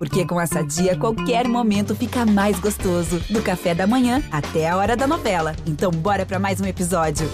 Porque 0.00 0.24
com 0.24 0.40
essa 0.40 0.64
dia, 0.64 0.96
qualquer 0.96 1.46
momento 1.46 1.94
fica 1.94 2.24
mais 2.24 2.58
gostoso. 2.58 3.20
Do 3.28 3.42
café 3.42 3.74
da 3.74 3.86
manhã 3.86 4.22
até 4.32 4.66
a 4.66 4.74
hora 4.74 4.96
da 4.96 5.06
novela. 5.06 5.54
Então, 5.66 5.90
bora 5.90 6.24
para 6.24 6.38
mais 6.38 6.58
um 6.58 6.64
episódio. 6.64 7.28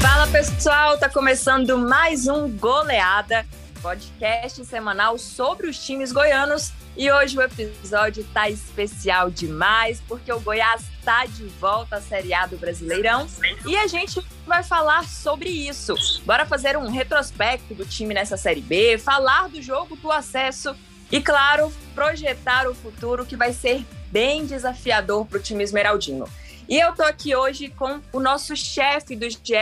Fala 0.00 0.26
pessoal, 0.28 0.96
tá 0.96 1.10
começando 1.10 1.76
mais 1.76 2.26
um 2.26 2.48
Goleada, 2.56 3.44
podcast 3.86 4.64
semanal 4.64 5.16
sobre 5.16 5.68
os 5.68 5.78
times 5.78 6.10
goianos 6.10 6.72
e 6.96 7.08
hoje 7.08 7.38
o 7.38 7.40
episódio 7.42 8.26
tá 8.34 8.50
especial 8.50 9.30
demais, 9.30 10.02
porque 10.08 10.32
o 10.32 10.40
Goiás 10.40 10.82
está 10.98 11.24
de 11.24 11.44
volta 11.60 11.94
à 11.94 12.00
Série 12.00 12.34
A 12.34 12.46
do 12.46 12.56
Brasileirão 12.56 13.28
e 13.64 13.76
a 13.76 13.86
gente 13.86 14.20
vai 14.44 14.64
falar 14.64 15.04
sobre 15.04 15.48
isso. 15.50 15.94
Bora 16.24 16.44
fazer 16.44 16.76
um 16.76 16.90
retrospecto 16.90 17.74
do 17.74 17.86
time 17.86 18.12
nessa 18.12 18.36
Série 18.36 18.60
B, 18.60 18.98
falar 18.98 19.48
do 19.48 19.62
jogo 19.62 19.94
do 19.94 20.10
acesso 20.10 20.74
e, 21.08 21.20
claro, 21.20 21.72
projetar 21.94 22.68
o 22.68 22.74
futuro 22.74 23.24
que 23.24 23.36
vai 23.36 23.52
ser 23.52 23.86
bem 24.10 24.44
desafiador 24.46 25.24
para 25.26 25.38
o 25.38 25.42
time 25.42 25.62
esmeraldino. 25.62 26.28
E 26.68 26.76
eu 26.76 26.92
tô 26.92 27.04
aqui 27.04 27.36
hoje 27.36 27.68
com 27.68 28.00
o 28.12 28.18
nosso 28.18 28.56
chefe 28.56 29.14
do 29.14 29.30
GE. 29.30 29.54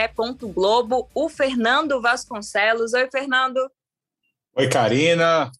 Globo, 0.51 1.07
o 1.13 1.29
Fernando 1.29 2.01
Vasconcelos. 2.01 2.95
Oi, 2.95 3.07
Fernando. 3.11 3.59
Oi, 4.57 4.69
Karina. 4.69 5.51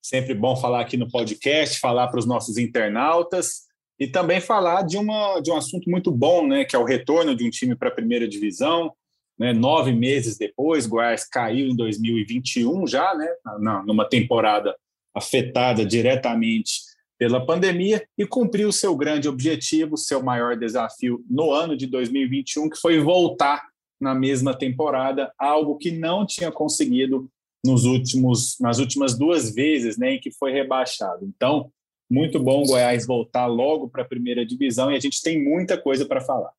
Sempre 0.00 0.32
bom 0.32 0.54
falar 0.54 0.82
aqui 0.82 0.96
no 0.96 1.10
podcast, 1.10 1.80
falar 1.80 2.06
para 2.06 2.20
os 2.20 2.24
nossos 2.24 2.56
internautas 2.56 3.62
e 3.98 4.06
também 4.06 4.40
falar 4.40 4.82
de, 4.82 4.96
uma, 4.96 5.40
de 5.40 5.50
um 5.50 5.56
assunto 5.56 5.90
muito 5.90 6.12
bom, 6.12 6.46
né, 6.46 6.64
que 6.64 6.76
é 6.76 6.78
o 6.78 6.84
retorno 6.84 7.34
de 7.34 7.44
um 7.44 7.50
time 7.50 7.74
para 7.74 7.88
a 7.88 7.94
primeira 7.94 8.28
divisão. 8.28 8.92
Né, 9.36 9.52
nove 9.52 9.90
meses 9.90 10.38
depois, 10.38 10.86
Goiás 10.86 11.26
caiu 11.28 11.66
em 11.66 11.74
2021 11.74 12.86
já, 12.86 13.12
né, 13.16 13.26
na, 13.58 13.82
numa 13.82 14.08
temporada 14.08 14.76
afetada 15.12 15.84
diretamente 15.84 16.74
pela 17.18 17.44
pandemia 17.44 18.06
e 18.16 18.24
cumpriu 18.24 18.70
seu 18.70 18.94
grande 18.96 19.28
objetivo, 19.28 19.96
seu 19.96 20.22
maior 20.22 20.56
desafio 20.56 21.24
no 21.28 21.52
ano 21.52 21.76
de 21.76 21.88
2021, 21.88 22.70
que 22.70 22.80
foi 22.80 23.00
voltar 23.00 23.64
na 24.00 24.14
mesma 24.14 24.56
temporada, 24.56 25.32
algo 25.36 25.76
que 25.76 25.90
não 25.90 26.24
tinha 26.24 26.52
conseguido 26.52 27.28
nos 27.64 27.84
últimos, 27.84 28.56
nas 28.60 28.78
últimas 28.78 29.16
duas 29.16 29.54
vezes 29.54 29.96
né, 29.96 30.14
em 30.14 30.20
que 30.20 30.30
foi 30.30 30.52
rebaixado. 30.52 31.24
Então, 31.24 31.72
muito 32.10 32.38
bom 32.38 32.62
o 32.62 32.66
Goiás 32.66 33.06
voltar 33.06 33.46
logo 33.46 33.88
para 33.88 34.02
a 34.02 34.08
primeira 34.08 34.44
divisão 34.44 34.92
e 34.92 34.96
a 34.96 35.00
gente 35.00 35.22
tem 35.22 35.42
muita 35.42 35.80
coisa 35.80 36.04
para 36.04 36.20
falar. 36.20 36.52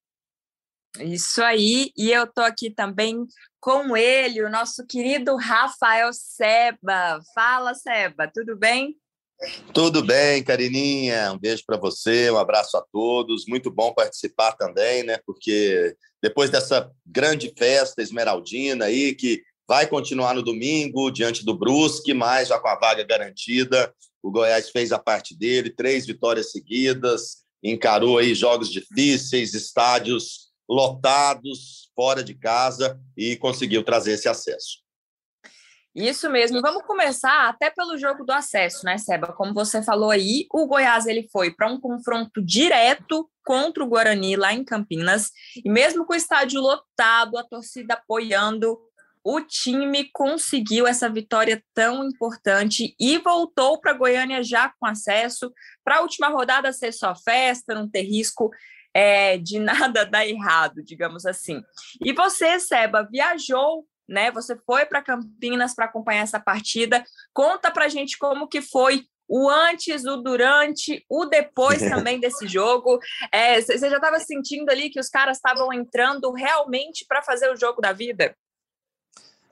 Isso 1.00 1.44
aí, 1.44 1.92
e 1.96 2.12
eu 2.12 2.24
estou 2.24 2.44
aqui 2.44 2.70
também 2.70 3.26
com 3.60 3.96
ele, 3.98 4.44
o 4.44 4.50
nosso 4.50 4.86
querido 4.88 5.36
Rafael 5.36 6.12
Seba. 6.14 7.20
Fala, 7.34 7.74
Seba, 7.74 8.32
tudo 8.34 8.56
bem? 8.56 8.96
Tudo 9.74 10.02
bem, 10.02 10.42
Carininha. 10.44 11.34
Um 11.34 11.38
beijo 11.38 11.64
para 11.68 11.78
você, 11.78 12.32
um 12.32 12.38
abraço 12.38 12.78
a 12.78 12.86
todos. 12.92 13.46
Muito 13.46 13.70
bom 13.70 13.94
participar 13.94 14.54
também, 14.54 15.04
né? 15.04 15.20
Porque 15.26 15.96
depois 16.24 16.50
dessa 16.50 16.90
grande 17.06 17.54
festa 17.58 18.02
esmeraldina 18.02 18.86
aí, 18.86 19.14
que 19.14 19.44
vai 19.68 19.88
continuar 19.88 20.36
no 20.36 20.44
domingo 20.44 21.10
diante 21.12 21.44
do 21.44 21.58
Brusque, 21.58 22.14
mas 22.14 22.50
já 22.50 22.60
com 22.60 22.68
a 22.68 22.76
vaga 22.76 23.04
garantida. 23.04 23.94
O 24.22 24.32
Goiás 24.32 24.70
fez 24.70 24.92
a 24.92 25.00
parte 25.00 25.38
dele, 25.38 25.70
três 25.70 26.06
vitórias 26.06 26.52
seguidas, 26.52 27.44
encarou 27.64 28.18
aí 28.18 28.34
jogos 28.34 28.70
difíceis, 28.70 29.54
estádios 29.54 30.52
lotados, 30.68 31.92
fora 31.96 32.24
de 32.24 32.34
casa 32.34 33.00
e 33.16 33.36
conseguiu 33.36 33.84
trazer 33.84 34.14
esse 34.14 34.28
acesso. 34.28 34.86
Isso 35.96 36.30
mesmo. 36.30 36.62
Vamos 36.62 36.84
começar 36.84 37.48
até 37.48 37.70
pelo 37.70 37.98
jogo 37.98 38.26
do 38.26 38.34
acesso, 38.34 38.84
né, 38.84 38.98
Seba? 38.98 39.32
Como 39.32 39.54
você 39.54 39.82
falou 39.82 40.12
aí, 40.12 40.46
o 40.52 40.68
Goiás 40.68 41.06
ele 41.06 41.30
foi 41.32 41.52
para 41.52 41.72
um 41.72 41.80
confronto 41.80 42.44
direto 42.44 43.30
contra 43.46 43.82
o 43.82 43.88
Guarani 43.88 44.36
lá 44.36 44.54
em 44.54 44.66
Campinas, 44.66 45.32
e 45.64 45.70
mesmo 45.70 46.06
com 46.06 46.12
o 46.12 46.18
estádio 46.18 46.60
lotado, 46.60 47.38
a 47.38 47.44
torcida 47.44 47.94
apoiando, 47.94 48.78
o 49.26 49.42
time 49.42 50.08
conseguiu 50.14 50.86
essa 50.86 51.10
vitória 51.10 51.60
tão 51.74 52.04
importante 52.04 52.96
e 53.00 53.18
voltou 53.18 53.82
para 53.82 53.92
Goiânia 53.92 54.44
já 54.44 54.72
com 54.80 54.86
acesso. 54.86 55.52
Para 55.84 55.98
a 55.98 56.02
última 56.02 56.28
rodada 56.28 56.72
ser 56.72 56.92
só 56.92 57.16
festa, 57.16 57.74
não 57.74 57.90
ter 57.90 58.04
risco 58.04 58.52
é, 58.94 59.40
de 59.40 59.58
nada 59.60 60.06
dar 60.06 60.28
errado, 60.28 60.84
digamos 60.84 61.26
assim. 61.26 61.60
E 62.04 62.14
você, 62.14 62.60
Seba, 62.60 63.02
viajou, 63.12 63.88
né? 64.08 64.30
Você 64.30 64.56
foi 64.64 64.86
para 64.86 65.02
Campinas 65.02 65.74
para 65.74 65.86
acompanhar 65.86 66.22
essa 66.22 66.40
partida. 66.40 67.04
Conta 67.34 67.72
para 67.72 67.88
gente 67.88 68.20
como 68.20 68.48
que 68.48 68.62
foi 68.62 69.08
o 69.28 69.50
antes, 69.50 70.06
o 70.06 70.18
durante, 70.18 71.04
o 71.10 71.26
depois 71.26 71.80
também 71.90 72.20
desse 72.20 72.48
jogo. 72.48 73.00
É, 73.32 73.60
você 73.60 73.90
já 73.90 73.96
estava 73.96 74.20
sentindo 74.20 74.70
ali 74.70 74.92
que 74.92 75.00
os 75.00 75.10
caras 75.10 75.38
estavam 75.38 75.74
entrando 75.74 76.32
realmente 76.32 77.04
para 77.08 77.24
fazer 77.24 77.52
o 77.52 77.58
jogo 77.58 77.82
da 77.82 77.92
vida? 77.92 78.36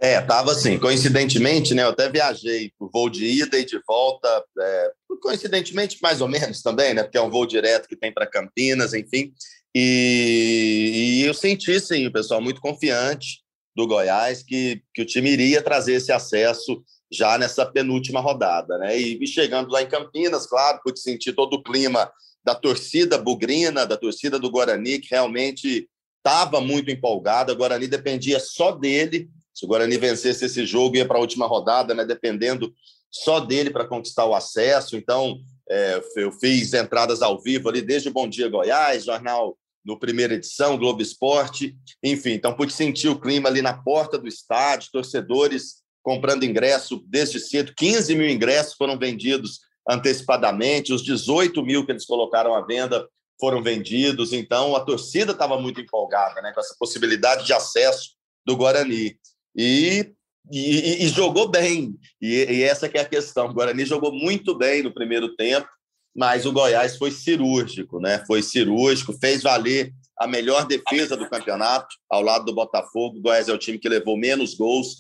É, 0.04 0.20
tava 0.20 0.52
assim, 0.52 0.78
coincidentemente, 0.78 1.74
né? 1.74 1.84
Eu 1.84 1.92
até 1.92 2.10
viajei 2.10 2.74
o 2.78 2.90
voo 2.90 3.10
de 3.10 3.24
ida 3.24 3.58
e 3.58 3.64
de 3.64 3.80
volta, 3.88 4.28
é, 4.60 4.92
coincidentemente 5.22 5.98
mais 6.04 6.20
ou 6.20 6.28
menos 6.28 6.62
também, 6.62 6.94
né? 6.94 7.04
Porque 7.04 7.18
é 7.18 7.22
um 7.22 7.30
voo 7.30 7.46
direto 7.46 7.88
que 7.88 7.96
tem 7.96 8.14
para 8.14 8.28
Campinas, 8.28 8.94
enfim. 8.94 9.32
E, 9.74 11.22
e, 11.22 11.26
eu 11.26 11.34
senti, 11.34 11.80
sim, 11.80 12.06
o 12.06 12.12
pessoal 12.12 12.42
muito 12.42 12.60
confiante 12.60 13.44
do 13.74 13.88
Goiás 13.88 14.44
que, 14.44 14.84
que 14.94 15.04
o 15.04 15.06
time 15.06 15.30
iria 15.30 15.62
trazer 15.62 15.94
esse 15.94 16.12
acesso 16.12 16.84
já 17.10 17.38
nessa 17.38 17.66
penúltima 17.66 18.20
rodada, 18.20 18.78
né? 18.80 19.00
E, 19.00 19.24
e 19.24 19.26
chegando 19.26 19.72
lá 19.72 19.82
em 19.82 19.88
Campinas, 19.88 20.46
claro, 20.46 20.82
pude 20.84 21.00
sentir 21.00 21.32
todo 21.32 21.54
o 21.54 21.64
clima 21.64 22.12
da 22.44 22.54
torcida 22.54 23.18
bugrina, 23.18 23.86
da 23.86 23.96
torcida 23.96 24.38
do 24.38 24.52
Guarani, 24.52 25.00
que 25.00 25.12
realmente 25.12 25.88
estava 26.18 26.60
muito 26.60 26.92
empolgada. 26.92 27.54
O 27.54 27.56
Guarani 27.56 27.88
dependia 27.88 28.42
só 28.42 28.74
dele 28.74 29.30
se 29.54 29.66
o 29.66 29.68
Guarani 29.68 29.98
vencesse 29.98 30.46
esse 30.46 30.66
jogo, 30.66 30.98
ia 30.98 31.06
para 31.06 31.18
a 31.18 31.22
última 31.22 31.46
rodada, 31.46 31.94
né, 31.94 32.04
dependendo 32.04 32.74
só 33.12 33.40
dele 33.40 33.70
para 33.70 33.88
conquistar 33.88 34.26
o 34.26 34.34
acesso. 34.34 34.98
Então, 34.98 35.40
é, 35.70 36.02
eu 36.18 36.32
fiz 36.32 36.74
entradas 36.74 37.22
ao 37.22 37.40
vivo 37.42 37.70
ali 37.70 37.82
desde 37.82 38.10
o 38.10 38.14
Bom 38.14 38.28
Dia 38.28 38.50
Goiás, 38.50 39.06
jornal 39.06 39.58
no 39.86 40.00
primeira 40.00 40.34
edição, 40.34 40.78
Globo 40.78 41.02
Esporte, 41.02 41.76
enfim. 42.02 42.32
Então, 42.32 42.56
pude 42.56 42.74
sentir 42.74 43.10
o 43.10 43.20
clima 43.20 43.50
ali 43.50 43.62
na 43.62 43.74
porta 43.74 44.18
do 44.18 44.28
estádio, 44.28 44.92
torcedores 44.92 45.84
comprando 46.02 46.46
ingresso 46.46 47.04
desde 47.08 47.40
cedo. 47.40 47.74
15 47.76 48.16
mil 48.16 48.30
ingressos 48.30 48.76
foram 48.76 48.98
vendidos 48.98 49.60
antecipadamente, 49.90 50.94
os 50.94 51.04
18 51.04 51.62
mil 51.64 51.86
que 51.86 51.92
eles 51.92 52.06
colocaram 52.06 52.56
à 52.56 52.62
venda 52.62 53.06
foram 53.40 53.62
vendidos. 53.62 54.32
Então, 54.32 54.76
a 54.76 54.80
torcida 54.80 55.34
estava 55.34 55.60
muito 55.60 55.82
empolgada 55.82 56.42
né, 56.42 56.54
com 56.54 56.60
essa 56.60 56.76
possibilidade 56.80 57.46
de 57.46 57.54
acesso 57.54 58.12
do 58.46 58.56
Guarani 58.56 59.18
e, 59.56 60.14
e, 60.52 61.06
e 61.06 61.08
jogou 61.10 61.48
bem. 61.48 61.96
E, 62.22 62.46
e, 62.46 62.64
essa 62.64 62.88
é 62.88 63.00
a 63.00 63.06
questão. 63.06 63.48
O 63.48 63.54
Guarani 63.54 63.86
jogou 63.86 64.12
muito 64.12 64.56
bem 64.56 64.84
no 64.84 64.94
primeiro 64.94 65.36
tempo, 65.36 65.68
mas 66.16 66.46
o 66.46 66.52
Goiás 66.52 66.98
foi 66.98 67.12
cirúrgico, 67.12 68.00
né? 68.00 68.24
Foi 68.26 68.42
cirúrgico, 68.42 69.18
fez 69.20 69.42
valer 69.42 69.94
a 70.20 70.28
melhor 70.28 70.66
defesa 70.66 71.18
do 71.18 71.30
campeonato, 71.30 71.96
ao 72.10 72.22
lado 72.22 72.46
do 72.46 72.54
Botafogo. 72.54 73.18
O 73.18 73.22
Goiás 73.22 73.50
é 73.50 73.54
o 73.54 73.58
time 73.58 73.80
que 73.80 73.90
levou 73.90 74.18
menos 74.18 74.54
gols. 74.54 74.98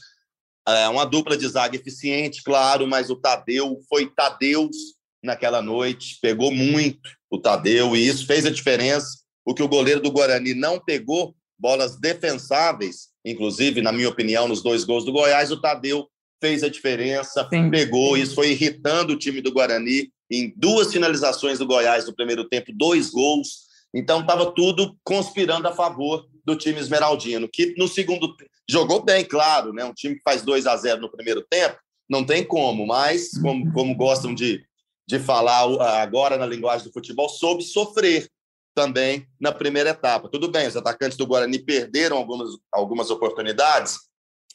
É 0.67 0.87
uma 0.87 1.05
dupla 1.05 1.35
de 1.35 1.47
zaga 1.47 1.75
eficiente, 1.75 2.41
claro, 2.41 2.87
mas 2.87 3.09
o 3.09 3.15
Tadeu 3.17 3.79
foi 3.89 4.09
Tadeus 4.09 4.75
naquela 5.21 5.61
noite, 5.61 6.17
pegou 6.21 6.51
muito 6.51 6.99
o 7.29 7.39
Tadeu, 7.39 7.95
e 7.95 8.07
isso 8.07 8.25
fez 8.25 8.45
a 8.45 8.49
diferença. 8.49 9.07
O 9.45 9.53
que 9.53 9.63
o 9.63 9.67
goleiro 9.67 10.01
do 10.01 10.11
Guarani 10.11 10.53
não 10.53 10.79
pegou, 10.79 11.35
bolas 11.63 11.95
defensáveis, 11.97 13.07
inclusive, 13.25 13.81
na 13.81 13.93
minha 13.93 14.09
opinião, 14.09 14.49
nos 14.49 14.61
dois 14.61 14.83
gols 14.83 15.05
do 15.05 15.13
Goiás, 15.13 15.49
o 15.49 15.61
Tadeu 15.61 16.09
fez 16.41 16.61
a 16.61 16.67
diferença, 16.67 17.47
Sim. 17.49 17.71
pegou, 17.71 18.17
isso 18.17 18.35
foi 18.35 18.51
irritando 18.51 19.13
o 19.13 19.17
time 19.17 19.39
do 19.39 19.53
Guarani. 19.53 20.11
Em 20.29 20.53
duas 20.57 20.91
finalizações 20.91 21.59
do 21.59 21.65
Goiás 21.65 22.05
no 22.05 22.13
primeiro 22.13 22.43
tempo, 22.49 22.73
dois 22.75 23.09
gols. 23.09 23.63
Então, 23.95 24.19
estava 24.19 24.51
tudo 24.51 24.97
conspirando 25.05 25.65
a 25.65 25.71
favor 25.71 26.27
do 26.43 26.57
time 26.57 26.81
esmeraldino, 26.81 27.47
que 27.47 27.73
no 27.77 27.87
segundo 27.87 28.35
jogou 28.69 29.01
bem, 29.01 29.23
claro, 29.23 29.71
né? 29.71 29.85
Um 29.85 29.93
time 29.93 30.15
que 30.15 30.21
faz 30.21 30.41
2 30.41 30.67
a 30.67 30.75
0 30.75 30.99
no 30.99 31.09
primeiro 31.09 31.45
tempo, 31.49 31.77
não 32.09 32.25
tem 32.25 32.43
como, 32.43 32.85
mas, 32.85 33.29
como, 33.41 33.71
como 33.71 33.95
gostam 33.95 34.35
de, 34.35 34.61
de 35.07 35.17
falar 35.17 35.61
agora 36.01 36.35
na 36.35 36.45
linguagem 36.45 36.85
do 36.85 36.91
futebol, 36.91 37.29
soube 37.29 37.63
sofrer 37.63 38.27
também 38.73 39.27
na 39.39 39.51
primeira 39.51 39.91
etapa. 39.91 40.29
Tudo 40.29 40.49
bem, 40.49 40.67
os 40.67 40.75
atacantes 40.75 41.17
do 41.17 41.27
Guarani 41.27 41.59
perderam 41.59 42.17
algumas, 42.17 42.49
algumas 42.71 43.09
oportunidades, 43.09 43.97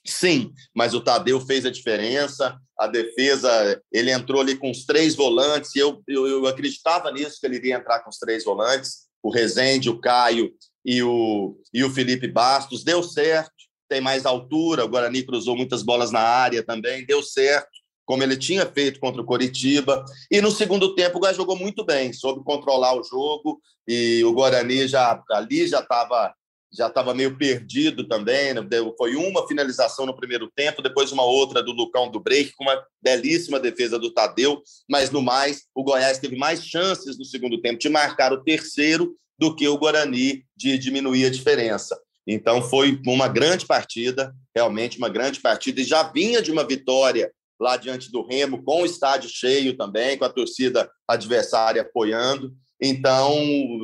sim, 0.04 0.52
mas 0.74 0.94
o 0.94 1.00
Tadeu 1.00 1.40
fez 1.40 1.64
a 1.66 1.70
diferença. 1.70 2.58
a 2.78 2.86
defesa, 2.86 3.82
ele 3.92 4.12
entrou 4.12 4.40
ali 4.40 4.56
com 4.56 4.70
os 4.70 4.84
três 4.84 5.16
volantes, 5.16 5.74
e 5.74 5.80
eu, 5.80 6.02
eu, 6.06 6.26
eu 6.26 6.46
acreditava 6.46 7.10
nisso, 7.10 7.38
que 7.40 7.46
ele 7.46 7.56
iria 7.56 7.76
entrar 7.76 8.00
com 8.00 8.10
os 8.10 8.18
três 8.18 8.44
volantes, 8.44 9.08
o 9.22 9.30
Rezende, 9.30 9.90
o 9.90 10.00
Caio 10.00 10.52
e 10.84 11.02
o, 11.02 11.60
e 11.74 11.82
o 11.82 11.90
Felipe 11.90 12.28
Bastos. 12.28 12.84
Deu 12.84 13.02
certo, 13.02 13.52
tem 13.88 14.00
mais 14.00 14.24
altura, 14.24 14.84
o 14.84 14.88
Guarani 14.88 15.24
cruzou 15.24 15.56
muitas 15.56 15.82
bolas 15.82 16.12
na 16.12 16.20
área 16.20 16.62
também, 16.62 17.04
deu 17.04 17.22
certo, 17.22 17.77
como 18.08 18.22
ele 18.22 18.38
tinha 18.38 18.64
feito 18.64 18.98
contra 18.98 19.20
o 19.20 19.24
Coritiba. 19.24 20.02
E 20.30 20.40
no 20.40 20.50
segundo 20.50 20.94
tempo 20.94 21.18
o 21.18 21.20
Guarani 21.20 21.36
jogou 21.36 21.54
muito 21.54 21.84
bem, 21.84 22.10
soube 22.10 22.42
controlar 22.42 22.94
o 22.94 23.04
jogo, 23.04 23.60
e 23.86 24.24
o 24.24 24.32
Guarani 24.32 24.88
já 24.88 25.22
ali 25.30 25.68
já 25.68 25.80
estava 25.80 26.34
já 26.70 26.86
estava 26.86 27.14
meio 27.14 27.36
perdido 27.36 28.06
também. 28.08 28.54
Né? 28.54 28.62
Foi 28.96 29.14
uma 29.14 29.46
finalização 29.46 30.06
no 30.06 30.16
primeiro 30.16 30.50
tempo, 30.54 30.82
depois 30.82 31.12
uma 31.12 31.22
outra 31.22 31.62
do 31.62 31.72
Lucão 31.72 32.10
do 32.10 32.20
Break, 32.20 32.54
com 32.56 32.64
uma 32.64 32.82
belíssima 33.02 33.60
defesa 33.60 33.98
do 33.98 34.12
Tadeu. 34.12 34.62
Mas 34.88 35.10
no 35.10 35.22
mais, 35.22 35.64
o 35.74 35.82
Goiás 35.82 36.18
teve 36.18 36.36
mais 36.36 36.64
chances 36.64 37.18
no 37.18 37.24
segundo 37.24 37.60
tempo 37.60 37.78
de 37.78 37.88
marcar 37.88 38.32
o 38.32 38.42
terceiro 38.42 39.16
do 39.38 39.54
que 39.54 39.68
o 39.68 39.78
Guarani 39.78 40.44
de 40.56 40.78
diminuir 40.78 41.26
a 41.26 41.30
diferença. 41.30 41.98
Então 42.26 42.62
foi 42.62 43.00
uma 43.06 43.28
grande 43.28 43.64
partida, 43.64 44.34
realmente 44.54 44.98
uma 44.98 45.08
grande 45.08 45.40
partida, 45.40 45.80
e 45.80 45.84
já 45.84 46.02
vinha 46.02 46.42
de 46.42 46.52
uma 46.52 46.66
vitória 46.66 47.32
lá 47.60 47.76
diante 47.76 48.10
do 48.10 48.26
Remo, 48.26 48.62
com 48.62 48.82
o 48.82 48.86
estádio 48.86 49.28
cheio 49.28 49.76
também, 49.76 50.16
com 50.16 50.24
a 50.24 50.32
torcida 50.32 50.90
adversária 51.06 51.82
apoiando. 51.82 52.54
Então, 52.80 53.34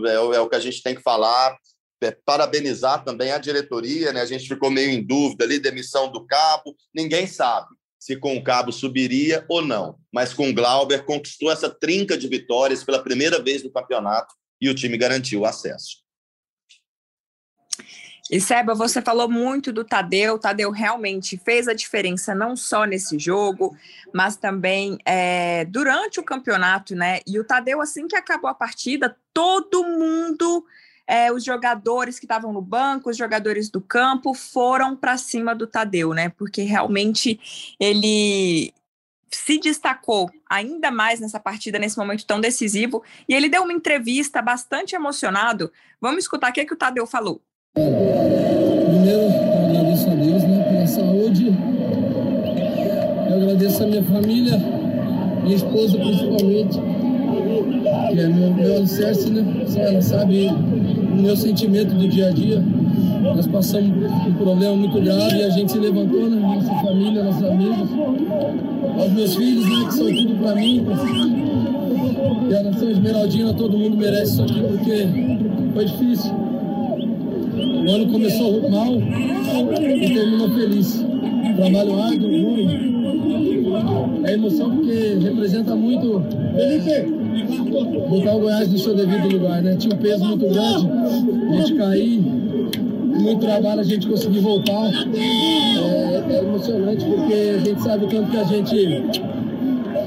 é, 0.06 0.36
é 0.36 0.40
o 0.40 0.48
que 0.48 0.56
a 0.56 0.60
gente 0.60 0.82
tem 0.82 0.94
que 0.94 1.02
falar 1.02 1.56
é, 2.02 2.10
parabenizar 2.10 3.02
também 3.02 3.32
a 3.32 3.38
diretoria, 3.38 4.12
né? 4.12 4.20
A 4.20 4.26
gente 4.26 4.46
ficou 4.46 4.70
meio 4.70 4.90
em 4.90 5.02
dúvida 5.02 5.44
ali, 5.44 5.58
demissão 5.58 6.12
do 6.12 6.26
cabo, 6.26 6.76
ninguém 6.94 7.26
sabe 7.26 7.68
se 7.98 8.16
com 8.16 8.36
o 8.36 8.44
cabo 8.44 8.70
subiria 8.70 9.46
ou 9.48 9.62
não, 9.62 9.98
mas 10.12 10.34
com 10.34 10.50
o 10.50 10.54
Glauber 10.54 11.06
conquistou 11.06 11.50
essa 11.50 11.70
trinca 11.70 12.18
de 12.18 12.28
vitórias 12.28 12.84
pela 12.84 13.02
primeira 13.02 13.42
vez 13.42 13.64
no 13.64 13.72
campeonato 13.72 14.34
e 14.60 14.68
o 14.68 14.74
time 14.74 14.98
garantiu 14.98 15.40
o 15.40 15.46
acesso. 15.46 16.04
E 18.30 18.40
Seba, 18.40 18.74
você 18.74 19.02
falou 19.02 19.28
muito 19.28 19.70
do 19.70 19.84
Tadeu. 19.84 20.34
O 20.34 20.38
Tadeu 20.38 20.70
realmente 20.70 21.36
fez 21.36 21.68
a 21.68 21.74
diferença 21.74 22.34
não 22.34 22.56
só 22.56 22.84
nesse 22.84 23.18
jogo, 23.18 23.76
mas 24.14 24.36
também 24.36 24.98
é, 25.04 25.66
durante 25.66 26.20
o 26.20 26.24
campeonato, 26.24 26.94
né? 26.94 27.20
E 27.26 27.38
o 27.38 27.44
Tadeu, 27.44 27.82
assim 27.82 28.08
que 28.08 28.16
acabou 28.16 28.48
a 28.48 28.54
partida, 28.54 29.14
todo 29.34 29.84
mundo 29.84 30.64
é, 31.06 31.30
os 31.30 31.44
jogadores 31.44 32.18
que 32.18 32.24
estavam 32.24 32.52
no 32.52 32.62
banco, 32.62 33.10
os 33.10 33.16
jogadores 33.16 33.68
do 33.68 33.80
campo 33.80 34.32
foram 34.32 34.96
para 34.96 35.18
cima 35.18 35.54
do 35.54 35.66
Tadeu, 35.66 36.14
né? 36.14 36.30
Porque 36.30 36.62
realmente 36.62 37.38
ele 37.78 38.72
se 39.30 39.58
destacou 39.58 40.30
ainda 40.48 40.90
mais 40.90 41.20
nessa 41.20 41.40
partida, 41.40 41.78
nesse 41.78 41.98
momento 41.98 42.24
tão 42.24 42.40
decisivo, 42.40 43.02
e 43.28 43.34
ele 43.34 43.48
deu 43.48 43.64
uma 43.64 43.72
entrevista 43.72 44.40
bastante 44.40 44.94
emocionado. 44.94 45.70
Vamos 46.00 46.24
escutar 46.24 46.50
o 46.50 46.54
que, 46.54 46.60
é 46.60 46.64
que 46.64 46.72
o 46.72 46.76
Tadeu 46.76 47.06
falou. 47.06 47.42
Primeiro, 47.74 49.22
eu 49.22 49.68
agradeço 49.68 50.08
a 50.08 50.14
Deus 50.14 50.44
né, 50.44 50.62
pela 50.62 50.86
saúde. 50.86 51.52
Eu 53.28 53.34
agradeço 53.34 53.82
a 53.82 53.86
minha 53.88 54.02
família, 54.04 54.62
minha 55.42 55.56
esposa 55.56 55.98
principalmente, 55.98 56.78
que 58.12 58.20
é 58.20 58.28
meu, 58.28 58.54
meu 58.54 58.76
alicerce, 58.76 59.28
né? 59.28 59.44
Ela 59.76 60.00
sabe 60.00 60.46
o 60.46 61.20
meu 61.20 61.36
sentimento 61.36 61.96
do 61.96 62.06
dia 62.06 62.28
a 62.28 62.30
dia. 62.30 62.62
Nós 63.34 63.48
passamos 63.48 63.90
um 64.24 64.34
problema 64.34 64.76
muito 64.76 65.00
grave 65.00 65.38
e 65.38 65.42
a 65.42 65.50
gente 65.50 65.72
se 65.72 65.78
levantou, 65.78 66.30
né? 66.30 66.36
Nossa 66.36 66.72
família, 66.74 67.24
nossos 67.24 67.42
amigos, 67.42 67.88
aos 69.00 69.12
meus 69.14 69.34
filhos, 69.34 69.68
né? 69.68 69.86
Que 69.86 69.94
são 69.94 70.06
tudo 70.06 70.38
para 70.40 70.54
mim. 70.54 70.86
E 72.48 72.54
a 72.54 72.62
Nação 72.62 72.88
Esmeraldina, 72.88 73.52
todo 73.52 73.76
mundo 73.76 73.96
merece 73.96 74.34
isso 74.34 74.42
aqui 74.44 74.60
porque 74.60 75.08
foi 75.74 75.84
difícil. 75.86 76.53
O 77.56 77.90
ano 77.90 78.06
começou 78.06 78.68
mal 78.70 78.94
e 78.94 80.14
terminou 80.14 80.48
feliz. 80.50 81.04
Trabalho 81.56 82.00
árduo, 82.00 82.28
duro. 82.28 82.94
É 84.24 84.32
emoção 84.32 84.70
porque 84.70 85.18
representa 85.22 85.74
muito. 85.76 86.22
Botar 88.08 88.34
o 88.34 88.40
Goiás 88.40 88.70
no 88.70 88.78
seu 88.78 88.94
devido 88.94 89.28
lugar, 89.28 89.62
né? 89.62 89.76
Tinha 89.76 89.94
um 89.94 89.98
peso 89.98 90.24
muito 90.24 90.46
grande, 90.46 90.88
a 91.50 91.56
gente 91.56 91.74
cair, 91.74 92.20
muito 92.20 93.40
trabalho 93.40 93.80
a 93.80 93.84
gente 93.84 94.06
conseguir 94.06 94.40
voltar. 94.40 94.90
É, 95.14 96.04
é, 96.34 96.38
emocionante 96.38 97.04
porque 97.04 97.34
a 97.34 97.58
gente 97.58 97.82
sabe 97.82 98.04
o 98.04 98.08
tanto 98.08 98.30
que 98.30 98.36
a 98.36 98.44
gente, 98.44 99.04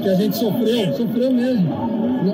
que 0.02 0.08
a 0.08 0.14
gente 0.14 0.36
sofreu, 0.36 0.94
sofreu 0.94 1.32
mesmo. 1.32 1.68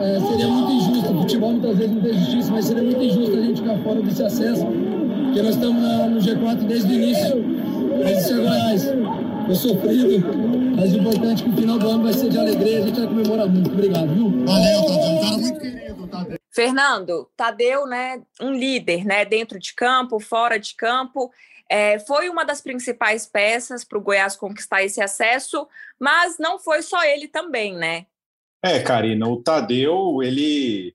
É, 0.01 0.21
seria 0.21 0.49
muito 0.49 0.73
injusto, 0.73 1.13
o 1.13 1.21
futebol 1.21 1.53
muitas 1.53 1.77
vezes 1.77 1.95
não 1.95 2.03
tem 2.03 2.15
justiça, 2.15 2.51
mas 2.53 2.65
seria 2.65 2.83
muito 2.83 3.03
injusto 3.03 3.37
a 3.37 3.41
gente 3.41 3.61
ficar 3.61 3.77
fora 3.79 4.01
desse 4.01 4.23
acesso, 4.23 4.67
porque 5.35 5.43
nós 5.43 5.57
estamos 5.57 5.83
na, 5.83 6.07
no 6.07 6.21
G4 6.21 6.65
desde 6.65 6.93
o 6.93 6.95
início. 6.95 7.45
Mas 8.05 8.19
isso 8.19 8.35
é 8.35 8.37
Goiás, 8.37 8.85
foi 9.47 9.55
sofrido, 9.57 10.27
mas 10.77 10.93
o 10.93 10.97
importante 10.97 11.43
é 11.43 11.45
que 11.45 11.51
o 11.51 11.57
final 11.57 11.79
do 11.79 11.89
ano 11.89 12.05
vai 12.05 12.13
ser 12.13 12.31
de 12.31 12.39
alegria, 12.39 12.79
a 12.79 12.83
gente 12.83 13.01
vai 13.01 13.09
comemorar 13.09 13.49
muito. 13.49 13.71
Obrigado, 13.73 14.15
viu? 14.15 14.47
Valeu, 14.47 14.83
Tadeu. 14.87 15.21
Cara 15.21 15.39
muito 15.39 15.61
querido, 15.61 16.07
Tadeu. 16.07 16.39
Fernando, 16.53 17.31
Tadeu, 17.37 17.87
né, 17.87 18.23
um 18.41 18.53
líder, 18.53 19.05
né, 19.05 19.25
dentro 19.25 19.59
de 19.59 19.75
campo, 19.75 20.21
fora 20.21 20.57
de 20.57 20.77
campo, 20.77 21.33
é, 21.69 21.99
foi 21.99 22.29
uma 22.29 22.45
das 22.45 22.61
principais 22.61 23.27
peças 23.27 23.85
para 23.85 23.99
o 23.99 24.01
Goiás 24.01 24.37
conquistar 24.37 24.85
esse 24.85 25.03
acesso, 25.03 25.67
mas 25.99 26.37
não 26.39 26.61
foi 26.61 26.81
só 26.81 27.03
ele 27.03 27.27
também, 27.27 27.75
né? 27.75 28.07
É, 28.63 28.81
Karina, 28.81 29.27
o 29.27 29.43
Tadeu, 29.43 30.23
ele 30.23 30.95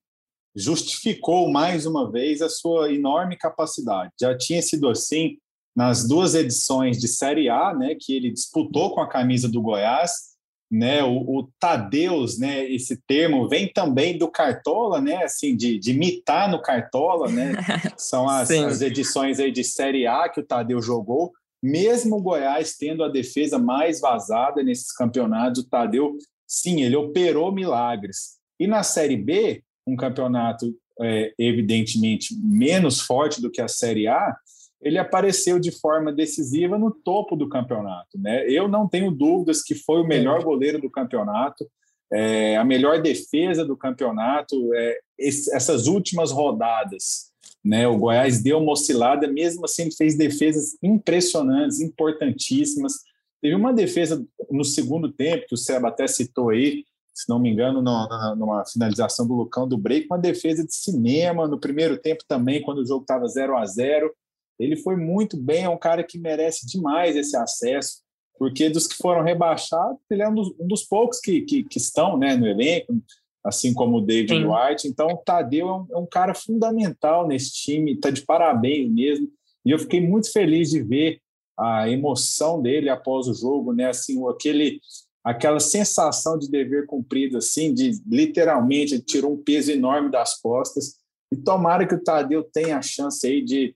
justificou 0.60 1.50
mais 1.50 1.86
uma 1.86 2.12
vez 2.12 2.42
a 2.42 2.50
sua 2.50 2.94
enorme 2.94 3.38
capacidade. 3.38 4.12
Já 4.20 4.38
tinha 4.38 4.62
sido 4.62 4.90
assim 4.90 5.38
nas 5.76 6.08
duas 6.08 6.36
edições 6.36 7.00
de 7.00 7.08
Série 7.08 7.50
A, 7.50 7.74
né, 7.74 7.96
que 7.98 8.14
ele 8.14 8.32
disputou 8.32 8.94
com 8.94 9.02
a 9.02 9.08
camisa 9.08 9.48
do 9.48 9.62
Goiás, 9.62 10.30
né, 10.70 11.04
o, 11.04 11.40
o 11.40 11.50
Tadeus, 11.60 12.38
né, 12.38 12.70
esse 12.70 13.02
termo 13.08 13.48
vem 13.48 13.72
também 13.72 14.18
do 14.18 14.30
Cartola, 14.30 15.02
né, 15.02 15.24
assim, 15.24 15.56
de, 15.56 15.80
de 15.80 15.92
imitar 15.92 16.52
no 16.52 16.62
Cartola, 16.62 17.32
né, 17.32 17.54
são 17.98 18.28
as, 18.30 18.52
as, 18.52 18.82
edições 18.82 19.40
aí 19.40 19.52
de 19.52 19.64
Série 19.64 20.06
A 20.06 20.30
que 20.30 20.42
o 20.42 20.46
Tadeu 20.46 20.82
jogou, 20.82 21.32
mesmo 21.64 22.18
o 22.18 22.22
Goiás 22.22 22.76
tendo 22.78 23.04
a 23.04 23.10
defesa 23.10 23.58
mais 23.58 24.00
vazada 24.00 24.62
nesses 24.62 24.92
campeonatos, 24.92 25.64
o 25.64 25.70
Tadeu, 25.70 26.18
sim, 26.48 26.82
ele 26.82 26.96
operou 26.96 27.52
milagres. 27.52 28.38
E 28.60 28.68
na 28.68 28.84
Série 28.84 29.18
B, 29.18 29.64
um 29.90 29.96
campeonato 29.96 30.74
é, 31.02 31.34
evidentemente 31.40 32.36
menos 32.36 33.00
forte 33.00 33.42
do 33.42 33.50
que 33.50 33.62
a 33.62 33.68
Série 33.68 34.08
A, 34.08 34.36
ele 34.82 34.98
apareceu 34.98 35.60
de 35.60 35.72
forma 35.72 36.12
decisiva 36.12 36.78
no 36.78 36.92
topo 36.92 37.36
do 37.36 37.50
campeonato. 37.50 38.18
Né? 38.18 38.50
Eu 38.50 38.68
não 38.68 38.88
tenho 38.88 39.12
dúvidas 39.12 39.62
que 39.62 39.76
foi 39.76 40.02
o 40.02 40.08
melhor 40.08 40.44
goleiro 40.44 40.80
do 40.80 40.90
campeonato, 40.90 41.70
é, 42.12 42.58
a 42.58 42.64
melhor 42.64 43.02
defesa 43.02 43.66
do 43.66 43.78
campeonato, 43.78 44.56
é, 44.74 45.00
esse, 45.18 45.54
essas 45.54 45.88
últimas 45.88 46.32
rodadas. 46.32 47.30
Né? 47.64 47.88
O 47.88 47.98
Goiás 47.98 48.42
deu 48.42 48.58
uma 48.58 48.72
oscilada, 48.72 49.28
mesmo 49.28 49.66
assim 49.66 49.92
fez 49.92 50.18
defesas 50.18 50.78
impressionantes, 50.82 51.82
importantíssimas. 51.82 52.94
Teve 53.42 53.56
uma 53.56 53.74
defesa 53.74 54.26
no 54.50 54.64
segundo 54.64 55.12
tempo, 55.12 55.46
que 55.48 55.54
o 55.54 55.58
Seba 55.58 55.90
até 55.90 56.08
citou 56.08 56.50
aí, 56.50 56.86
se 57.20 57.28
não 57.28 57.38
me 57.38 57.50
engano, 57.50 57.82
no, 57.82 58.36
numa 58.36 58.66
finalização 58.66 59.28
do 59.28 59.36
Lucão 59.36 59.68
do 59.68 59.78
Break, 59.78 60.08
uma 60.10 60.18
defesa 60.18 60.66
de 60.66 60.74
cinema 60.74 61.48
no 61.48 61.60
primeiro 61.60 61.98
tempo 61.98 62.24
também, 62.28 62.62
quando 62.62 62.80
o 62.80 62.86
jogo 62.86 63.02
estava 63.02 63.28
0 63.28 63.58
a 63.58 63.66
0 63.66 64.12
ele 64.58 64.76
foi 64.76 64.96
muito 64.96 65.38
bem, 65.38 65.64
é 65.64 65.70
um 65.70 65.78
cara 65.78 66.04
que 66.04 66.20
merece 66.20 66.68
demais 66.68 67.16
esse 67.16 67.36
acesso, 67.36 68.02
porque 68.38 68.70
dos 68.70 68.88
que 68.88 68.96
foram 68.96 69.24
rebaixados, 69.24 69.98
ele 70.10 70.22
é 70.22 70.30
um 70.30 70.36
dos, 70.36 70.54
um 70.60 70.68
dos 70.68 70.84
poucos 70.84 71.20
que, 71.20 71.42
que, 71.42 71.64
que, 71.64 71.78
estão 71.78 72.18
né, 72.18 72.36
no 72.36 72.48
elenco, 72.48 72.94
assim 73.44 73.74
como 73.74 73.98
o 73.98 74.02
David 74.02 74.34
Sim. 74.34 74.46
White. 74.46 74.88
Então, 74.88 75.08
o 75.08 75.18
Tadeu 75.18 75.68
é 75.68 75.74
um, 75.74 75.88
é 75.92 75.98
um 75.98 76.06
cara 76.06 76.34
fundamental 76.34 77.28
nesse 77.28 77.54
time, 77.54 77.94
está 77.94 78.10
de 78.10 78.22
parabéns 78.26 78.92
mesmo. 78.92 79.30
E 79.66 79.72
eu 79.72 79.80
fiquei 79.80 80.00
muito 80.02 80.32
feliz 80.32 80.70
de 80.70 80.82
ver 80.82 81.22
a 81.58 81.90
emoção 81.90 82.62
dele 82.62 82.90
após 82.90 83.28
o 83.28 83.34
jogo, 83.34 83.74
né? 83.74 83.88
Assim, 83.88 84.26
aquele, 84.30 84.80
aquela 85.24 85.60
sensação 85.60 86.38
de 86.38 86.50
dever 86.50 86.86
cumprido, 86.86 87.38
assim, 87.38 87.74
de 87.74 88.02
literalmente 88.08 89.00
tirou 89.00 89.34
um 89.34 89.44
peso 89.44 89.72
enorme 89.72 90.10
das 90.10 90.40
costas. 90.40 90.98
E 91.32 91.38
tomara 91.38 91.88
que 91.88 91.94
o 91.96 92.04
Tadeu 92.04 92.44
tenha 92.44 92.78
a 92.78 92.82
chance 92.82 93.26
aí 93.28 93.44
de 93.44 93.76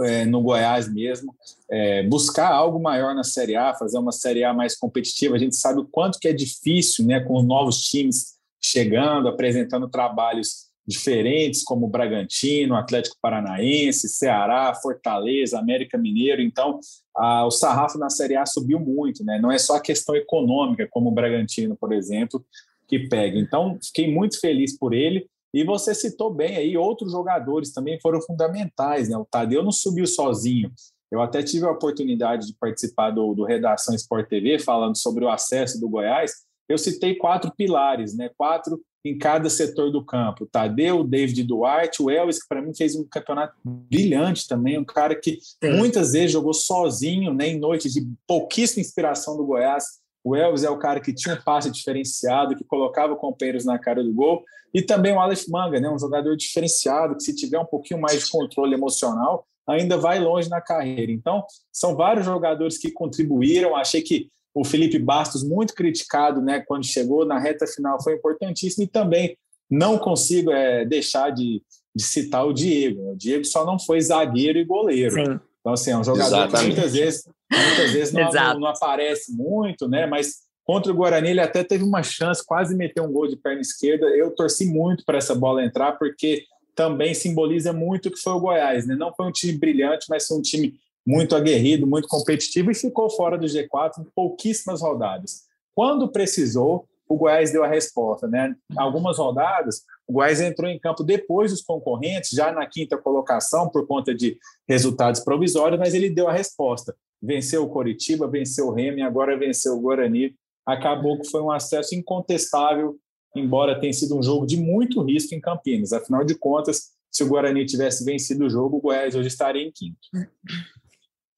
é, 0.00 0.24
no 0.24 0.40
Goiás 0.40 0.90
mesmo, 0.90 1.34
é, 1.70 2.02
buscar 2.04 2.50
algo 2.50 2.80
maior 2.80 3.14
na 3.14 3.24
Série 3.24 3.56
A, 3.56 3.74
fazer 3.74 3.98
uma 3.98 4.12
Série 4.12 4.42
A 4.42 4.54
mais 4.54 4.74
competitiva. 4.74 5.36
A 5.36 5.38
gente 5.38 5.54
sabe 5.54 5.80
o 5.80 5.84
quanto 5.86 6.18
que 6.18 6.28
é 6.28 6.32
difícil, 6.32 7.04
né, 7.04 7.20
com 7.20 7.34
os 7.34 7.44
novos 7.44 7.82
times 7.82 8.38
chegando, 8.58 9.28
apresentando 9.28 9.88
trabalhos 9.88 10.71
diferentes, 10.86 11.62
como 11.62 11.88
Bragantino, 11.88 12.74
Atlético 12.74 13.16
Paranaense, 13.20 14.08
Ceará, 14.08 14.74
Fortaleza, 14.74 15.58
América 15.58 15.96
Mineiro. 15.96 16.42
Então, 16.42 16.80
a, 17.16 17.46
o 17.46 17.50
sarrafo 17.50 17.98
na 17.98 18.10
Série 18.10 18.36
A 18.36 18.44
subiu 18.44 18.80
muito, 18.80 19.24
né? 19.24 19.38
Não 19.38 19.50
é 19.50 19.58
só 19.58 19.76
a 19.76 19.80
questão 19.80 20.16
econômica, 20.16 20.88
como 20.90 21.10
o 21.10 21.14
Bragantino, 21.14 21.76
por 21.76 21.92
exemplo, 21.92 22.44
que 22.88 22.98
pega. 23.08 23.38
Então, 23.38 23.78
fiquei 23.82 24.12
muito 24.12 24.40
feliz 24.40 24.76
por 24.76 24.92
ele. 24.92 25.26
E 25.54 25.64
você 25.64 25.94
citou 25.94 26.32
bem 26.32 26.56
aí, 26.56 26.76
outros 26.76 27.12
jogadores 27.12 27.72
também 27.72 28.00
foram 28.00 28.20
fundamentais, 28.22 29.08
né? 29.08 29.16
O 29.16 29.24
Tadeu 29.24 29.62
não 29.62 29.72
subiu 29.72 30.06
sozinho. 30.06 30.72
Eu 31.10 31.20
até 31.20 31.42
tive 31.42 31.66
a 31.66 31.70
oportunidade 31.70 32.46
de 32.46 32.54
participar 32.58 33.10
do, 33.10 33.34
do 33.34 33.44
Redação 33.44 33.94
Sport 33.94 34.28
TV, 34.28 34.58
falando 34.58 34.96
sobre 34.96 35.24
o 35.24 35.28
acesso 35.28 35.78
do 35.78 35.88
Goiás. 35.88 36.32
Eu 36.72 36.78
citei 36.78 37.14
quatro 37.14 37.52
pilares, 37.54 38.16
né? 38.16 38.30
Quatro 38.36 38.80
em 39.04 39.18
cada 39.18 39.50
setor 39.50 39.90
do 39.90 40.04
campo. 40.04 40.46
Tadeu, 40.46 41.02
David 41.02 41.42
Duarte, 41.44 42.02
o 42.02 42.10
Elvis, 42.10 42.40
que 42.40 42.48
para 42.48 42.62
mim 42.62 42.74
fez 42.74 42.94
um 42.94 43.04
campeonato 43.04 43.54
brilhante 43.64 44.46
também, 44.46 44.78
um 44.78 44.84
cara 44.84 45.14
que 45.14 45.38
Sim. 45.40 45.76
muitas 45.76 46.12
vezes 46.12 46.32
jogou 46.32 46.54
sozinho, 46.54 47.34
né, 47.34 47.48
em 47.48 47.58
noites 47.58 47.92
de 47.92 48.06
pouquíssima 48.26 48.80
inspiração 48.80 49.36
do 49.36 49.44
Goiás. 49.44 49.84
O 50.24 50.36
Elvis 50.36 50.62
é 50.62 50.70
o 50.70 50.78
cara 50.78 51.00
que 51.00 51.12
tinha 51.12 51.34
um 51.34 51.42
passe 51.42 51.68
diferenciado, 51.70 52.54
que 52.54 52.62
colocava 52.62 53.16
companheiros 53.16 53.64
na 53.64 53.76
cara 53.78 54.04
do 54.04 54.12
gol. 54.12 54.44
E 54.72 54.80
também 54.80 55.12
o 55.12 55.18
Aleph 55.18 55.48
Manga, 55.48 55.80
né, 55.80 55.90
um 55.90 55.98
jogador 55.98 56.36
diferenciado, 56.36 57.16
que 57.16 57.24
se 57.24 57.34
tiver 57.34 57.58
um 57.58 57.66
pouquinho 57.66 58.00
mais 58.00 58.24
de 58.24 58.30
controle 58.30 58.74
emocional, 58.74 59.44
ainda 59.66 59.96
vai 59.96 60.20
longe 60.20 60.48
na 60.48 60.60
carreira. 60.60 61.10
Então, 61.10 61.44
são 61.72 61.96
vários 61.96 62.24
jogadores 62.24 62.78
que 62.78 62.90
contribuíram. 62.90 63.76
Achei 63.76 64.00
que 64.00 64.30
o 64.54 64.64
Felipe 64.64 64.98
Bastos, 64.98 65.42
muito 65.42 65.74
criticado 65.74 66.40
né, 66.42 66.60
quando 66.60 66.84
chegou 66.84 67.24
na 67.24 67.38
reta 67.38 67.66
final, 67.66 68.02
foi 68.02 68.14
importantíssimo. 68.14 68.84
E 68.84 68.86
também 68.86 69.36
não 69.70 69.98
consigo 69.98 70.50
é, 70.50 70.84
deixar 70.84 71.30
de, 71.30 71.62
de, 71.94 72.04
citar 72.04 72.46
o 72.46 72.52
Diego. 72.52 73.12
O 73.12 73.16
Diego 73.16 73.44
só 73.44 73.64
não 73.64 73.78
foi 73.78 74.00
zagueiro 74.00 74.58
e 74.58 74.64
goleiro. 74.64 75.14
Sim. 75.14 75.40
Então, 75.60 75.72
assim, 75.72 75.92
é 75.92 75.96
um 75.96 76.04
jogador 76.04 76.26
Exatamente. 76.26 76.58
que 76.58 76.66
muitas 76.66 76.92
vezes, 76.92 77.28
muitas 77.50 77.90
vezes 77.92 78.12
não, 78.12 78.30
não, 78.30 78.60
não, 78.60 78.66
aparece 78.68 79.32
muito, 79.32 79.88
né? 79.88 80.06
Mas 80.06 80.40
contra 80.64 80.92
o 80.92 80.94
Guarani 80.94 81.30
ele 81.30 81.40
até 81.40 81.64
teve 81.64 81.84
uma 81.84 82.02
chance, 82.02 82.44
quase 82.44 82.74
meteu 82.74 83.04
um 83.04 83.12
gol 83.12 83.28
de 83.28 83.36
perna 83.36 83.60
esquerda. 83.60 84.06
Eu 84.06 84.32
torci 84.32 84.66
muito 84.66 85.04
para 85.04 85.18
essa 85.18 85.34
bola 85.34 85.64
entrar, 85.64 85.92
porque 85.92 86.44
também 86.74 87.14
simboliza 87.14 87.72
muito 87.72 88.08
o 88.08 88.12
que 88.12 88.20
foi 88.20 88.32
o 88.32 88.40
Goiás, 88.40 88.86
né? 88.86 88.96
Não 88.96 89.14
foi 89.14 89.26
um 89.26 89.32
time 89.32 89.52
brilhante, 89.52 90.06
mas 90.10 90.26
foi 90.26 90.38
um 90.38 90.42
time 90.42 90.74
muito 91.06 91.34
aguerrido, 91.34 91.86
muito 91.86 92.08
competitivo 92.08 92.70
e 92.70 92.74
ficou 92.74 93.10
fora 93.10 93.36
do 93.36 93.46
G4 93.46 93.98
em 94.00 94.04
pouquíssimas 94.14 94.80
rodadas. 94.80 95.42
Quando 95.74 96.10
precisou, 96.10 96.86
o 97.08 97.16
Goiás 97.16 97.52
deu 97.52 97.62
a 97.64 97.68
resposta, 97.68 98.26
né? 98.26 98.54
Algumas 98.76 99.18
rodadas, 99.18 99.82
o 100.06 100.14
Goiás 100.14 100.40
entrou 100.40 100.70
em 100.70 100.78
campo 100.78 101.02
depois 101.02 101.50
dos 101.50 101.62
concorrentes, 101.62 102.30
já 102.30 102.52
na 102.52 102.66
quinta 102.66 102.96
colocação, 102.96 103.68
por 103.68 103.86
conta 103.86 104.14
de 104.14 104.38
resultados 104.68 105.20
provisórios, 105.20 105.78
mas 105.78 105.94
ele 105.94 106.08
deu 106.08 106.28
a 106.28 106.32
resposta. 106.32 106.94
Venceu 107.20 107.64
o 107.64 107.68
Coritiba, 107.68 108.28
venceu 108.28 108.68
o 108.68 108.72
Remy, 108.72 109.02
agora 109.02 109.38
venceu 109.38 109.74
o 109.74 109.80
Guarani. 109.80 110.34
Acabou 110.66 111.20
que 111.20 111.28
foi 111.28 111.42
um 111.42 111.50
acesso 111.50 111.94
incontestável, 111.94 112.96
embora 113.36 113.78
tenha 113.78 113.92
sido 113.92 114.16
um 114.16 114.22
jogo 114.22 114.46
de 114.46 114.56
muito 114.56 115.02
risco 115.02 115.34
em 115.34 115.40
Campinas. 115.40 115.92
Afinal 115.92 116.24
de 116.24 116.34
contas, 116.34 116.92
se 117.10 117.22
o 117.22 117.28
Guarani 117.28 117.66
tivesse 117.66 118.04
vencido 118.04 118.46
o 118.46 118.50
jogo, 118.50 118.78
o 118.78 118.80
Goiás 118.80 119.14
hoje 119.14 119.28
estaria 119.28 119.62
em 119.62 119.70
quinto. 119.70 119.98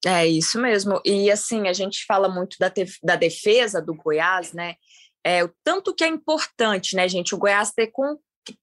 É 0.05 0.27
isso 0.27 0.61
mesmo. 0.61 1.01
E 1.03 1.31
assim, 1.31 1.67
a 1.67 1.73
gente 1.73 2.05
fala 2.05 2.29
muito 2.29 2.57
da, 2.59 2.71
da 3.03 3.15
defesa 3.15 3.81
do 3.81 3.95
Goiás, 3.95 4.53
né? 4.53 4.75
É, 5.23 5.43
o 5.43 5.51
tanto 5.63 5.95
que 5.95 6.03
é 6.03 6.07
importante, 6.07 6.95
né, 6.95 7.07
gente, 7.09 7.33
o 7.33 7.37
Goiás 7.39 7.71
ter 7.71 7.91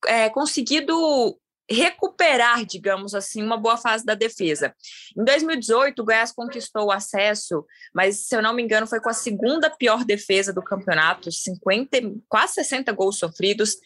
é, 0.07 0.31
conseguido 0.31 1.37
recuperar, 1.69 2.65
digamos 2.65 3.15
assim, 3.15 3.43
uma 3.43 3.57
boa 3.57 3.77
fase 3.77 4.05
da 4.05 4.15
defesa. 4.15 4.73
Em 5.17 5.25
2018, 5.25 6.01
o 6.01 6.05
Goiás 6.05 6.31
conquistou 6.31 6.87
o 6.87 6.93
acesso, 6.93 7.67
mas 7.93 8.27
se 8.27 8.37
eu 8.37 8.43
não 8.43 8.55
me 8.55 8.63
engano, 8.63 8.87
foi 8.87 9.01
com 9.01 9.09
a 9.09 9.15
segunda 9.15 9.69
pior 9.71 10.05
defesa 10.05 10.53
do 10.53 10.63
campeonato, 10.63 11.33
50, 11.33 11.99
quase 12.29 12.55
60 12.55 12.93
gols 12.93 13.19
sofridos. 13.19 13.77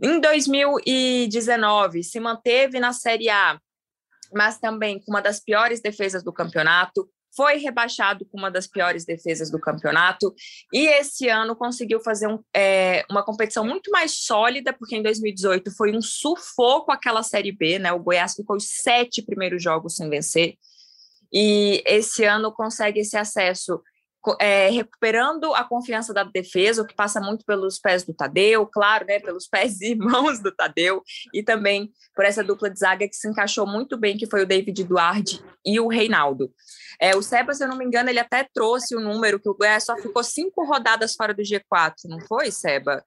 Em 0.00 0.20
2019, 0.20 2.04
se 2.04 2.20
manteve 2.20 2.78
na 2.78 2.92
Série 2.92 3.28
A, 3.28 3.58
mas 4.34 4.58
também 4.58 5.00
com 5.00 5.10
uma 5.12 5.20
das 5.20 5.40
piores 5.40 5.80
defesas 5.80 6.22
do 6.22 6.32
campeonato, 6.32 7.08
foi 7.34 7.56
rebaixado 7.56 8.26
com 8.26 8.38
uma 8.38 8.50
das 8.50 8.66
piores 8.66 9.04
defesas 9.04 9.50
do 9.50 9.58
campeonato, 9.58 10.34
e 10.72 10.86
esse 10.86 11.28
ano 11.28 11.56
conseguiu 11.56 12.00
fazer 12.00 12.26
um, 12.26 12.38
é, 12.54 13.04
uma 13.10 13.24
competição 13.24 13.64
muito 13.64 13.90
mais 13.90 14.24
sólida, 14.24 14.72
porque 14.72 14.96
em 14.96 15.02
2018 15.02 15.74
foi 15.74 15.96
um 15.96 16.02
sufoco 16.02 16.92
aquela 16.92 17.22
Série 17.22 17.52
B, 17.52 17.78
né? 17.78 17.90
O 17.92 18.00
Goiás 18.00 18.34
ficou 18.34 18.56
os 18.56 18.68
sete 18.68 19.22
primeiros 19.22 19.62
jogos 19.62 19.96
sem 19.96 20.10
vencer, 20.10 20.56
e 21.32 21.82
esse 21.86 22.24
ano 22.24 22.52
consegue 22.52 23.00
esse 23.00 23.16
acesso 23.16 23.80
é, 24.40 24.70
recuperando 24.70 25.54
a 25.54 25.64
confiança 25.64 26.12
da 26.12 26.22
defesa, 26.22 26.82
o 26.82 26.86
que 26.86 26.94
passa 26.94 27.20
muito 27.20 27.44
pelos 27.44 27.78
pés 27.78 28.04
do 28.04 28.14
Tadeu, 28.14 28.66
claro, 28.66 29.06
né, 29.06 29.18
pelos 29.18 29.46
pés 29.48 29.80
e 29.82 29.94
mãos 29.94 30.40
do 30.40 30.52
Tadeu, 30.52 31.02
e 31.32 31.42
também 31.42 31.90
por 32.14 32.24
essa 32.24 32.42
dupla 32.42 32.70
de 32.70 32.78
zaga 32.78 33.08
que 33.08 33.16
se 33.16 33.28
encaixou 33.28 33.66
muito 33.66 33.96
bem, 33.96 34.16
que 34.16 34.26
foi 34.26 34.42
o 34.42 34.46
David 34.46 34.84
Duarte 34.84 35.42
e 35.64 35.80
o 35.80 35.88
Reinaldo. 35.88 36.52
É, 37.00 37.16
o 37.16 37.22
Seba, 37.22 37.52
se 37.52 37.64
eu 37.64 37.68
não 37.68 37.76
me 37.76 37.84
engano, 37.84 38.10
ele 38.10 38.20
até 38.20 38.46
trouxe 38.54 38.94
o 38.94 39.00
número 39.00 39.40
que 39.40 39.48
o 39.48 39.54
Goiás 39.54 39.84
só 39.84 39.96
ficou 39.96 40.22
cinco 40.22 40.64
rodadas 40.64 41.14
fora 41.14 41.34
do 41.34 41.42
G4, 41.42 41.94
não 42.04 42.20
foi, 42.20 42.50
Seba? 42.50 43.04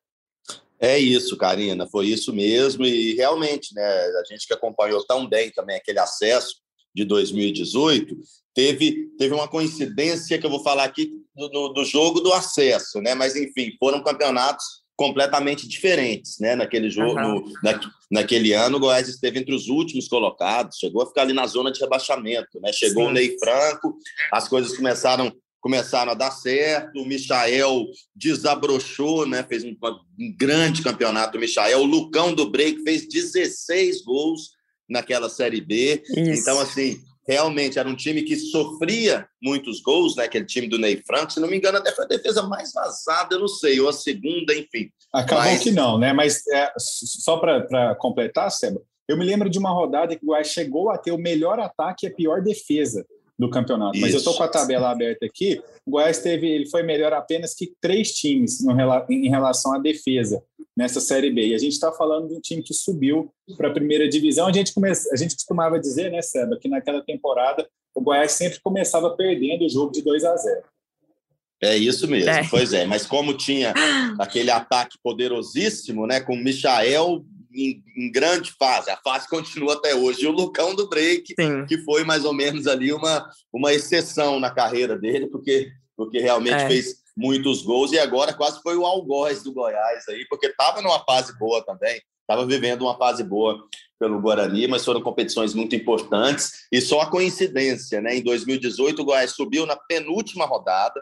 É 0.77 0.99
isso, 0.99 1.37
Karina, 1.37 1.87
foi 1.87 2.07
isso 2.07 2.33
mesmo, 2.33 2.85
e 2.85 3.15
realmente, 3.15 3.73
né, 3.73 3.85
a 3.85 4.23
gente 4.29 4.45
que 4.45 4.53
acompanhou 4.53 5.05
tão 5.05 5.27
bem 5.27 5.49
também 5.51 5.77
aquele 5.77 5.99
acesso 5.99 6.64
de 6.95 7.03
2018, 7.03 8.17
teve, 8.53 9.09
teve 9.17 9.33
uma 9.33 9.49
coincidência 9.49 10.39
que 10.39 10.45
eu 10.45 10.49
vou 10.49 10.63
falar 10.63 10.85
aqui 10.85 11.11
do, 11.35 11.69
do 11.69 11.83
jogo 11.83 12.21
do 12.21 12.31
acesso, 12.31 13.01
né? 13.01 13.13
Mas 13.13 13.35
enfim, 13.35 13.73
foram 13.77 14.01
campeonatos 14.01 14.85
completamente 14.95 15.67
diferentes, 15.67 16.39
né? 16.39 16.55
Naquele 16.55 16.89
jogo, 16.89 17.19
uhum. 17.19 17.41
no, 17.41 17.53
na, 17.61 17.79
naquele 18.09 18.53
ano, 18.53 18.77
o 18.77 18.79
Goiás 18.79 19.09
esteve 19.09 19.39
entre 19.39 19.53
os 19.53 19.67
últimos 19.67 20.07
colocados, 20.07 20.77
chegou 20.77 21.01
a 21.01 21.05
ficar 21.05 21.23
ali 21.23 21.33
na 21.33 21.45
zona 21.45 21.69
de 21.69 21.81
rebaixamento, 21.81 22.61
né? 22.61 22.71
Chegou 22.71 23.03
Sim. 23.03 23.09
o 23.09 23.13
Ney 23.13 23.37
Franco, 23.37 23.97
as 24.31 24.47
coisas 24.47 24.75
começaram 24.75 25.35
começaram 25.59 26.11
a 26.11 26.15
dar 26.15 26.29
certo, 26.29 27.01
o 27.01 27.05
Michael 27.07 27.87
desabrochou, 28.15 29.25
né? 29.25 29.43
Fez 29.49 29.63
um, 29.63 29.75
um 30.19 30.31
grande 30.37 30.83
campeonato, 30.83 31.37
o 31.37 31.41
Michael, 31.41 31.79
o 31.79 31.85
Lucão 31.85 32.35
do 32.35 32.51
Break 32.51 32.83
fez 32.83 33.07
16 33.07 34.03
gols 34.03 34.51
naquela 34.89 35.29
Série 35.29 35.61
B. 35.61 36.03
Isso. 36.09 36.41
Então, 36.41 36.59
assim, 36.59 37.01
realmente 37.27 37.79
era 37.79 37.89
um 37.89 37.95
time 37.95 38.21
que 38.21 38.35
sofria 38.35 39.27
muitos 39.41 39.81
gols, 39.81 40.15
né? 40.15 40.25
Aquele 40.25 40.45
time 40.45 40.67
do 40.67 40.77
Ney 40.77 41.01
Franco, 41.05 41.33
se 41.33 41.39
não 41.39 41.47
me 41.47 41.57
engano, 41.57 41.77
até 41.77 41.91
foi 41.91 42.05
a 42.05 42.09
defesa 42.09 42.43
mais 42.43 42.71
vazada, 42.71 43.35
eu 43.35 43.39
não 43.39 43.47
sei, 43.47 43.79
ou 43.79 43.89
a 43.89 43.93
segunda, 43.93 44.53
enfim. 44.53 44.89
Acabou 45.13 45.45
Mas... 45.45 45.63
que 45.63 45.71
não, 45.71 45.97
né? 45.97 46.13
Mas 46.13 46.45
é, 46.47 46.71
só 46.77 47.37
para 47.37 47.95
completar, 47.95 48.51
Seba, 48.51 48.81
eu 49.07 49.17
me 49.17 49.25
lembro 49.25 49.49
de 49.49 49.59
uma 49.59 49.71
rodada 49.71 50.15
que 50.15 50.23
o 50.23 50.27
Goiás 50.27 50.47
chegou 50.47 50.89
a 50.89 50.97
ter 50.97 51.11
o 51.11 51.17
melhor 51.17 51.59
ataque 51.59 52.05
e 52.05 52.09
a 52.09 52.13
pior 52.13 52.41
defesa 52.41 53.05
do 53.37 53.49
campeonato. 53.49 53.95
Isso. 53.95 54.01
Mas 54.01 54.13
eu 54.13 54.19
estou 54.19 54.33
com 54.35 54.43
a 54.43 54.47
tabela 54.47 54.89
aberta 54.89 55.25
aqui. 55.25 55.61
O 55.85 55.91
Goiás 55.91 56.19
teve, 56.19 56.47
ele 56.47 56.65
foi 56.67 56.83
melhor 56.83 57.13
apenas 57.13 57.53
que 57.53 57.73
três 57.81 58.13
times 58.13 58.63
no, 58.63 58.73
em 59.09 59.29
relação 59.29 59.73
à 59.73 59.79
defesa 59.79 60.41
nessa 60.75 60.99
Série 60.99 61.31
B. 61.31 61.47
E 61.47 61.55
a 61.55 61.57
gente 61.57 61.73
está 61.73 61.91
falando 61.91 62.27
de 62.27 62.35
um 62.35 62.41
time 62.41 62.61
que 62.61 62.73
subiu 62.73 63.31
para 63.57 63.69
a 63.69 63.73
primeira 63.73 64.07
divisão. 64.09 64.47
A 64.47 64.53
gente, 64.53 64.73
come... 64.73 64.89
a 64.89 65.15
gente 65.15 65.35
costumava 65.35 65.79
dizer, 65.79 66.11
né, 66.11 66.21
Seba, 66.21 66.57
que 66.59 66.67
naquela 66.67 67.01
temporada 67.01 67.67
o 67.93 68.01
Goiás 68.01 68.33
sempre 68.33 68.59
começava 68.61 69.09
perdendo 69.15 69.65
o 69.65 69.69
jogo 69.69 69.91
de 69.91 70.01
2 70.01 70.25
a 70.25 70.35
0. 70.35 70.63
É 71.63 71.77
isso 71.77 72.07
mesmo, 72.07 72.29
é. 72.29 72.45
pois 72.49 72.73
é. 72.73 72.85
Mas 72.85 73.05
como 73.05 73.35
tinha 73.35 73.73
aquele 74.19 74.51
ataque 74.51 74.97
poderosíssimo, 75.01 76.05
né, 76.05 76.19
com 76.19 76.33
o 76.33 76.43
Michael 76.43 77.23
em, 77.55 77.83
em, 77.95 78.11
grande 78.11 78.51
fase, 78.51 78.89
a 78.89 78.97
fase 78.97 79.27
continua 79.27 79.73
até 79.73 79.95
hoje. 79.95 80.23
E 80.23 80.27
o 80.27 80.31
Lucão 80.31 80.75
do 80.75 80.89
Break, 80.89 81.33
Sim. 81.39 81.65
que 81.65 81.77
foi 81.79 82.03
mais 82.03 82.25
ou 82.25 82.33
menos 82.33 82.67
ali 82.67 82.91
uma, 82.91 83.29
uma 83.51 83.73
exceção 83.73 84.39
na 84.39 84.51
carreira 84.51 84.97
dele, 84.97 85.27
porque, 85.27 85.71
porque 85.95 86.19
realmente 86.19 86.63
é. 86.63 86.67
fez 86.67 87.03
muitos 87.15 87.61
gols 87.61 87.91
e 87.91 87.99
agora 87.99 88.33
quase 88.33 88.61
foi 88.61 88.75
o 88.75 88.85
algoz 88.85 89.41
do 89.41 89.53
Goiás 89.53 90.07
aí, 90.09 90.25
porque 90.29 90.47
estava 90.47 90.81
numa 90.81 90.99
fase 91.05 91.37
boa 91.39 91.63
também, 91.65 92.01
estava 92.21 92.45
vivendo 92.45 92.81
uma 92.81 92.97
fase 92.97 93.23
boa 93.23 93.63
pelo 93.97 94.19
Guarani, 94.19 94.67
mas 94.67 94.83
foram 94.83 95.01
competições 95.01 95.53
muito 95.53 95.75
importantes 95.75 96.67
e 96.71 96.81
só 96.81 97.01
a 97.01 97.09
coincidência, 97.09 98.01
né? 98.01 98.17
Em 98.17 98.21
2018 98.21 99.01
o 99.01 99.05
Goiás 99.05 99.31
subiu 99.31 99.65
na 99.65 99.77
penúltima 99.77 100.45
rodada 100.45 101.01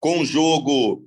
com 0.00 0.18
um 0.18 0.24
jogo 0.24 1.06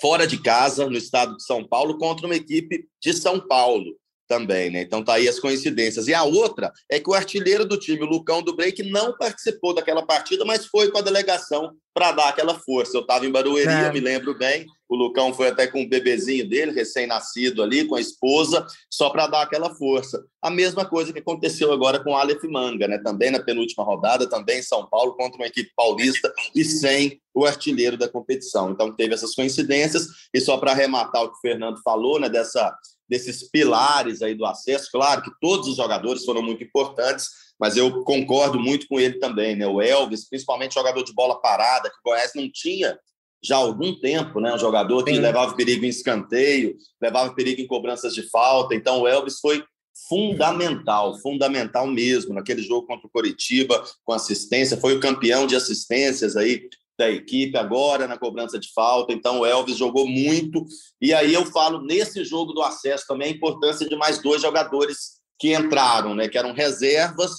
fora 0.00 0.26
de 0.26 0.40
casa 0.42 0.86
no 0.86 0.96
estado 0.96 1.36
de 1.36 1.44
São 1.44 1.66
Paulo 1.66 1.98
contra 1.98 2.26
uma 2.26 2.36
equipe 2.36 2.88
de 3.02 3.12
São 3.12 3.40
Paulo. 3.40 3.96
Também, 4.26 4.70
né? 4.70 4.82
Então 4.82 5.02
tá 5.02 5.14
aí 5.14 5.28
as 5.28 5.40
coincidências. 5.40 6.08
E 6.08 6.14
a 6.14 6.22
outra 6.22 6.72
é 6.90 7.00
que 7.00 7.08
o 7.08 7.14
artilheiro 7.14 7.64
do 7.64 7.78
time, 7.78 8.02
o 8.02 8.06
Lucão 8.06 8.42
do 8.42 8.54
Break, 8.54 8.82
não 8.90 9.16
participou 9.16 9.74
daquela 9.74 10.04
partida, 10.04 10.44
mas 10.44 10.66
foi 10.66 10.90
com 10.90 10.98
a 10.98 11.02
delegação 11.02 11.72
para 11.94 12.12
dar 12.12 12.28
aquela 12.28 12.58
força. 12.58 12.96
Eu 12.96 13.00
estava 13.00 13.24
em 13.24 13.30
Barueri, 13.30 13.70
é. 13.70 13.88
eu 13.88 13.92
me 13.92 14.00
lembro 14.00 14.36
bem. 14.36 14.66
O 14.88 14.94
Lucão 14.94 15.32
foi 15.32 15.48
até 15.48 15.66
com 15.66 15.82
o 15.82 15.88
bebezinho 15.88 16.48
dele, 16.48 16.70
recém-nascido 16.70 17.62
ali, 17.62 17.86
com 17.86 17.96
a 17.96 18.00
esposa, 18.00 18.66
só 18.90 19.08
para 19.10 19.26
dar 19.26 19.42
aquela 19.42 19.74
força. 19.74 20.22
A 20.42 20.50
mesma 20.50 20.84
coisa 20.84 21.12
que 21.12 21.18
aconteceu 21.18 21.72
agora 21.72 21.98
com 22.04 22.10
o 22.10 22.14
Aleph 22.14 22.44
Manga, 22.44 22.86
né? 22.86 22.98
Também 22.98 23.30
na 23.30 23.42
penúltima 23.42 23.82
rodada, 23.82 24.28
também 24.28 24.58
em 24.58 24.62
São 24.62 24.86
Paulo, 24.86 25.16
contra 25.16 25.36
uma 25.36 25.46
equipe 25.46 25.70
paulista 25.74 26.32
e 26.54 26.64
sem 26.64 27.20
o 27.34 27.44
artilheiro 27.44 27.96
da 27.96 28.08
competição. 28.08 28.70
Então 28.70 28.94
teve 28.94 29.14
essas 29.14 29.34
coincidências. 29.34 30.06
E 30.32 30.40
só 30.40 30.58
para 30.58 30.72
arrematar 30.72 31.22
o 31.22 31.30
que 31.30 31.38
o 31.38 31.40
Fernando 31.40 31.80
falou, 31.82 32.20
né? 32.20 32.28
Dessa 32.28 32.76
desses 33.08 33.48
pilares 33.50 34.22
aí 34.22 34.34
do 34.34 34.44
acesso. 34.44 34.90
Claro 34.90 35.22
que 35.22 35.30
todos 35.40 35.68
os 35.68 35.76
jogadores 35.76 36.24
foram 36.24 36.42
muito 36.42 36.62
importantes, 36.64 37.28
mas 37.58 37.76
eu 37.76 38.02
concordo 38.04 38.58
muito 38.58 38.86
com 38.88 39.00
ele 39.00 39.18
também, 39.18 39.56
né? 39.56 39.66
O 39.66 39.80
Elvis, 39.80 40.28
principalmente 40.28 40.74
jogador 40.74 41.02
de 41.02 41.14
bola 41.14 41.40
parada, 41.40 41.88
que 41.88 41.96
o 41.96 42.10
Goiás 42.10 42.32
não 42.34 42.50
tinha 42.52 42.98
já 43.42 43.56
há 43.56 43.60
algum 43.60 43.98
tempo, 43.98 44.40
né? 44.40 44.54
Um 44.54 44.58
jogador 44.58 45.04
que 45.04 45.14
Sim. 45.14 45.20
levava 45.20 45.54
perigo 45.54 45.84
em 45.84 45.88
escanteio, 45.88 46.76
levava 47.00 47.34
perigo 47.34 47.60
em 47.60 47.66
cobranças 47.66 48.14
de 48.14 48.28
falta. 48.28 48.74
Então, 48.74 49.00
o 49.00 49.08
Elvis 49.08 49.38
foi 49.40 49.64
fundamental, 50.08 51.18
fundamental 51.20 51.86
mesmo 51.86 52.34
naquele 52.34 52.62
jogo 52.62 52.86
contra 52.86 53.06
o 53.06 53.10
Coritiba, 53.10 53.82
com 54.04 54.12
assistência, 54.12 54.76
foi 54.76 54.96
o 54.96 55.00
campeão 55.00 55.46
de 55.46 55.56
assistências 55.56 56.36
aí 56.36 56.68
da 56.98 57.10
equipe 57.10 57.56
agora 57.56 58.08
na 58.08 58.18
cobrança 58.18 58.58
de 58.58 58.72
falta. 58.72 59.12
Então, 59.12 59.40
o 59.40 59.46
Elvis 59.46 59.76
jogou 59.76 60.08
muito. 60.08 60.64
E 61.00 61.12
aí 61.12 61.34
eu 61.34 61.44
falo 61.46 61.82
nesse 61.82 62.24
jogo 62.24 62.52
do 62.52 62.62
acesso 62.62 63.06
também 63.06 63.28
a 63.28 63.36
importância 63.36 63.88
de 63.88 63.96
mais 63.96 64.22
dois 64.22 64.40
jogadores 64.40 65.16
que 65.38 65.54
entraram, 65.54 66.14
né? 66.14 66.28
Que 66.28 66.38
eram 66.38 66.52
reservas, 66.52 67.32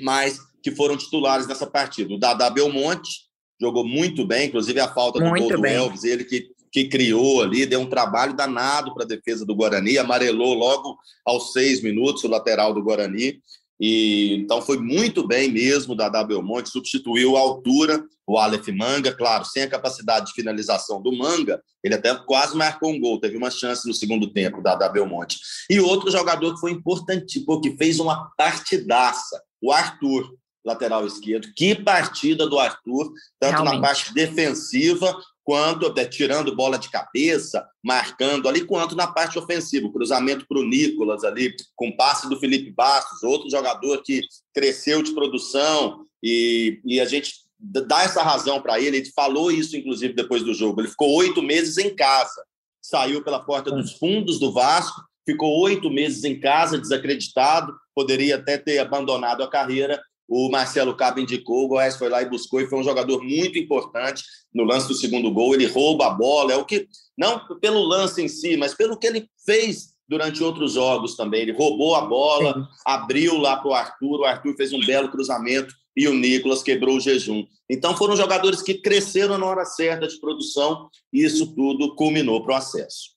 mas 0.00 0.38
que 0.62 0.70
foram 0.74 0.96
titulares 0.96 1.46
nessa 1.46 1.66
partida. 1.66 2.14
O 2.14 2.18
Dada 2.18 2.48
Belmonte 2.50 3.28
jogou 3.60 3.86
muito 3.86 4.26
bem, 4.26 4.48
inclusive 4.48 4.80
a 4.80 4.88
falta 4.88 5.18
do 5.18 5.28
gol 5.28 5.48
do 5.48 5.66
Elvis, 5.66 6.04
ele 6.04 6.24
que, 6.24 6.48
que 6.72 6.88
criou 6.88 7.42
ali, 7.42 7.66
deu 7.66 7.80
um 7.80 7.88
trabalho 7.88 8.34
danado 8.34 8.94
para 8.94 9.04
a 9.04 9.08
defesa 9.08 9.44
do 9.44 9.54
Guarani, 9.54 9.98
amarelou 9.98 10.54
logo 10.54 10.96
aos 11.26 11.52
seis 11.52 11.82
minutos 11.82 12.24
o 12.24 12.28
lateral 12.28 12.72
do 12.72 12.82
Guarani. 12.82 13.40
E, 13.80 14.34
então 14.34 14.60
foi 14.60 14.78
muito 14.78 15.26
bem 15.26 15.50
mesmo 15.50 15.94
da 15.94 16.08
W 16.08 16.42
Monte, 16.42 16.70
substituiu 16.70 17.36
a 17.36 17.40
altura 17.40 18.04
o 18.28 18.36
Aleph 18.36 18.68
Manga, 18.68 19.10
claro, 19.10 19.42
sem 19.46 19.62
a 19.62 19.70
capacidade 19.70 20.26
de 20.26 20.32
finalização 20.34 21.00
do 21.00 21.10
Manga, 21.10 21.62
ele 21.82 21.94
até 21.94 22.14
quase 22.14 22.54
marcou 22.54 22.90
um 22.90 23.00
gol, 23.00 23.18
teve 23.18 23.38
uma 23.38 23.50
chance 23.50 23.88
no 23.88 23.94
segundo 23.94 24.30
tempo 24.30 24.60
da 24.60 24.74
W 24.74 25.06
Monte. 25.06 25.38
E 25.70 25.80
outro 25.80 26.10
jogador 26.10 26.52
que 26.52 26.60
foi 26.60 26.72
importante, 26.72 27.40
porque 27.40 27.74
fez 27.78 27.98
uma 27.98 28.30
partidaça, 28.36 29.42
o 29.62 29.72
Arthur, 29.72 30.30
lateral 30.62 31.06
esquerdo. 31.06 31.48
Que 31.56 31.74
partida 31.74 32.46
do 32.46 32.58
Arthur, 32.58 33.10
tanto 33.40 33.62
Realmente. 33.62 33.74
na 33.76 33.80
parte 33.80 34.12
defensiva 34.12 35.18
quanto 35.48 35.86
até 35.86 36.04
tirando 36.04 36.54
bola 36.54 36.78
de 36.78 36.90
cabeça, 36.90 37.66
marcando 37.82 38.50
ali, 38.50 38.66
quanto 38.66 38.94
na 38.94 39.06
parte 39.06 39.38
ofensiva, 39.38 39.90
cruzamento 39.90 40.44
para 40.46 40.58
o 40.58 40.62
Nicolas 40.62 41.24
ali, 41.24 41.56
com 41.74 41.90
passe 41.90 42.28
do 42.28 42.38
Felipe 42.38 42.70
Bastos, 42.70 43.22
outro 43.22 43.48
jogador 43.48 44.02
que 44.02 44.20
cresceu 44.52 45.02
de 45.02 45.14
produção. 45.14 46.04
E, 46.22 46.82
e 46.84 47.00
a 47.00 47.06
gente 47.06 47.32
dá 47.58 48.02
essa 48.02 48.22
razão 48.22 48.60
para 48.60 48.78
ele, 48.78 48.98
ele 48.98 49.10
falou 49.16 49.50
isso 49.50 49.74
inclusive 49.74 50.12
depois 50.12 50.42
do 50.42 50.52
jogo, 50.52 50.82
ele 50.82 50.88
ficou 50.88 51.14
oito 51.14 51.42
meses 51.42 51.78
em 51.78 51.96
casa, 51.96 52.44
saiu 52.82 53.24
pela 53.24 53.40
porta 53.40 53.70
dos 53.70 53.94
fundos 53.94 54.38
do 54.38 54.52
Vasco, 54.52 55.00
ficou 55.24 55.62
oito 55.62 55.88
meses 55.88 56.24
em 56.24 56.38
casa, 56.38 56.78
desacreditado, 56.78 57.74
poderia 57.94 58.36
até 58.36 58.58
ter 58.58 58.80
abandonado 58.80 59.42
a 59.42 59.48
carreira 59.48 59.98
o 60.28 60.50
Marcelo 60.50 60.94
Cabo 60.94 61.20
indicou, 61.20 61.64
o 61.64 61.68
Goiás 61.68 61.96
foi 61.96 62.08
lá 62.08 62.20
e 62.20 62.28
buscou, 62.28 62.60
e 62.60 62.66
foi 62.66 62.78
um 62.78 62.84
jogador 62.84 63.22
muito 63.22 63.58
importante 63.58 64.22
no 64.54 64.64
lance 64.64 64.86
do 64.86 64.94
segundo 64.94 65.32
gol. 65.32 65.54
Ele 65.54 65.66
rouba 65.66 66.06
a 66.06 66.10
bola, 66.10 66.52
é 66.52 66.56
o 66.56 66.66
que, 66.66 66.86
não 67.16 67.40
pelo 67.60 67.82
lance 67.82 68.22
em 68.22 68.28
si, 68.28 68.56
mas 68.56 68.74
pelo 68.74 68.98
que 68.98 69.06
ele 69.06 69.26
fez 69.46 69.94
durante 70.06 70.42
outros 70.42 70.74
jogos 70.74 71.16
também. 71.16 71.42
Ele 71.42 71.52
roubou 71.52 71.94
a 71.94 72.02
bola, 72.02 72.54
Sim. 72.54 72.66
abriu 72.84 73.38
lá 73.38 73.56
para 73.56 73.68
o 73.70 73.74
Arthur, 73.74 74.20
o 74.20 74.24
Arthur 74.24 74.54
fez 74.54 74.72
um 74.72 74.84
belo 74.84 75.10
cruzamento 75.10 75.74
e 75.96 76.06
o 76.06 76.14
Nicolas 76.14 76.62
quebrou 76.62 76.96
o 76.96 77.00
jejum. 77.00 77.44
Então 77.68 77.96
foram 77.96 78.16
jogadores 78.16 78.62
que 78.62 78.74
cresceram 78.74 79.36
na 79.36 79.46
hora 79.46 79.64
certa 79.64 80.06
de 80.06 80.18
produção 80.20 80.88
e 81.12 81.24
isso 81.24 81.54
tudo 81.54 81.94
culminou 81.94 82.42
para 82.42 82.54
o 82.54 82.56
acesso. 82.56 83.16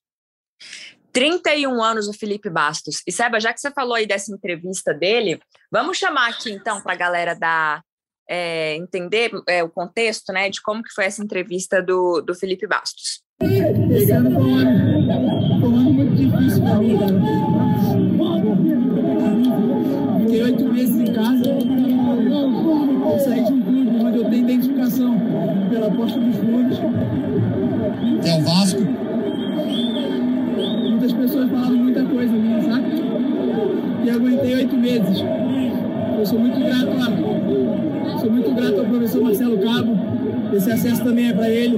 31 1.11 1.81
anos 1.81 2.07
o 2.07 2.13
Felipe 2.13 2.49
Bastos. 2.49 3.01
E 3.05 3.11
Seba, 3.11 3.39
já 3.39 3.53
que 3.53 3.59
você 3.59 3.71
falou 3.71 3.95
aí 3.95 4.05
dessa 4.05 4.33
entrevista 4.33 4.93
dele, 4.93 5.39
vamos 5.71 5.97
chamar 5.97 6.29
aqui 6.29 6.51
então 6.51 6.81
para 6.81 6.93
a 6.93 6.97
galera 6.97 7.33
dar 7.35 7.83
é, 8.29 8.75
entender 8.75 9.31
é, 9.47 9.63
o 9.63 9.69
contexto, 9.69 10.31
né, 10.31 10.49
de 10.49 10.61
como 10.61 10.81
que 10.81 10.93
foi 10.93 11.05
essa 11.05 11.23
entrevista 11.23 11.81
do, 11.81 12.21
do 12.21 12.33
Felipe 12.33 12.65
Bastos. 12.65 13.21
Esse 13.41 14.11
ano 14.11 14.31
foi 14.31 14.43
um 14.43 14.55
ano, 14.55 15.59
foi 15.59 15.69
um 15.69 15.75
ano 15.75 15.93
muito 15.93 16.15
difícil 16.15 16.61
para 16.63 16.75
mim. 16.75 16.97
Fiquei 20.21 20.43
oito 20.43 20.63
meses 20.65 20.95
em 20.95 21.13
casa. 21.13 21.43
Eu 23.11 23.19
saí 23.19 23.43
de 23.43 23.51
um 23.51 23.61
clube 23.61 24.05
onde 24.05 24.17
eu 24.17 24.29
tenho 24.29 24.43
identificação 24.43 25.19
pela 25.69 25.91
Posta 25.91 26.19
dos 26.19 26.35
Fundos. 26.37 26.77
É 28.25 28.35
o 28.37 28.43
Vasco 28.43 28.79
pessoas 31.09 31.49
falaram 31.49 31.75
muita 31.75 32.03
coisa 32.03 32.31
minha, 32.31 32.61
sabe? 32.61 32.85
E 34.03 34.09
aguentei 34.09 34.55
oito 34.55 34.75
meses. 34.77 35.23
Eu 36.19 36.25
sou 36.25 36.39
muito 36.39 36.59
grato 36.59 36.89
a, 36.89 38.17
sou 38.19 38.31
muito 38.31 38.53
grato 38.53 38.79
ao 38.79 38.85
professor 38.85 39.23
Marcelo 39.23 39.57
Cabo. 39.57 39.97
Esse 40.53 40.71
acesso 40.71 41.03
também 41.03 41.29
é 41.29 41.33
para 41.33 41.49
ele, 41.49 41.77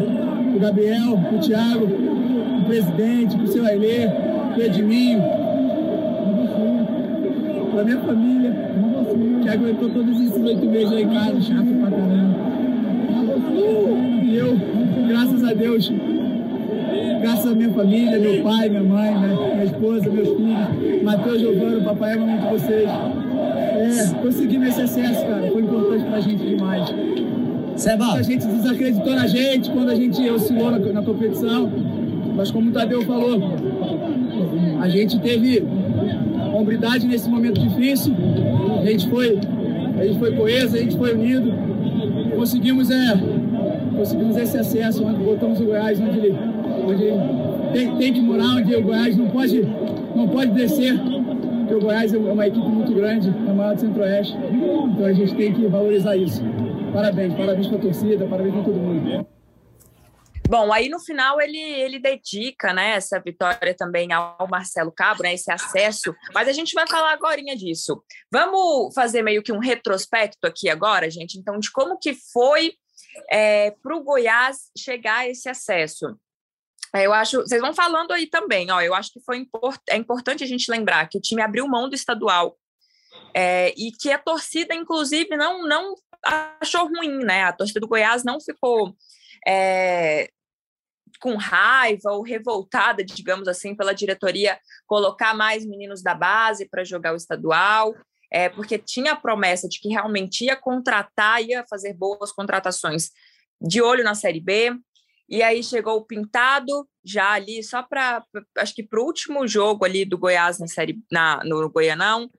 o 0.55 0.59
Gabriel, 0.59 1.13
o 1.13 1.39
Thiago, 1.39 1.85
o 1.85 2.65
presidente, 2.65 3.37
o 3.37 3.47
seu 3.47 3.65
Ailê, 3.65 4.07
o 4.57 4.61
Edminho, 4.61 5.21
para 7.71 7.83
minha 7.83 7.99
família, 7.99 8.51
que 9.41 9.49
aguentou 9.49 9.89
todos 9.89 10.21
esses 10.21 10.43
oito 10.43 10.65
meses 10.65 10.91
aí 10.91 11.03
em 11.03 11.09
casa, 11.09 11.41
chato 11.41 11.65
pra 11.65 11.91
caramba. 11.91 12.35
E 14.23 14.35
eu, 14.35 14.57
graças 15.07 15.43
a 15.43 15.53
Deus, 15.53 15.91
graças 17.23 17.49
à 17.49 17.55
minha 17.55 17.69
família, 17.69 18.19
meu 18.19 18.43
pai, 18.43 18.67
minha 18.67 18.83
mãe, 18.83 19.11
né? 19.11 19.37
minha 19.53 19.63
esposa, 19.63 20.09
meus 20.09 20.27
filhos, 20.27 21.03
Matheus, 21.03 21.39
Giovano, 21.39 21.81
papai 21.81 22.15
ama 22.15 22.25
muito 22.25 22.49
vocês. 22.49 22.89
É, 22.89 24.21
conseguimos 24.21 24.67
esse 24.67 24.81
acesso, 24.81 25.25
cara, 25.25 25.49
foi 25.49 25.61
importante 25.61 26.03
pra 26.03 26.19
gente 26.19 26.45
demais. 26.45 26.93
Seba. 27.77 28.13
A 28.13 28.21
gente 28.21 28.45
desacreditou 28.45 29.15
na 29.15 29.25
gente 29.25 29.71
quando 29.71 29.89
a 29.89 29.95
gente 29.95 30.29
oscilou 30.29 30.69
na, 30.69 30.79
na 30.79 31.01
competição, 31.01 31.71
mas 32.35 32.51
como 32.51 32.69
o 32.69 32.73
Tadeu 32.73 33.01
falou, 33.03 33.41
a 34.81 34.89
gente 34.89 35.17
teve 35.19 35.65
hombridade 36.53 37.07
nesse 37.07 37.29
momento 37.29 37.61
difícil, 37.61 38.13
a 38.81 38.85
gente 38.85 39.09
foi, 39.09 39.39
a 39.97 40.05
gente 40.05 40.19
foi 40.19 40.35
coeso, 40.35 40.75
a 40.75 40.79
gente 40.79 40.97
foi 40.97 41.13
unido, 41.13 41.53
conseguimos, 42.35 42.91
é, 42.91 43.17
conseguimos 43.95 44.35
esse 44.35 44.57
acesso, 44.57 45.05
botamos 45.05 45.61
o 45.61 45.63
Goiás 45.63 46.01
onde 46.01 46.17
ele 46.17 46.52
tem, 47.73 47.97
tem 47.97 48.13
que 48.13 48.21
morar, 48.21 48.57
onde 48.57 48.75
o 48.75 48.81
Goiás 48.81 49.15
não 49.15 49.29
pode, 49.29 49.61
não 50.15 50.27
pode 50.27 50.51
descer, 50.51 50.93
porque 50.97 51.75
o 51.75 51.81
Goiás 51.81 52.13
é 52.13 52.17
uma 52.17 52.47
equipe 52.47 52.67
muito 52.67 52.93
grande, 52.93 53.29
é 53.29 53.51
a 53.51 53.53
maior 53.53 53.75
do 53.75 53.81
Centro-Oeste, 53.81 54.35
então 54.35 55.05
a 55.05 55.13
gente 55.13 55.35
tem 55.35 55.53
que 55.53 55.67
valorizar 55.67 56.15
isso. 56.15 56.41
Parabéns, 56.93 57.33
parabéns 57.33 57.67
para 57.67 57.77
a 57.77 57.81
torcida, 57.81 58.27
parabéns 58.27 58.53
para 58.53 58.63
todo 58.63 58.75
mundo. 58.75 59.27
Bom, 60.47 60.71
aí 60.73 60.89
no 60.89 60.99
final 60.99 61.41
ele, 61.41 61.57
ele 61.57 61.99
dedica 61.99 62.73
né, 62.73 62.91
essa 62.91 63.19
vitória 63.19 63.73
também 63.73 64.11
ao 64.11 64.47
Marcelo 64.47 64.91
Cabo, 64.91 65.23
né, 65.23 65.33
esse 65.33 65.51
acesso, 65.51 66.13
mas 66.33 66.47
a 66.47 66.51
gente 66.51 66.73
vai 66.73 66.85
falar 66.87 67.13
agora 67.13 67.41
disso. 67.55 68.03
Vamos 68.31 68.93
fazer 68.93 69.23
meio 69.23 69.41
que 69.41 69.51
um 69.51 69.59
retrospecto 69.59 70.45
aqui 70.45 70.69
agora, 70.69 71.09
gente, 71.09 71.39
então, 71.39 71.57
de 71.57 71.71
como 71.71 71.97
que 71.97 72.13
foi 72.31 72.73
é, 73.31 73.71
para 73.81 73.95
o 73.95 74.03
Goiás 74.03 74.69
chegar 74.77 75.19
a 75.19 75.27
esse 75.27 75.49
acesso. 75.49 76.15
É, 76.95 77.05
eu 77.05 77.13
acho, 77.13 77.41
vocês 77.41 77.59
vão 77.59 77.73
falando 77.73 78.11
aí 78.11 78.27
também, 78.27 78.69
ó, 78.69 78.79
eu 78.79 78.93
acho 78.93 79.11
que 79.11 79.19
foi 79.21 79.37
import, 79.37 79.79
é 79.89 79.97
importante 79.97 80.43
a 80.43 80.47
gente 80.47 80.69
lembrar 80.69 81.09
que 81.09 81.17
o 81.17 81.21
time 81.21 81.41
abriu 81.41 81.67
mão 81.67 81.89
do 81.89 81.95
estadual 81.95 82.55
é, 83.33 83.73
e 83.75 83.91
que 83.91 84.11
a 84.11 84.19
torcida, 84.19 84.75
inclusive, 84.75 85.35
não, 85.35 85.67
não 85.67 85.95
achou 86.61 86.87
ruim, 86.87 87.23
né? 87.23 87.43
A 87.43 87.51
torcida 87.51 87.79
do 87.79 87.87
Goiás 87.87 88.23
não 88.23 88.39
ficou 88.39 88.95
é, 89.47 90.29
com 91.19 91.35
raiva 91.35 92.11
ou 92.11 92.21
revoltada, 92.21 93.03
digamos 93.03 93.47
assim, 93.47 93.75
pela 93.75 93.93
diretoria 93.93 94.59
colocar 94.85 95.33
mais 95.33 95.65
meninos 95.65 96.03
da 96.03 96.13
base 96.13 96.67
para 96.69 96.83
jogar 96.83 97.13
o 97.13 97.17
estadual, 97.17 97.95
é, 98.31 98.49
porque 98.49 98.77
tinha 98.77 99.13
a 99.13 99.15
promessa 99.15 99.67
de 99.67 99.79
que 99.79 99.89
realmente 99.89 100.45
ia 100.45 100.55
contratar, 100.55 101.41
ia 101.41 101.65
fazer 101.67 101.93
boas 101.93 102.31
contratações 102.31 103.09
de 103.61 103.81
olho 103.81 104.03
na 104.03 104.15
Série 104.15 104.41
B. 104.41 104.75
E 105.33 105.41
aí 105.41 105.63
chegou 105.63 105.97
o 105.97 106.05
Pintado, 106.05 106.87
já 107.03 107.31
ali, 107.31 107.63
só 107.63 107.81
para, 107.81 108.23
acho 108.59 108.75
que 108.75 108.83
para 108.83 109.01
o 109.01 109.03
último 109.03 109.47
jogo 109.47 109.83
ali 109.83 110.05
do 110.05 110.15
Goiás 110.15 110.59
na 110.59 110.67
série, 110.67 110.99
na, 111.11 111.43
no 111.43 111.67
Goianão, 111.71 112.29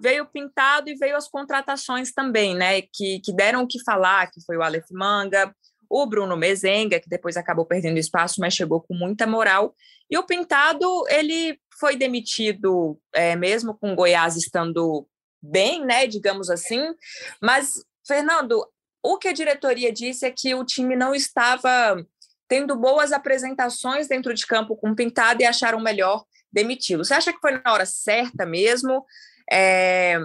veio 0.00 0.22
o 0.22 0.28
Pintado 0.28 0.88
e 0.88 0.94
veio 0.94 1.16
as 1.16 1.26
contratações 1.26 2.12
também, 2.12 2.54
né, 2.54 2.82
que, 2.82 3.18
que 3.18 3.34
deram 3.34 3.64
o 3.64 3.66
que 3.66 3.82
falar, 3.82 4.30
que 4.30 4.40
foi 4.46 4.56
o 4.56 4.62
Aleph 4.62 4.86
Manga, 4.92 5.52
o 5.90 6.06
Bruno 6.06 6.36
Mezenga, 6.36 7.00
que 7.00 7.08
depois 7.08 7.36
acabou 7.36 7.66
perdendo 7.66 7.98
espaço, 7.98 8.40
mas 8.40 8.54
chegou 8.54 8.80
com 8.80 8.94
muita 8.94 9.26
moral, 9.26 9.74
e 10.08 10.16
o 10.16 10.24
Pintado, 10.24 10.86
ele 11.08 11.58
foi 11.80 11.96
demitido, 11.96 12.96
é, 13.12 13.34
mesmo 13.34 13.76
com 13.76 13.92
o 13.92 13.96
Goiás 13.96 14.36
estando 14.36 15.04
bem, 15.42 15.84
né, 15.84 16.06
digamos 16.06 16.48
assim, 16.48 16.94
mas, 17.42 17.84
Fernando, 18.06 18.64
o 19.02 19.18
que 19.18 19.28
a 19.28 19.32
diretoria 19.32 19.92
disse 19.92 20.26
é 20.26 20.30
que 20.30 20.54
o 20.54 20.64
time 20.64 20.94
não 20.94 21.12
estava 21.12 22.04
tendo 22.48 22.76
boas 22.76 23.12
apresentações 23.12 24.08
dentro 24.08 24.32
de 24.34 24.46
campo 24.46 24.76
com 24.76 24.94
Pintado 24.94 25.42
e 25.42 25.44
acharam 25.44 25.80
melhor 25.80 26.24
demiti-lo. 26.52 27.04
Você 27.04 27.14
acha 27.14 27.32
que 27.32 27.40
foi 27.40 27.52
na 27.52 27.72
hora 27.72 27.86
certa 27.86 28.46
mesmo? 28.46 29.04
É, 29.50 30.18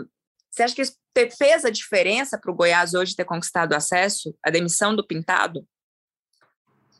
você 0.49 0.63
acha 0.63 0.75
que 0.75 0.81
isso 0.81 0.95
fez 1.37 1.65
a 1.65 1.69
diferença 1.69 2.37
para 2.37 2.51
o 2.51 2.55
Goiás 2.55 2.93
hoje 2.93 3.15
ter 3.15 3.25
conquistado 3.25 3.73
acesso, 3.73 4.33
a 4.43 4.49
demissão 4.49 4.95
do 4.95 5.05
Pintado? 5.05 5.65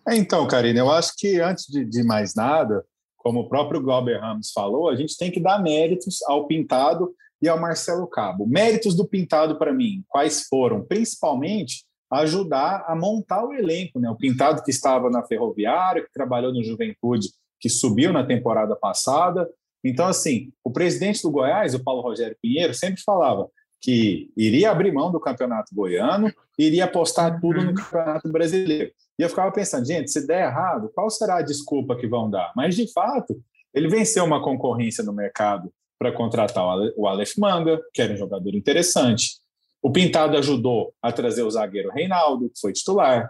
É, 0.08 0.16
então, 0.16 0.48
Karina, 0.48 0.80
eu 0.80 0.92
acho 0.92 1.14
que 1.16 1.40
antes 1.40 1.66
de, 1.68 1.86
de 1.86 2.04
mais 2.04 2.36
nada, 2.36 2.84
como 3.18 3.42
o 3.42 3.50
próprio 3.50 3.82
Glauber 3.82 4.20
Ramos 4.20 4.52
falou, 4.52 4.90
a 4.90 4.96
gente 4.96 5.18
tem 5.18 5.32
que 5.32 5.40
dar 5.40 5.62
méritos 5.62 6.22
ao 6.24 6.48
Pintado 6.48 7.14
e 7.42 7.48
ao 7.48 7.60
Marcelo 7.60 8.08
Cabo. 8.08 8.46
Méritos 8.48 8.96
do 8.96 9.08
Pintado 9.08 9.58
para 9.58 9.74
mim, 9.74 10.04
quais 10.08 10.48
foram? 10.48 10.84
Principalmente 10.84 11.86
ajudar 12.12 12.84
a 12.88 12.96
montar 12.96 13.46
o 13.46 13.54
elenco, 13.54 14.00
né? 14.00 14.10
O 14.10 14.18
Pintado 14.18 14.62
que 14.64 14.72
estava 14.72 15.10
na 15.10 15.24
Ferroviária, 15.24 16.04
que 16.04 16.12
trabalhou 16.12 16.54
no 16.54 16.64
Juventude, 16.64 17.30
que 17.60 17.70
subiu 17.70 18.12
na 18.12 18.26
temporada 18.26 18.76
passada. 18.76 19.48
Então, 19.84 20.08
assim, 20.08 20.52
o 20.64 20.72
presidente 20.72 21.22
do 21.22 21.32
Goiás, 21.32 21.74
o 21.74 21.84
Paulo 21.84 22.02
Rogério 22.02 22.38
Pinheiro, 22.42 22.74
sempre 22.74 23.02
falava 23.02 23.48
que 23.82 24.30
iria 24.38 24.70
abrir 24.70 24.92
mão 24.92 25.12
do 25.12 25.20
campeonato 25.20 25.74
goiano, 25.74 26.32
iria 26.58 26.86
apostar 26.86 27.40
tudo 27.42 27.62
no 27.62 27.70
uhum. 27.70 27.74
campeonato 27.74 28.32
brasileiro. 28.32 28.92
E 29.18 29.24
eu 29.24 29.30
ficava 29.30 29.52
pensando, 29.52 29.86
gente, 29.86 30.12
se 30.12 30.28
der 30.28 30.46
errado, 30.46 30.92
qual 30.94 31.10
será 31.10 31.38
a 31.38 31.42
desculpa 31.42 31.96
que 31.96 32.08
vão 32.08 32.30
dar? 32.30 32.52
Mas, 32.56 32.76
de 32.76 32.92
fato, 32.92 33.42
ele 33.74 33.88
venceu 33.88 34.24
uma 34.24 34.44
concorrência 34.44 35.04
no 35.04 35.14
mercado 35.14 35.72
para 35.98 36.12
contratar 36.12 36.64
o 36.96 37.08
Aleph 37.08 37.38
Manga, 37.38 37.80
que 37.94 38.02
era 38.02 38.14
um 38.14 38.18
jogador 38.18 38.54
interessante. 38.56 39.41
O 39.82 39.92
Pintado 39.92 40.38
ajudou 40.38 40.94
a 41.02 41.12
trazer 41.12 41.44
o 41.44 41.50
zagueiro 41.50 41.90
Reinaldo, 41.90 42.50
que 42.50 42.60
foi 42.60 42.72
titular. 42.72 43.30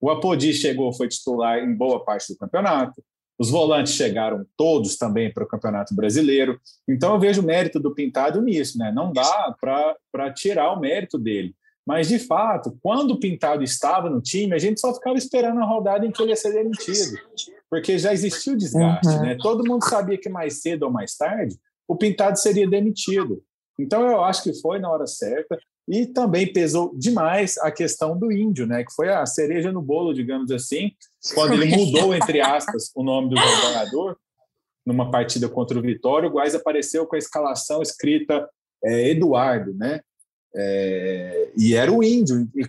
O 0.00 0.10
Apodi 0.10 0.52
chegou, 0.52 0.92
foi 0.92 1.08
titular 1.08 1.58
em 1.58 1.74
boa 1.74 2.04
parte 2.04 2.32
do 2.32 2.38
campeonato. 2.38 3.02
Os 3.38 3.50
volantes 3.50 3.94
chegaram 3.94 4.46
todos 4.56 4.96
também 4.96 5.32
para 5.32 5.44
o 5.44 5.48
Campeonato 5.48 5.94
Brasileiro. 5.94 6.60
Então 6.88 7.14
eu 7.14 7.20
vejo 7.20 7.42
o 7.42 7.44
mérito 7.44 7.80
do 7.80 7.94
Pintado 7.94 8.40
nisso, 8.40 8.78
né? 8.78 8.92
Não 8.94 9.12
dá 9.12 9.54
para 9.60 10.32
tirar 10.32 10.72
o 10.72 10.80
mérito 10.80 11.18
dele. 11.18 11.54
Mas, 11.84 12.08
de 12.08 12.18
fato, 12.18 12.78
quando 12.80 13.12
o 13.12 13.18
Pintado 13.18 13.64
estava 13.64 14.08
no 14.08 14.22
time, 14.22 14.54
a 14.54 14.58
gente 14.58 14.80
só 14.80 14.94
ficava 14.94 15.18
esperando 15.18 15.60
a 15.60 15.64
rodada 15.64 16.06
em 16.06 16.12
que 16.12 16.22
ele 16.22 16.30
ia 16.30 16.36
ser 16.36 16.52
demitido, 16.52 17.18
porque 17.68 17.98
já 17.98 18.12
existia 18.12 18.52
o 18.52 18.56
desgaste. 18.56 19.08
Uhum. 19.08 19.22
Né? 19.22 19.36
Todo 19.40 19.66
mundo 19.66 19.84
sabia 19.84 20.16
que 20.16 20.28
mais 20.28 20.62
cedo 20.62 20.84
ou 20.84 20.92
mais 20.92 21.16
tarde 21.16 21.56
o 21.88 21.96
Pintado 21.96 22.38
seria 22.38 22.68
demitido. 22.68 23.42
Então, 23.78 24.06
eu 24.06 24.22
acho 24.22 24.44
que 24.44 24.54
foi 24.60 24.78
na 24.78 24.90
hora 24.90 25.06
certa. 25.06 25.58
E 25.92 26.06
também 26.06 26.50
pesou 26.50 26.96
demais 26.96 27.58
a 27.58 27.70
questão 27.70 28.18
do 28.18 28.32
índio, 28.32 28.66
né? 28.66 28.82
que 28.82 28.94
foi 28.94 29.10
a 29.10 29.26
cereja 29.26 29.70
no 29.70 29.82
bolo, 29.82 30.14
digamos 30.14 30.50
assim, 30.50 30.92
quando 31.34 31.52
ele 31.52 31.66
mudou, 31.76 32.14
entre 32.14 32.40
aspas, 32.40 32.90
o 32.96 33.02
nome 33.02 33.28
do 33.28 33.36
jogador 33.36 34.16
numa 34.86 35.10
partida 35.10 35.50
contra 35.50 35.78
o 35.78 35.82
Vitória, 35.82 36.30
o 36.30 36.32
Guais 36.32 36.54
apareceu 36.54 37.06
com 37.06 37.14
a 37.14 37.18
escalação 37.18 37.82
escrita 37.82 38.48
é, 38.82 39.10
Eduardo, 39.10 39.74
né? 39.74 40.00
É, 40.56 41.50
e 41.58 41.74
era 41.74 41.92
o 41.92 42.02
índio, 42.02 42.48
e, 42.54 42.62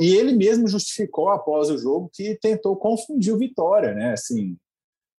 e, 0.00 0.16
ele 0.16 0.32
mesmo 0.32 0.66
justificou 0.66 1.28
após 1.28 1.70
o 1.70 1.78
jogo 1.78 2.10
que 2.12 2.36
tentou 2.40 2.74
confundir 2.74 3.32
o 3.32 3.38
Vitória, 3.38 3.94
né? 3.94 4.14
Assim, 4.14 4.56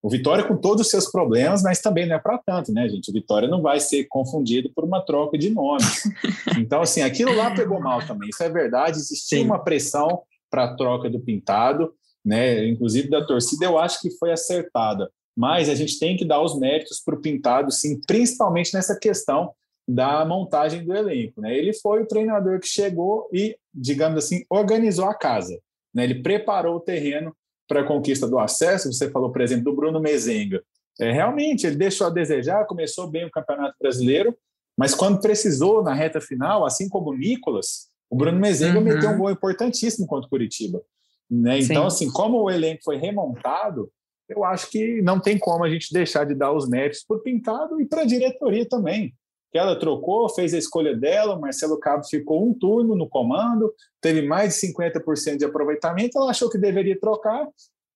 o 0.05 0.09
Vitória 0.09 0.43
com 0.43 0.55
todos 0.55 0.85
os 0.85 0.91
seus 0.91 1.09
problemas, 1.09 1.63
mas 1.63 1.81
também 1.81 2.05
não 2.05 2.15
é 2.15 2.19
para 2.19 2.37
tanto, 2.37 2.71
né, 2.71 2.87
gente? 2.87 3.09
O 3.09 3.13
Vitória 3.13 3.47
não 3.47 3.59
vai 3.59 3.79
ser 3.79 4.03
confundido 4.03 4.71
por 4.71 4.83
uma 4.83 5.03
troca 5.03 5.35
de 5.35 5.49
nomes. 5.49 6.03
Então, 6.59 6.81
assim, 6.81 7.01
aquilo 7.01 7.35
lá 7.35 7.55
pegou 7.55 7.79
mal 7.79 8.05
também. 8.05 8.29
Isso 8.29 8.43
é 8.43 8.49
verdade. 8.49 8.97
Existia 8.97 9.39
Sim. 9.39 9.45
uma 9.45 9.57
pressão 9.57 10.21
para 10.49 10.65
a 10.65 10.75
troca 10.75 11.09
do 11.09 11.19
Pintado, 11.19 11.91
né? 12.23 12.67
Inclusive 12.67 13.09
da 13.09 13.25
torcida, 13.25 13.65
eu 13.65 13.79
acho 13.79 13.99
que 13.99 14.11
foi 14.11 14.31
acertada. 14.31 15.09
Mas 15.35 15.69
a 15.69 15.75
gente 15.75 15.97
tem 15.97 16.15
que 16.15 16.23
dar 16.23 16.39
os 16.39 16.57
méritos 16.57 17.01
para 17.03 17.15
o 17.15 17.19
Pintado, 17.19 17.71
sim, 17.71 17.99
principalmente 18.05 18.75
nessa 18.75 18.95
questão 18.97 19.53
da 19.87 20.23
montagem 20.23 20.85
do 20.85 20.95
elenco. 20.95 21.41
Né? 21.41 21.57
Ele 21.57 21.73
foi 21.73 22.03
o 22.03 22.07
treinador 22.07 22.59
que 22.59 22.67
chegou 22.67 23.27
e, 23.33 23.57
digamos 23.73 24.23
assim, 24.23 24.45
organizou 24.51 25.05
a 25.05 25.15
casa. 25.15 25.59
Né? 25.91 26.03
Ele 26.03 26.21
preparou 26.21 26.75
o 26.75 26.81
terreno 26.81 27.35
para 27.67 27.81
a 27.81 27.85
conquista 27.85 28.27
do 28.27 28.39
acesso. 28.39 28.91
Você 28.91 29.09
falou, 29.09 29.31
por 29.31 29.41
exemplo, 29.41 29.65
do 29.65 29.75
Bruno 29.75 29.99
Mezenga. 29.99 30.63
É, 30.99 31.11
realmente, 31.11 31.67
ele 31.67 31.75
deixou 31.75 32.07
a 32.07 32.09
desejar, 32.09 32.65
começou 32.65 33.09
bem 33.09 33.25
o 33.25 33.31
Campeonato 33.31 33.75
Brasileiro, 33.79 34.35
mas 34.77 34.93
quando 34.95 35.21
precisou, 35.21 35.83
na 35.83 35.93
reta 35.93 36.21
final, 36.21 36.65
assim 36.65 36.87
como 36.87 37.11
o 37.11 37.17
Nicolas, 37.17 37.87
o 38.09 38.15
Bruno 38.15 38.39
Mezenga 38.39 38.77
uhum. 38.77 38.83
meteu 38.83 39.09
um 39.09 39.17
gol 39.17 39.31
importantíssimo 39.31 40.07
contra 40.07 40.27
o 40.27 40.29
Curitiba. 40.29 40.81
Né? 41.29 41.59
Então, 41.59 41.87
assim, 41.87 42.09
como 42.09 42.41
o 42.41 42.49
elenco 42.49 42.83
foi 42.83 42.97
remontado, 42.97 43.91
eu 44.29 44.43
acho 44.43 44.69
que 44.69 45.01
não 45.01 45.19
tem 45.19 45.37
como 45.37 45.63
a 45.63 45.69
gente 45.69 45.91
deixar 45.91 46.25
de 46.25 46.33
dar 46.33 46.51
os 46.51 46.67
méritos 46.67 47.03
para 47.07 47.17
o 47.17 47.21
Pintado 47.21 47.79
e 47.81 47.85
para 47.85 48.01
a 48.01 48.05
diretoria 48.05 48.67
também 48.67 49.13
que 49.55 49.59
ela 49.59 49.79
trocou, 49.79 50.27
fez 50.27 50.53
a 50.53 50.57
escolha 50.57 50.93
dela, 50.93 51.33
o 51.33 51.39
Marcelo 51.39 51.79
Cabo 51.79 52.03
ficou 52.03 52.45
um 52.45 52.53
turno 52.53 52.93
no 52.93 53.07
comando, 53.07 53.73
teve 54.01 54.21
mais 54.21 54.53
de 54.53 54.67
50% 54.67 55.37
de 55.37 55.45
aproveitamento, 55.45 56.17
ela 56.17 56.29
achou 56.29 56.49
que 56.49 56.57
deveria 56.57 56.99
trocar. 56.99 57.47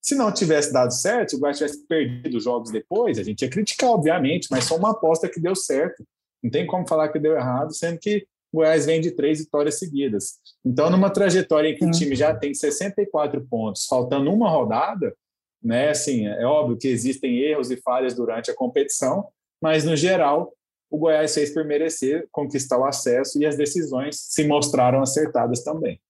Se 0.02 0.15
não 0.15 0.32
tivesse 0.32 0.72
dado 0.72 0.93
certo, 0.93 1.32
se 1.32 1.36
o 1.36 1.39
Goiás 1.41 1.58
tivesse 1.58 1.86
perdido 1.86 2.38
os 2.38 2.45
jogos 2.45 2.72
depois, 2.72 3.19
a 3.19 3.24
gente 3.24 3.41
ia 3.41 3.50
criticar, 3.50 3.89
obviamente, 3.89 4.48
mas 4.50 4.69
foi 4.69 4.78
uma 4.78 4.91
aposta 4.91 5.28
que 5.28 5.38
deu 5.38 5.54
certo. 5.54 6.02
Não 6.41 6.50
tem 6.50 6.65
como 6.65 6.88
falar 6.88 7.10
que 7.10 7.19
deu 7.19 7.36
errado, 7.36 7.76
sendo 7.76 8.00
que 8.00 8.26
o 8.54 8.60
Goiás 8.60 8.86
vem 8.86 9.02
de 9.02 9.12
três 9.12 9.39
vitórias 9.39 9.78
seguidas. 9.78 10.36
Então, 10.63 10.89
numa 10.89 11.10
trajetória 11.10 11.67
em 11.67 11.76
que 11.76 11.84
o 11.84 11.91
time 11.91 12.15
já 12.15 12.34
tem 12.34 12.54
64 12.54 13.45
pontos, 13.50 13.86
faltando 13.86 14.32
uma 14.32 14.50
rodada, 14.50 15.13
né, 15.62 15.89
assim, 15.89 16.26
é 16.26 16.45
óbvio 16.45 16.78
que 16.78 16.88
existem 16.88 17.39
erros 17.39 17.69
e 17.69 17.76
falhas 17.76 18.13
durante 18.13 18.50
a 18.50 18.56
competição, 18.56 19.28
mas 19.62 19.84
no 19.84 19.98
geral 19.98 20.54
o 20.89 20.97
Goiás 20.97 21.34
fez 21.34 21.54
por 21.54 21.63
merecer 21.65 22.28
conquistar 22.32 22.78
o 22.78 22.86
acesso 22.86 23.39
e 23.39 23.45
as 23.45 23.56
decisões 23.56 24.19
se 24.19 24.47
mostraram 24.47 25.02
acertadas 25.02 25.63
também. 25.63 26.02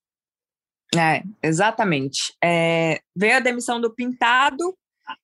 É, 0.96 1.22
exatamente. 1.44 2.34
É, 2.44 3.00
veio 3.16 3.38
a 3.38 3.42
demissão 3.42 3.80
do 3.80 3.94
Pintado, 3.94 4.76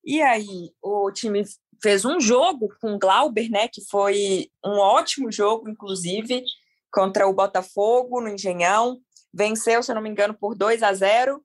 e 0.04 0.22
aí 0.22 0.72
o 0.82 1.12
time 1.12 1.44
fez 1.82 2.06
um 2.06 2.20
jogo 2.20 2.70
com 2.80 2.96
o 2.96 3.00
Glauber, 3.00 3.50
né, 3.50 3.68
que 3.68 3.82
foi 3.90 4.50
um 4.64 4.78
ótimo 4.78 5.32
jogo, 5.32 5.70
inclusive, 5.70 6.44
contra 6.92 7.28
o 7.28 7.34
Botafogo 7.34 8.22
no 8.22 8.30
Engenhão. 8.30 9.00
Venceu, 9.34 9.84
se 9.84 9.92
eu 9.92 9.96
não 9.96 10.02
me 10.02 10.10
engano, 10.10 10.34
por 10.34 10.56
2 10.56 10.82
a 10.82 10.94
0. 10.94 11.44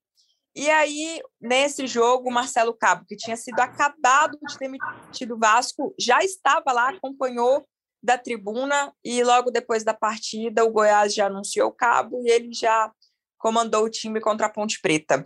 E 0.55 0.69
aí, 0.69 1.21
nesse 1.41 1.87
jogo, 1.87 2.29
o 2.29 2.33
Marcelo 2.33 2.75
Cabo, 2.75 3.05
que 3.07 3.17
tinha 3.17 3.37
sido 3.37 3.59
acabado 3.61 4.39
de 4.47 4.59
demitir 4.59 5.33
o 5.33 5.39
Vasco, 5.39 5.95
já 5.99 6.21
estava 6.21 6.73
lá, 6.73 6.91
acompanhou 6.91 7.67
da 8.03 8.17
tribuna 8.17 8.93
e 9.05 9.23
logo 9.23 9.51
depois 9.51 9.85
da 9.85 9.93
partida 9.93 10.65
o 10.65 10.71
Goiás 10.71 11.15
já 11.15 11.27
anunciou 11.27 11.69
o 11.69 11.73
cabo 11.73 12.23
e 12.25 12.31
ele 12.31 12.53
já 12.53 12.91
comandou 13.39 13.85
o 13.85 13.91
time 13.91 14.21
contra 14.21 14.47
a 14.47 14.51
Ponte 14.51 14.81
Preta. 14.81 15.25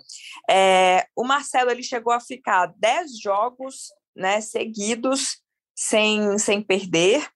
É, 0.49 1.07
o 1.17 1.25
Marcelo 1.25 1.71
ele 1.71 1.83
chegou 1.83 2.13
a 2.13 2.21
ficar 2.21 2.73
dez 2.77 3.19
jogos 3.19 3.93
né, 4.15 4.41
seguidos 4.41 5.43
sem, 5.75 6.39
sem 6.39 6.63
perder, 6.63 7.29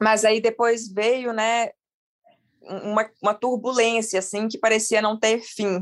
mas 0.00 0.24
aí 0.24 0.40
depois 0.40 0.92
veio 0.92 1.32
né, 1.32 1.70
uma, 2.60 3.10
uma 3.22 3.34
turbulência 3.34 4.18
assim 4.18 4.48
que 4.48 4.58
parecia 4.58 5.00
não 5.00 5.18
ter 5.18 5.40
fim, 5.40 5.80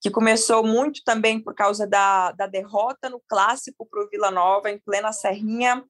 que 0.00 0.10
começou 0.10 0.66
muito 0.66 1.02
também 1.04 1.40
por 1.40 1.54
causa 1.54 1.86
da, 1.86 2.32
da 2.32 2.46
derrota 2.48 3.08
no 3.08 3.22
clássico 3.28 3.86
para 3.88 4.02
o 4.04 4.08
Vila 4.08 4.30
Nova 4.30 4.70
em 4.70 4.78
plena 4.78 5.12
Serrinha 5.12 5.84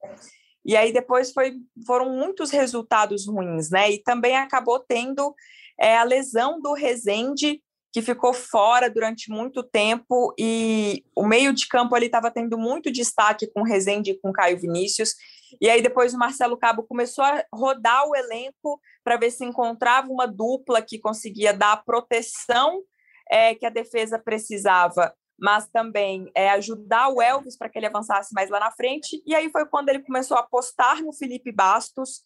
e 0.65 0.75
aí 0.75 0.91
depois 0.91 1.31
foi, 1.31 1.53
foram 1.85 2.09
muitos 2.09 2.49
resultados 2.49 3.27
ruins, 3.27 3.69
né? 3.69 3.91
E 3.91 4.01
também 4.01 4.35
acabou 4.35 4.79
tendo 4.79 5.35
é, 5.79 5.95
a 5.97 6.03
lesão 6.03 6.59
do 6.59 6.73
Rezende, 6.73 7.61
que 7.93 8.01
ficou 8.01 8.33
fora 8.33 8.89
durante 8.89 9.29
muito 9.29 9.63
tempo, 9.63 10.33
e 10.37 11.05
o 11.15 11.25
meio 11.25 11.53
de 11.53 11.67
campo 11.67 11.95
ali 11.95 12.07
estava 12.07 12.31
tendo 12.31 12.57
muito 12.57 12.91
destaque 12.91 13.47
com 13.47 13.61
o 13.61 13.63
Rezende 13.63 14.11
e 14.11 14.19
com 14.19 14.29
o 14.29 14.33
Caio 14.33 14.59
Vinícius. 14.59 15.13
E 15.61 15.69
aí 15.69 15.81
depois 15.81 16.13
o 16.13 16.17
Marcelo 16.17 16.57
Cabo 16.57 16.83
começou 16.83 17.23
a 17.23 17.43
rodar 17.53 18.09
o 18.09 18.15
elenco 18.15 18.81
para 19.03 19.17
ver 19.17 19.31
se 19.31 19.45
encontrava 19.45 20.09
uma 20.09 20.25
dupla 20.25 20.81
que 20.81 20.99
conseguia 20.99 21.53
dar 21.53 21.73
a 21.73 21.77
proteção 21.77 22.81
é, 23.29 23.53
que 23.53 23.65
a 23.65 23.69
defesa 23.69 24.19
precisava 24.19 25.13
mas 25.37 25.67
também 25.67 26.31
é, 26.33 26.49
ajudar 26.51 27.09
o 27.09 27.21
Elvis 27.21 27.57
para 27.57 27.69
que 27.69 27.77
ele 27.77 27.87
avançasse 27.87 28.33
mais 28.33 28.49
lá 28.49 28.59
na 28.59 28.71
frente. 28.71 29.21
E 29.25 29.35
aí 29.35 29.49
foi 29.49 29.65
quando 29.65 29.89
ele 29.89 29.99
começou 29.99 30.37
a 30.37 30.41
apostar 30.41 31.01
no 31.01 31.13
Felipe 31.13 31.51
Bastos, 31.51 32.21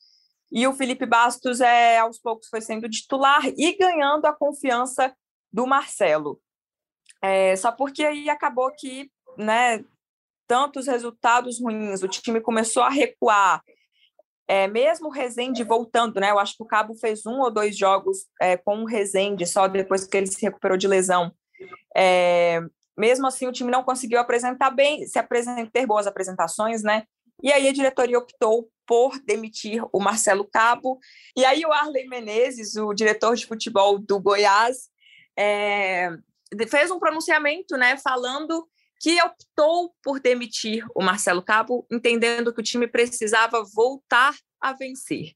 e 0.51 0.65
o 0.65 0.73
Felipe 0.73 1.05
Bastos 1.05 1.61
é, 1.61 1.99
aos 1.99 2.17
poucos 2.19 2.47
foi 2.49 2.61
sendo 2.61 2.89
titular 2.89 3.41
e 3.45 3.77
ganhando 3.77 4.25
a 4.25 4.33
confiança 4.33 5.15
do 5.51 5.67
Marcelo. 5.67 6.41
É, 7.21 7.55
só 7.55 7.71
porque 7.71 8.03
aí 8.03 8.29
acabou 8.29 8.71
que, 8.75 9.11
né, 9.37 9.83
tantos 10.47 10.87
resultados 10.87 11.61
ruins, 11.61 12.01
o 12.01 12.07
time 12.07 12.41
começou 12.41 12.81
a 12.81 12.89
recuar, 12.89 13.61
é, 14.47 14.67
mesmo 14.67 15.09
o 15.09 15.11
Rezende 15.11 15.63
voltando, 15.63 16.19
né? 16.19 16.31
Eu 16.31 16.39
acho 16.39 16.57
que 16.57 16.63
o 16.63 16.65
Cabo 16.65 16.95
fez 16.95 17.23
um 17.23 17.39
ou 17.39 17.51
dois 17.51 17.77
jogos 17.77 18.25
é, 18.41 18.57
com 18.57 18.81
o 18.81 18.85
Rezende 18.85 19.45
só 19.45 19.67
depois 19.67 20.07
que 20.07 20.17
ele 20.17 20.25
se 20.25 20.41
recuperou 20.41 20.75
de 20.75 20.87
lesão. 20.87 21.31
É, 21.95 22.59
mesmo 22.99 23.25
assim, 23.25 23.47
o 23.47 23.51
time 23.51 23.71
não 23.71 23.81
conseguiu 23.81 24.19
apresentar 24.19 24.69
bem, 24.71 25.07
se 25.07 25.17
apresentar, 25.17 25.71
ter 25.71 25.85
boas 25.85 26.05
apresentações, 26.05 26.83
né? 26.83 27.03
E 27.41 27.51
aí 27.53 27.69
a 27.69 27.73
diretoria 27.73 28.19
optou 28.19 28.69
por 28.85 29.17
demitir 29.19 29.81
o 29.93 29.99
Marcelo 30.01 30.45
Cabo. 30.45 30.99
E 31.37 31.45
aí 31.45 31.65
o 31.65 31.71
Arley 31.71 32.09
Menezes, 32.09 32.75
o 32.75 32.93
diretor 32.93 33.37
de 33.37 33.45
futebol 33.45 33.97
do 33.97 34.19
Goiás, 34.19 34.89
é, 35.37 36.09
fez 36.67 36.91
um 36.91 36.99
pronunciamento, 36.99 37.77
né, 37.77 37.95
falando 37.95 38.67
que 38.99 39.17
optou 39.21 39.95
por 40.03 40.19
demitir 40.19 40.85
o 40.93 41.01
Marcelo 41.01 41.41
Cabo, 41.41 41.87
entendendo 41.89 42.53
que 42.53 42.59
o 42.59 42.63
time 42.63 42.85
precisava 42.85 43.63
voltar 43.73 44.35
a 44.59 44.73
vencer. 44.73 45.31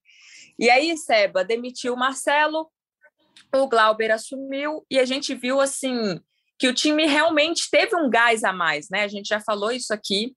E 0.60 0.70
aí, 0.70 0.98
Seba 0.98 1.46
demitiu 1.46 1.94
o 1.94 1.98
Marcelo, 1.98 2.70
o 3.56 3.70
Glauber 3.70 4.12
assumiu, 4.12 4.86
e 4.92 5.00
a 5.00 5.06
gente 5.06 5.34
viu 5.34 5.62
assim 5.62 6.20
que 6.58 6.68
o 6.68 6.74
time 6.74 7.06
realmente 7.06 7.70
teve 7.70 7.96
um 7.96 8.10
gás 8.10 8.44
a 8.44 8.54
mais, 8.54 8.88
né? 8.90 9.04
A 9.04 9.08
gente 9.08 9.28
já 9.28 9.40
falou 9.40 9.72
isso 9.72 9.94
aqui, 9.94 10.36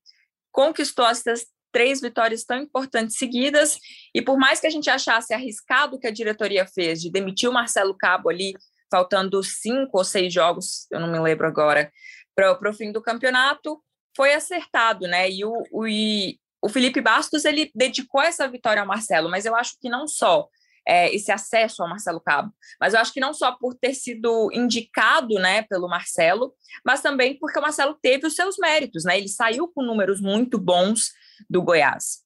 conquistou 0.50 1.06
essas 1.06 1.46
três 1.72 2.00
vitórias 2.00 2.44
tão 2.44 2.56
importantes 2.56 3.18
seguidas, 3.18 3.78
e 4.14 4.22
por 4.22 4.38
mais 4.38 4.58
que 4.58 4.66
a 4.66 4.70
gente 4.70 4.88
achasse 4.88 5.34
arriscado 5.34 5.96
o 5.96 6.00
que 6.00 6.06
a 6.06 6.10
diretoria 6.10 6.66
fez 6.66 7.02
de 7.02 7.10
demitir 7.10 7.50
o 7.50 7.52
Marcelo 7.52 7.94
Cabo 7.94 8.30
ali, 8.30 8.54
faltando 8.90 9.42
cinco 9.42 9.98
ou 9.98 10.04
seis 10.04 10.32
jogos, 10.32 10.86
eu 10.90 11.00
não 11.00 11.10
me 11.10 11.18
lembro 11.18 11.46
agora, 11.46 11.92
para 12.34 12.70
o 12.70 12.72
fim 12.72 12.92
do 12.92 13.02
campeonato, 13.02 13.82
foi 14.16 14.32
acertado, 14.32 15.06
né? 15.06 15.30
E 15.30 15.44
o, 15.44 15.52
o, 15.70 15.86
e 15.86 16.38
o 16.62 16.68
Felipe 16.68 17.00
Bastos 17.00 17.44
ele 17.44 17.70
dedicou 17.74 18.22
essa 18.22 18.48
vitória 18.48 18.80
ao 18.80 18.88
Marcelo, 18.88 19.28
mas 19.28 19.44
eu 19.44 19.54
acho 19.54 19.76
que 19.78 19.90
não 19.90 20.08
só 20.08 20.48
é, 20.86 21.14
esse 21.14 21.32
acesso 21.32 21.82
ao 21.82 21.88
Marcelo 21.88 22.20
Cabo, 22.20 22.52
mas 22.80 22.94
eu 22.94 23.00
acho 23.00 23.12
que 23.12 23.20
não 23.20 23.34
só 23.34 23.52
por 23.52 23.74
ter 23.74 23.94
sido 23.94 24.50
indicado, 24.52 25.34
né, 25.34 25.62
pelo 25.62 25.88
Marcelo, 25.88 26.54
mas 26.84 27.00
também 27.00 27.38
porque 27.38 27.58
o 27.58 27.62
Marcelo 27.62 27.98
teve 28.00 28.26
os 28.26 28.34
seus 28.34 28.56
méritos, 28.58 29.04
né? 29.04 29.18
Ele 29.18 29.28
saiu 29.28 29.68
com 29.68 29.82
números 29.82 30.20
muito 30.20 30.58
bons 30.58 31.12
do 31.48 31.62
Goiás. 31.62 32.25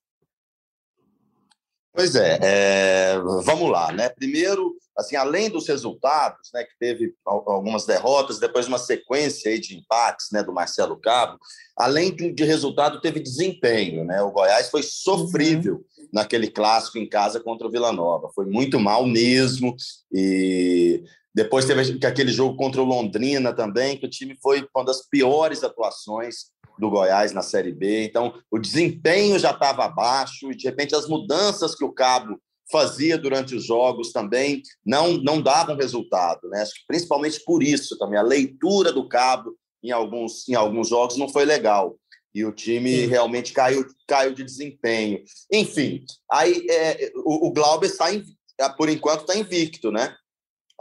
Pois 1.93 2.15
é, 2.15 2.39
é, 2.41 3.19
vamos 3.43 3.69
lá, 3.69 3.91
né? 3.91 4.07
Primeiro, 4.07 4.77
assim, 4.97 5.17
além 5.17 5.49
dos 5.49 5.67
resultados, 5.67 6.49
né, 6.53 6.63
que 6.63 6.77
teve 6.79 7.13
algumas 7.25 7.85
derrotas, 7.85 8.39
depois 8.39 8.65
uma 8.65 8.77
sequência 8.77 9.59
de 9.59 9.77
empates, 9.77 10.27
né, 10.31 10.41
do 10.41 10.53
Marcelo 10.53 10.97
Cabo, 10.97 11.37
além 11.77 12.15
de, 12.15 12.31
de 12.31 12.43
resultado, 12.45 13.01
teve 13.01 13.19
desempenho, 13.19 14.05
né? 14.05 14.21
O 14.21 14.31
Goiás 14.31 14.69
foi 14.69 14.83
sofrível 14.83 15.75
uhum. 15.75 16.07
naquele 16.13 16.49
clássico 16.49 16.97
em 16.97 17.07
casa 17.07 17.41
contra 17.41 17.67
o 17.67 17.71
Vila 17.71 17.91
Nova, 17.91 18.31
foi 18.33 18.45
muito 18.45 18.79
mal 18.79 19.05
mesmo 19.05 19.75
e 20.13 21.03
depois 21.35 21.65
teve 21.65 22.05
aquele 22.05 22.31
jogo 22.31 22.55
contra 22.55 22.81
o 22.81 22.85
Londrina 22.85 23.53
também, 23.53 23.97
que 23.97 24.05
o 24.05 24.09
time 24.09 24.37
foi 24.41 24.65
uma 24.73 24.85
das 24.85 25.07
piores 25.07 25.63
atuações 25.63 26.51
do 26.81 26.89
Goiás 26.89 27.31
na 27.31 27.43
Série 27.43 27.71
B. 27.71 28.05
Então, 28.05 28.33
o 28.49 28.57
desempenho 28.57 29.37
já 29.37 29.51
estava 29.51 29.85
abaixo 29.85 30.51
e, 30.51 30.55
de 30.55 30.65
repente, 30.65 30.95
as 30.95 31.07
mudanças 31.07 31.75
que 31.75 31.85
o 31.85 31.93
Cabo 31.93 32.41
fazia 32.71 33.19
durante 33.19 33.53
os 33.53 33.63
jogos 33.63 34.11
também 34.11 34.63
não, 34.83 35.13
não 35.17 35.39
davam 35.39 35.75
resultado. 35.75 36.49
Né? 36.49 36.63
Acho 36.63 36.73
que 36.73 36.87
principalmente 36.87 37.39
por 37.45 37.61
isso 37.61 37.99
também. 37.99 38.17
A 38.17 38.23
leitura 38.23 38.91
do 38.91 39.07
Cabo 39.07 39.55
em 39.83 39.91
alguns, 39.91 40.49
em 40.49 40.55
alguns 40.55 40.89
jogos 40.89 41.17
não 41.17 41.29
foi 41.29 41.45
legal. 41.45 41.95
E 42.33 42.43
o 42.43 42.51
time 42.51 43.01
Sim. 43.01 43.07
realmente 43.07 43.53
caiu, 43.53 43.85
caiu 44.07 44.33
de 44.33 44.43
desempenho. 44.43 45.21
Enfim, 45.51 46.03
aí 46.31 46.65
é, 46.67 47.11
o, 47.17 47.47
o 47.47 47.53
Glauber 47.53 47.87
está, 47.87 48.07
por 48.75 48.89
enquanto, 48.89 49.21
está 49.21 49.35
invicto, 49.35 49.91
né? 49.91 50.15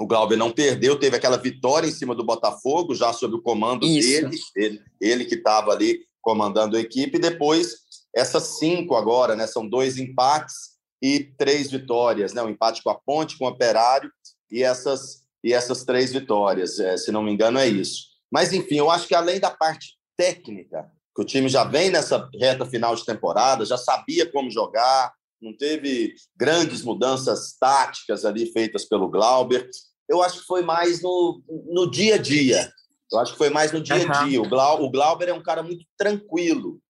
O 0.01 0.07
Glauber 0.07 0.37
não 0.37 0.51
perdeu, 0.51 0.99
teve 0.99 1.15
aquela 1.15 1.37
vitória 1.37 1.87
em 1.87 1.93
cima 1.93 2.15
do 2.15 2.25
Botafogo, 2.25 2.95
já 2.95 3.13
sob 3.13 3.35
o 3.35 3.43
comando 3.43 3.87
dele, 3.87 4.31
ele, 4.57 4.81
ele 4.99 5.25
que 5.27 5.35
estava 5.35 5.73
ali 5.73 6.01
comandando 6.23 6.75
a 6.75 6.81
equipe. 6.81 7.19
E 7.19 7.21
depois, 7.21 7.75
essas 8.17 8.59
cinco 8.59 8.97
agora, 8.97 9.37
né? 9.37 9.47
São 9.47 9.69
dois 9.69 9.99
empates 9.99 10.71
e 11.03 11.21
três 11.37 11.71
vitórias, 11.71 12.33
né? 12.33 12.43
Um 12.43 12.49
empate 12.49 12.83
com 12.83 12.89
a 12.89 12.95
Ponte, 12.95 13.37
com 13.37 13.45
o 13.45 13.49
Operário 13.49 14.11
e 14.51 14.63
essas, 14.63 15.23
e 15.45 15.53
essas 15.53 15.85
três 15.85 16.15
vitórias, 16.15 16.81
é, 16.81 16.97
se 16.97 17.13
não 17.13 17.23
me 17.23 17.31
engano, 17.31 17.59
é 17.59 17.69
isso. 17.69 18.05
Mas, 18.33 18.55
enfim, 18.55 18.77
eu 18.77 18.91
acho 18.91 19.07
que 19.07 19.15
além 19.15 19.39
da 19.39 19.51
parte 19.51 19.99
técnica, 20.17 20.91
que 21.15 21.21
o 21.21 21.27
time 21.27 21.47
já 21.47 21.63
vem 21.65 21.91
nessa 21.91 22.27
reta 22.41 22.65
final 22.65 22.97
de 22.97 23.05
temporada, 23.05 23.67
já 23.67 23.77
sabia 23.77 24.25
como 24.33 24.51
jogar, 24.51 25.13
não 25.43 25.55
teve 25.55 26.15
grandes 26.35 26.81
mudanças 26.83 27.55
táticas 27.59 28.25
ali 28.25 28.51
feitas 28.51 28.87
pelo 28.87 29.11
Glauber 29.11 29.69
eu 30.11 30.20
acho 30.23 30.40
que 30.40 30.46
foi 30.46 30.61
mais 30.61 31.01
no, 31.01 31.40
no 31.73 31.88
dia 31.88 32.16
a 32.16 32.18
dia. 32.18 32.73
Eu 33.12 33.20
acho 33.20 33.33
que 33.33 33.38
foi 33.38 33.49
mais 33.49 33.70
no 33.70 33.81
dia 33.81 33.94
a 33.94 34.25
dia. 34.25 34.42
O, 34.42 34.49
Glau, 34.49 34.83
o 34.83 34.90
Glauber 34.90 35.29
é 35.29 35.33
um 35.33 35.42
cara 35.42 35.62
muito 35.62 35.87
tranquilo, 35.96 36.81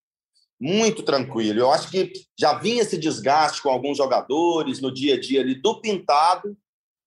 muito 0.59 1.03
tranquilo. 1.03 1.61
Eu 1.61 1.71
acho 1.71 1.91
que 1.91 2.13
já 2.39 2.55
vinha 2.55 2.83
esse 2.83 2.97
desgaste 2.97 3.63
com 3.63 3.69
alguns 3.69 3.99
jogadores 3.99 4.81
no 4.81 4.93
dia 4.93 5.15
a 5.15 5.21
dia 5.21 5.43
ali 5.43 5.55
do 5.55 5.81
Pintado. 5.83 6.57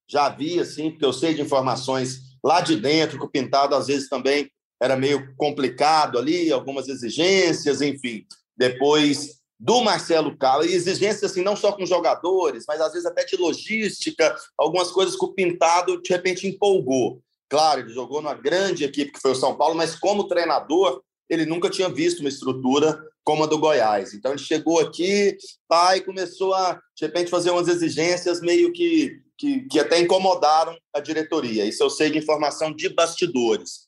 Já 0.07 0.27
havia, 0.27 0.61
assim, 0.61 0.91
porque 0.91 1.05
eu 1.05 1.13
sei 1.13 1.33
de 1.33 1.41
informações 1.41 2.19
lá 2.43 2.61
de 2.61 2.75
dentro 2.75 3.17
que 3.17 3.25
o 3.25 3.29
Pintado 3.29 3.73
às 3.73 3.87
vezes 3.87 4.07
também 4.07 4.51
era 4.79 4.95
meio 4.95 5.35
complicado 5.35 6.19
ali, 6.19 6.51
algumas 6.51 6.87
exigências, 6.87 7.81
enfim. 7.81 8.23
Depois 8.55 9.41
do 9.63 9.81
Marcelo 9.81 10.37
Cala, 10.37 10.65
e 10.65 10.73
exigências 10.73 11.31
assim, 11.31 11.41
não 11.41 11.55
só 11.55 11.71
com 11.71 11.85
jogadores, 11.85 12.65
mas 12.67 12.81
às 12.81 12.91
vezes 12.91 13.05
até 13.05 13.23
de 13.23 13.37
logística, 13.37 14.35
algumas 14.57 14.91
coisas 14.91 15.15
que 15.15 15.23
o 15.23 15.31
Pintado 15.31 16.01
de 16.01 16.09
repente 16.09 16.45
empolgou. 16.45 17.21
Claro, 17.47 17.79
ele 17.79 17.93
jogou 17.93 18.21
numa 18.21 18.33
grande 18.33 18.83
equipe 18.83 19.13
que 19.13 19.21
foi 19.21 19.31
o 19.31 19.35
São 19.35 19.55
Paulo, 19.55 19.73
mas 19.73 19.95
como 19.95 20.27
treinador, 20.27 21.01
ele 21.29 21.45
nunca 21.45 21.69
tinha 21.69 21.87
visto 21.87 22.19
uma 22.19 22.27
estrutura 22.27 23.01
como 23.23 23.45
a 23.45 23.47
do 23.47 23.57
Goiás. 23.57 24.13
Então 24.13 24.33
ele 24.33 24.41
chegou 24.41 24.81
aqui, 24.81 25.37
pai, 25.65 26.01
começou 26.01 26.53
a 26.53 26.73
de 26.97 27.05
repente 27.05 27.31
fazer 27.31 27.49
umas 27.51 27.69
exigências 27.69 28.41
meio 28.41 28.73
que, 28.73 29.17
que, 29.37 29.61
que 29.61 29.79
até 29.79 29.97
incomodaram 29.97 30.77
a 30.93 30.99
diretoria. 30.99 31.63
Isso 31.63 31.81
eu 31.81 31.89
sei 31.89 32.09
de 32.09 32.17
informação 32.17 32.75
de 32.75 32.89
bastidores. 32.89 33.87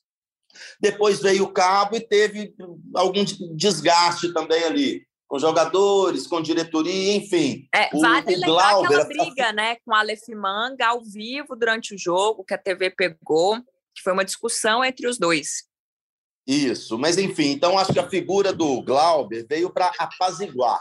Depois 0.80 1.20
veio 1.20 1.44
o 1.44 1.52
cabo 1.52 1.96
e 1.96 2.00
teve 2.00 2.54
algum 2.94 3.22
desgaste 3.54 4.32
também 4.32 4.64
ali 4.64 5.05
com 5.28 5.38
jogadores, 5.38 6.26
com 6.26 6.40
diretoria, 6.40 7.16
enfim. 7.16 7.68
É, 7.74 7.90
vale 7.90 8.34
o, 8.34 8.36
o 8.36 8.40
lembrar 8.40 8.72
Glauber... 8.72 8.86
aquela 8.86 9.04
briga, 9.04 9.52
né, 9.52 9.76
com 9.84 9.94
a 9.94 9.98
Aleph 9.98 10.28
Manga 10.28 10.86
ao 10.86 11.02
vivo 11.02 11.56
durante 11.56 11.94
o 11.94 11.98
jogo, 11.98 12.44
que 12.44 12.54
a 12.54 12.58
TV 12.58 12.90
pegou, 12.90 13.56
que 13.94 14.02
foi 14.02 14.12
uma 14.12 14.24
discussão 14.24 14.84
entre 14.84 15.06
os 15.08 15.18
dois. 15.18 15.64
Isso, 16.46 16.96
mas 16.96 17.18
enfim, 17.18 17.50
então 17.50 17.76
acho 17.76 17.92
que 17.92 17.98
a 17.98 18.08
figura 18.08 18.52
do 18.52 18.80
Glauber 18.82 19.44
veio 19.48 19.68
para 19.68 19.90
apaziguar. 19.98 20.80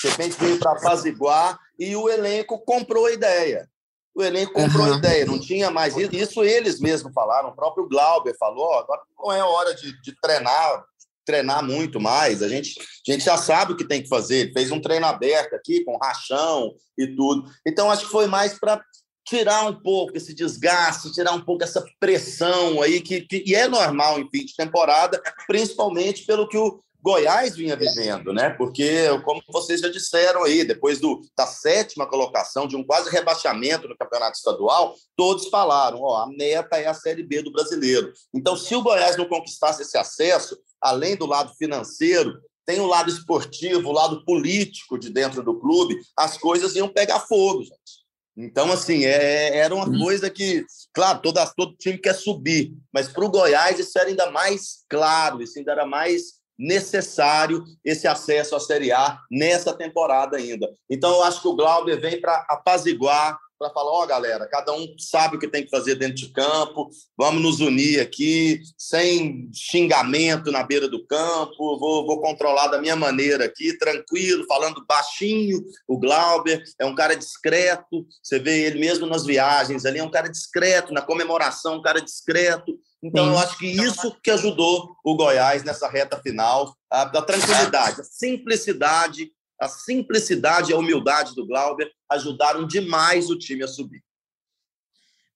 De 0.00 0.08
repente 0.08 0.36
veio 0.38 0.58
para 0.58 0.72
apaziguar 0.72 1.58
e 1.78 1.94
o 1.94 2.08
elenco 2.08 2.58
comprou 2.60 3.06
a 3.06 3.12
ideia. 3.12 3.68
O 4.14 4.22
elenco 4.22 4.54
comprou 4.54 4.86
uhum. 4.86 4.94
a 4.94 4.96
ideia, 4.96 5.26
não 5.26 5.38
tinha 5.38 5.70
mais 5.70 5.94
isso. 5.94 6.42
Eles 6.42 6.80
mesmos 6.80 7.12
falaram, 7.12 7.50
o 7.50 7.54
próprio 7.54 7.86
Glauber 7.86 8.34
falou: 8.38 8.72
agora 8.72 9.02
não 9.18 9.30
é 9.30 9.42
hora 9.42 9.74
de, 9.74 10.00
de 10.00 10.18
treinar 10.18 10.84
treinar 11.26 11.62
muito 11.62 12.00
mais. 12.00 12.42
A 12.42 12.48
gente, 12.48 12.80
a 12.80 13.12
gente 13.12 13.24
já 13.24 13.36
sabe 13.36 13.72
o 13.72 13.76
que 13.76 13.84
tem 13.84 14.02
que 14.02 14.08
fazer. 14.08 14.36
Ele 14.36 14.52
fez 14.52 14.70
um 14.70 14.80
treino 14.80 15.04
aberto 15.04 15.54
aqui, 15.54 15.84
com 15.84 15.98
rachão 15.98 16.74
e 16.96 17.06
tudo. 17.08 17.50
Então, 17.66 17.90
acho 17.90 18.06
que 18.06 18.10
foi 18.10 18.26
mais 18.26 18.58
para 18.58 18.80
tirar 19.26 19.66
um 19.66 19.74
pouco 19.74 20.16
esse 20.16 20.32
desgaste, 20.32 21.12
tirar 21.12 21.32
um 21.32 21.40
pouco 21.40 21.64
essa 21.64 21.84
pressão 21.98 22.80
aí, 22.80 23.00
que, 23.00 23.22
que 23.22 23.42
e 23.44 23.54
é 23.54 23.66
normal 23.66 24.20
em 24.20 24.30
fim 24.30 24.46
de 24.46 24.54
temporada, 24.54 25.20
principalmente 25.48 26.24
pelo 26.24 26.48
que 26.48 26.56
o 26.56 26.80
Goiás 27.06 27.54
vinha 27.54 27.76
vivendo, 27.76 28.32
né? 28.32 28.50
Porque, 28.50 29.06
como 29.24 29.40
vocês 29.48 29.80
já 29.80 29.86
disseram 29.88 30.42
aí, 30.42 30.64
depois 30.64 30.98
do, 30.98 31.20
da 31.38 31.46
sétima 31.46 32.04
colocação, 32.04 32.66
de 32.66 32.74
um 32.74 32.82
quase 32.82 33.08
rebaixamento 33.10 33.86
no 33.86 33.96
campeonato 33.96 34.36
estadual, 34.36 34.92
todos 35.14 35.46
falaram: 35.46 36.00
ó, 36.02 36.24
a 36.24 36.26
meta 36.26 36.78
é 36.78 36.88
a 36.88 36.94
Série 36.94 37.22
B 37.22 37.42
do 37.42 37.52
brasileiro. 37.52 38.12
Então, 38.34 38.56
se 38.56 38.74
o 38.74 38.82
Goiás 38.82 39.16
não 39.16 39.28
conquistasse 39.28 39.82
esse 39.82 39.96
acesso, 39.96 40.58
além 40.80 41.14
do 41.14 41.26
lado 41.26 41.54
financeiro, 41.54 42.40
tem 42.66 42.80
o 42.80 42.86
lado 42.86 43.08
esportivo, 43.08 43.88
o 43.88 43.92
lado 43.92 44.24
político 44.24 44.98
de 44.98 45.08
dentro 45.08 45.44
do 45.44 45.60
clube, 45.60 46.00
as 46.18 46.36
coisas 46.36 46.74
iam 46.74 46.88
pegar 46.88 47.20
fogo, 47.20 47.62
gente. 47.62 48.04
Então, 48.36 48.70
assim, 48.72 49.04
é, 49.04 49.56
era 49.58 49.72
uma 49.72 49.86
coisa 49.86 50.28
que, 50.28 50.66
claro, 50.92 51.22
todo 51.22 51.76
time 51.78 51.96
quer 51.98 52.14
subir, 52.14 52.74
mas 52.92 53.08
para 53.08 53.24
o 53.24 53.30
Goiás 53.30 53.78
isso 53.78 53.96
era 53.96 54.08
ainda 54.08 54.30
mais 54.30 54.84
claro, 54.90 55.40
isso 55.40 55.56
ainda 55.58 55.70
era 55.70 55.86
mais 55.86 56.35
necessário 56.58 57.64
esse 57.84 58.06
acesso 58.06 58.56
à 58.56 58.60
Série 58.60 58.92
A 58.92 59.18
nessa 59.30 59.72
temporada 59.72 60.36
ainda. 60.36 60.68
Então, 60.90 61.10
eu 61.10 61.22
acho 61.22 61.42
que 61.42 61.48
o 61.48 61.56
Glauber 61.56 62.00
vem 62.00 62.20
para 62.20 62.46
apaziguar 62.48 63.38
para 63.58 63.70
falar, 63.70 63.90
ó, 63.90 64.04
oh, 64.04 64.06
galera, 64.06 64.46
cada 64.46 64.72
um 64.72 64.86
sabe 64.98 65.36
o 65.36 65.38
que 65.38 65.48
tem 65.48 65.64
que 65.64 65.70
fazer 65.70 65.94
dentro 65.94 66.16
de 66.16 66.28
campo, 66.28 66.90
vamos 67.16 67.42
nos 67.42 67.60
unir 67.60 68.00
aqui, 68.00 68.60
sem 68.76 69.48
xingamento 69.52 70.52
na 70.52 70.62
beira 70.62 70.88
do 70.88 71.06
campo, 71.06 71.78
vou, 71.78 72.06
vou 72.06 72.20
controlar 72.20 72.68
da 72.68 72.80
minha 72.80 72.96
maneira 72.96 73.46
aqui, 73.46 73.76
tranquilo, 73.78 74.46
falando 74.46 74.84
baixinho. 74.86 75.64
O 75.88 75.98
Glauber 75.98 76.62
é 76.78 76.84
um 76.84 76.94
cara 76.94 77.14
discreto, 77.14 78.06
você 78.22 78.38
vê 78.38 78.64
ele 78.66 78.78
mesmo 78.78 79.06
nas 79.06 79.24
viagens 79.24 79.84
ali, 79.84 79.98
é 79.98 80.04
um 80.04 80.10
cara 80.10 80.28
discreto, 80.28 80.92
na 80.92 81.00
comemoração, 81.00 81.76
um 81.76 81.82
cara 81.82 82.00
discreto. 82.00 82.78
Então, 83.02 83.26
eu 83.28 83.38
acho 83.38 83.58
que 83.58 83.66
isso 83.66 84.16
que 84.22 84.30
ajudou 84.30 84.96
o 85.04 85.16
Goiás 85.16 85.62
nessa 85.62 85.88
reta 85.88 86.20
final, 86.20 86.74
a, 86.90 87.02
a 87.02 87.22
tranquilidade, 87.22 88.00
a 88.00 88.04
simplicidade 88.04 89.30
a 89.60 89.68
simplicidade 89.68 90.70
e 90.70 90.74
a 90.74 90.78
humildade 90.78 91.34
do 91.34 91.46
Glauber 91.46 91.90
ajudaram 92.10 92.66
demais 92.66 93.30
o 93.30 93.38
time 93.38 93.64
a 93.64 93.68
subir. 93.68 94.02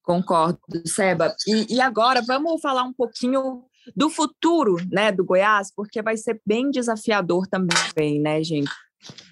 Concordo, 0.03 0.59
Seba. 0.87 1.35
E, 1.47 1.77
e, 1.77 1.81
agora 1.81 2.23
vamos 2.23 2.61
falar 2.61 2.83
um 2.83 2.93
pouquinho 2.93 3.65
do 3.95 4.11
futuro 4.11 4.77
né, 4.91 5.13
do 5.13 5.25
Goiás, 5.25 5.73
porque 5.75 6.03
vai 6.03 6.17
ser 6.17 6.41
bem 6.45 6.71
desafiador 6.71 7.47
também, 7.47 8.21
né, 8.21 8.43
gente? 8.43 8.71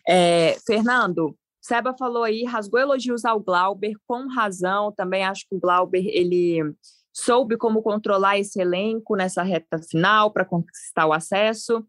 É, 0.07 0.57
Fernando, 0.67 1.37
Seba 1.61 1.95
falou 1.99 2.23
aí, 2.23 2.45
rasgou 2.45 2.81
elogios 2.81 3.25
ao 3.25 3.41
Glauber, 3.41 3.95
com 4.07 4.27
razão. 4.29 4.93
Também 4.93 5.25
acho 5.25 5.47
que 5.49 5.55
o 5.55 5.61
Glauber 5.61 6.07
ele 6.07 6.75
soube 7.19 7.57
como 7.57 7.83
controlar 7.83 8.39
esse 8.39 8.61
elenco 8.61 9.17
nessa 9.17 9.43
reta 9.43 9.79
final 9.79 10.31
para 10.33 10.45
conquistar 10.45 11.07
o 11.07 11.13
acesso. 11.13 11.85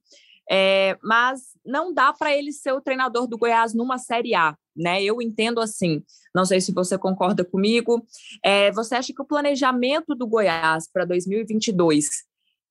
É, 0.52 0.98
mas 1.04 1.42
não 1.64 1.94
dá 1.94 2.12
para 2.12 2.36
ele 2.36 2.52
ser 2.52 2.74
o 2.74 2.82
treinador 2.82 3.28
do 3.28 3.38
Goiás 3.38 3.76
numa 3.76 4.00
Série 4.00 4.34
A, 4.34 4.58
né? 4.76 5.04
Eu 5.04 5.22
entendo 5.22 5.62
assim. 5.62 6.04
Não 6.34 6.44
sei 6.44 6.60
se 6.60 6.74
você 6.74 6.98
concorda 6.98 7.46
comigo. 7.46 8.04
É, 8.44 8.72
você 8.72 8.96
acha 8.96 9.14
que 9.14 9.22
o 9.22 9.26
planejamento 9.26 10.16
do 10.16 10.26
Goiás 10.26 10.90
para 10.92 11.06
2022 11.06 12.10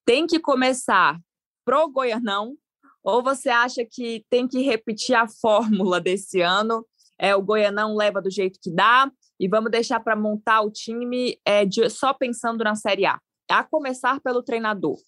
tem 0.05 0.27
que 0.27 0.41
começar 0.41 1.21
pro 1.65 1.89
Goianão? 1.89 2.57
Ou 3.05 3.23
você 3.23 3.49
acha 3.49 3.85
que 3.89 4.25
tem 4.29 4.49
que 4.49 4.61
repetir 4.61 5.15
a 5.15 5.29
fórmula 5.29 6.01
desse 6.01 6.41
ano? 6.41 6.85
É, 7.17 7.35
o 7.37 7.43
Goianão 7.43 7.95
leva 7.95 8.21
do 8.21 8.31
jeito 8.31 8.59
que 8.61 8.73
dá 8.73 9.11
e 9.39 9.49
vamos 9.49 9.71
deixar 9.71 10.01
para 10.01 10.17
montar 10.17 10.63
o 10.63 10.71
time 10.71 11.39
é, 11.45 11.65
de, 11.65 11.89
só 11.91 12.13
pensando 12.13 12.65
na 12.65 12.75
Série 12.75 13.07
A. 13.07 13.19
A 13.51 13.65
começar 13.65 14.21
pelo 14.21 14.43
treinador. 14.43 14.99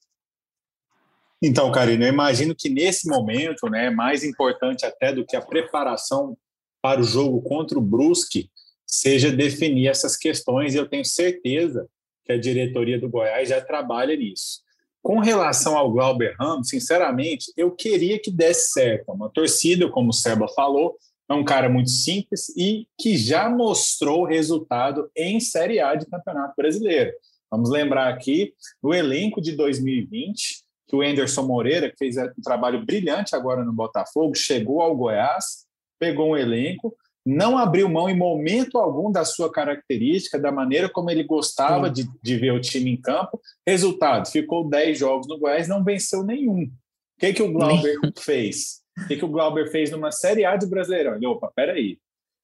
Então, 1.43 1.73
Karina, 1.73 2.05
eu 2.05 2.13
imagino 2.13 2.55
que 2.55 2.69
nesse 2.69 3.09
momento, 3.09 3.69
né, 3.69 3.91
mais 3.91 4.23
importante 4.23 4.85
até 4.85 5.13
do 5.13 5.25
que 5.25 5.37
a 5.37 5.41
preparação 5.41 6.37
para 6.83 7.01
o 7.01 7.05
jogo 7.05 7.43
contra 7.43 7.79
o 7.79 7.83
Brusque, 7.83 8.51
seja 8.87 9.31
definir 9.31 9.89
essas 9.89 10.17
questões, 10.17 10.75
e 10.75 10.79
eu 10.79 10.89
tenho 10.89 11.05
certeza 11.05 11.89
que 12.25 12.33
a 12.33 12.39
diretoria 12.39 12.99
do 12.99 13.09
Goiás 13.09 13.49
já 13.49 13.61
trabalha 13.61 14.17
nisso. 14.17 14.61
Com 15.03 15.19
relação 15.19 15.79
ao 15.79 15.91
Glauber 15.91 16.35
Ramos, 16.39 16.69
sinceramente, 16.69 17.53
eu 17.57 17.71
queria 17.71 18.19
que 18.19 18.31
desse 18.31 18.73
certo. 18.73 19.11
Uma 19.13 19.31
torcida, 19.31 19.89
como 19.89 20.11
o 20.11 20.13
Seba 20.13 20.47
falou, 20.49 20.97
é 21.31 21.35
um 21.35 21.45
cara 21.45 21.69
muito 21.69 21.91
simples 21.91 22.49
e 22.57 22.89
que 22.99 23.17
já 23.17 23.49
mostrou 23.49 24.25
resultado 24.25 25.09
em 25.17 25.39
Série 25.39 25.79
A 25.79 25.95
de 25.95 26.07
Campeonato 26.07 26.55
Brasileiro. 26.57 27.13
Vamos 27.49 27.71
lembrar 27.71 28.09
aqui, 28.09 28.53
no 28.83 28.93
elenco 28.93 29.41
de 29.41 29.53
2020, 29.53 30.65
que 30.89 30.97
o 30.97 31.03
Anderson 31.03 31.43
Moreira, 31.47 31.89
que 31.89 31.97
fez 31.97 32.17
um 32.17 32.43
trabalho 32.43 32.85
brilhante 32.85 33.37
agora 33.37 33.65
no 33.65 33.73
Botafogo, 33.73 34.35
chegou 34.35 34.81
ao 34.81 34.97
Goiás, 34.97 35.67
pegou 36.01 36.31
um 36.31 36.37
elenco, 36.37 36.97
não 37.25 37.57
abriu 37.57 37.89
mão 37.89 38.09
em 38.09 38.17
momento 38.17 38.77
algum 38.77 39.13
da 39.13 39.25
sua 39.25 39.53
característica, 39.53 40.39
da 40.39 40.51
maneira 40.51 40.89
como 40.89 41.11
ele 41.11 41.23
gostava 41.23 41.89
de, 41.89 42.09
de, 42.21 42.37
ver 42.37 42.53
o 42.53 42.61
time 42.61 42.91
em 42.93 43.01
campo. 43.01 43.41
Resultado: 43.65 44.29
ficou 44.29 44.69
10 44.69 44.99
jogos 44.99 45.29
no 45.29 45.39
Goiás, 45.39 45.69
não 45.69 45.85
venceu 45.85 46.25
nenhum. 46.25 46.65
O 46.65 47.21
que, 47.21 47.35
que 47.35 47.43
o 47.43 47.53
Glauber 47.53 47.99
fez? 48.19 48.80
O 49.03 49.09
que, 49.09 49.17
que 49.17 49.25
o 49.25 49.29
Glauber 49.29 49.71
fez 49.71 49.91
numa 49.91 50.11
Série 50.11 50.45
A 50.45 50.57
de 50.57 50.67
Brasileirão? 50.67 51.17
Ele, 51.17 51.27
opa, 51.27 51.51
peraí, 51.55 51.99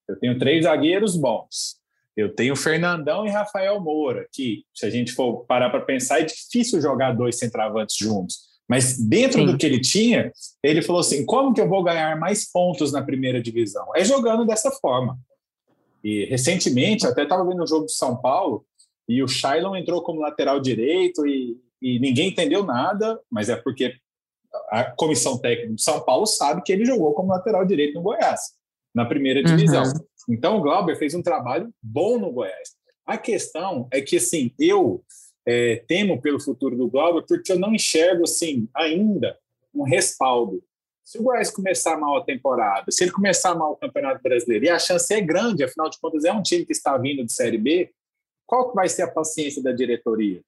eu 0.09 0.19
tenho 0.19 0.38
três 0.38 0.64
zagueiros 0.64 1.16
bons. 1.16 1.77
Eu 2.16 2.35
tenho 2.35 2.57
Fernandão 2.57 3.27
e 3.27 3.31
Rafael 3.31 3.79
Moura, 3.79 4.27
que, 4.33 4.64
se 4.75 4.87
a 4.87 4.90
gente 4.90 5.12
for 5.12 5.45
parar 5.45 5.69
para 5.69 5.83
pensar, 5.83 6.21
é 6.21 6.25
difícil 6.25 6.81
jogar 6.81 7.12
dois 7.12 7.38
centravantes 7.38 7.97
juntos. 7.97 8.47
Mas 8.69 8.99
dentro 8.99 9.40
Sim. 9.40 9.47
do 9.47 9.59
que 9.59 9.66
ele 9.66 9.81
tinha, 9.81 10.33
ele 10.62 10.83
falou 10.83 11.01
assim: 11.01 11.25
como 11.27 11.53
que 11.53 11.61
eu 11.61 11.69
vou 11.69 11.85
ganhar 11.85 12.19
mais 12.19 12.51
pontos 12.51 12.90
na 12.90 13.03
primeira 13.03 13.40
divisão? 13.40 13.87
É 13.95 14.05
jogando 14.05 14.47
dessa 14.47 14.71
forma. 14.71 15.19
E 16.03 16.25
recentemente, 16.25 17.07
até 17.07 17.25
estava 17.25 17.47
vendo 17.47 17.62
o 17.62 17.66
jogo 17.66 17.85
do 17.85 17.90
São 17.90 18.16
Paulo, 18.16 18.64
e 19.09 19.23
o 19.23 19.29
Shailon 19.29 19.77
entrou 19.77 20.03
como 20.03 20.21
lateral 20.21 20.59
direito, 20.59 21.27
e, 21.27 21.57
e 21.83 21.99
ninguém 22.01 22.29
entendeu 22.29 22.64
nada, 22.64 23.21
mas 23.31 23.49
é 23.49 23.57
porque 23.57 23.95
a 24.71 24.85
comissão 24.97 25.38
técnica 25.38 25.73
do 25.73 25.81
São 25.81 26.01
Paulo 26.01 26.27
sabe 26.27 26.62
que 26.62 26.73
ele 26.73 26.85
jogou 26.85 27.14
como 27.14 27.33
lateral 27.33 27.64
direito 27.64 27.95
no 27.95 28.03
Goiás, 28.03 28.40
na 28.95 29.05
primeira 29.05 29.42
divisão. 29.42 29.83
Uhum. 29.83 30.07
Então, 30.29 30.57
o 30.57 30.62
Glauber 30.62 30.97
fez 30.97 31.14
um 31.14 31.23
trabalho 31.23 31.73
bom 31.83 32.19
no 32.19 32.33
Goiás. 32.33 32.71
A 33.07 33.16
questão 33.16 33.88
é 33.92 34.01
que, 34.01 34.16
assim, 34.16 34.53
eu 34.59 35.05
é, 35.47 35.85
temo 35.87 36.21
pelo 36.21 36.40
futuro 36.40 36.77
do 36.77 36.88
Glauber 36.88 37.25
porque 37.27 37.53
eu 37.53 37.59
não 37.59 37.75
enxergo, 37.75 38.25
assim, 38.25 38.69
ainda 38.75 39.38
um 39.73 39.85
respaldo. 39.85 40.62
Se 41.05 41.19
o 41.19 41.23
Goiás 41.23 41.51
começar 41.51 41.97
mal 41.97 42.16
a 42.16 42.25
temporada, 42.25 42.90
se 42.90 43.05
ele 43.05 43.12
começar 43.12 43.55
mal 43.55 43.73
o 43.73 43.77
Campeonato 43.77 44.21
Brasileiro, 44.21 44.64
e 44.64 44.71
a 44.71 44.79
chance 44.79 45.12
é 45.14 45.21
grande, 45.21 45.62
afinal 45.62 45.88
de 45.88 46.01
contas, 46.01 46.25
é 46.25 46.33
um 46.33 46.42
time 46.42 46.66
que 46.66 46.73
está 46.73 46.99
vindo 46.99 47.25
de 47.25 47.33
Série 47.33 47.59
B, 47.59 47.92
qual 48.45 48.71
que 48.71 48.75
vai 48.75 48.88
ser 48.88 49.03
a 49.03 49.11
paciência 49.11 49.62
da 49.62 49.71
diretoria? 49.71 50.42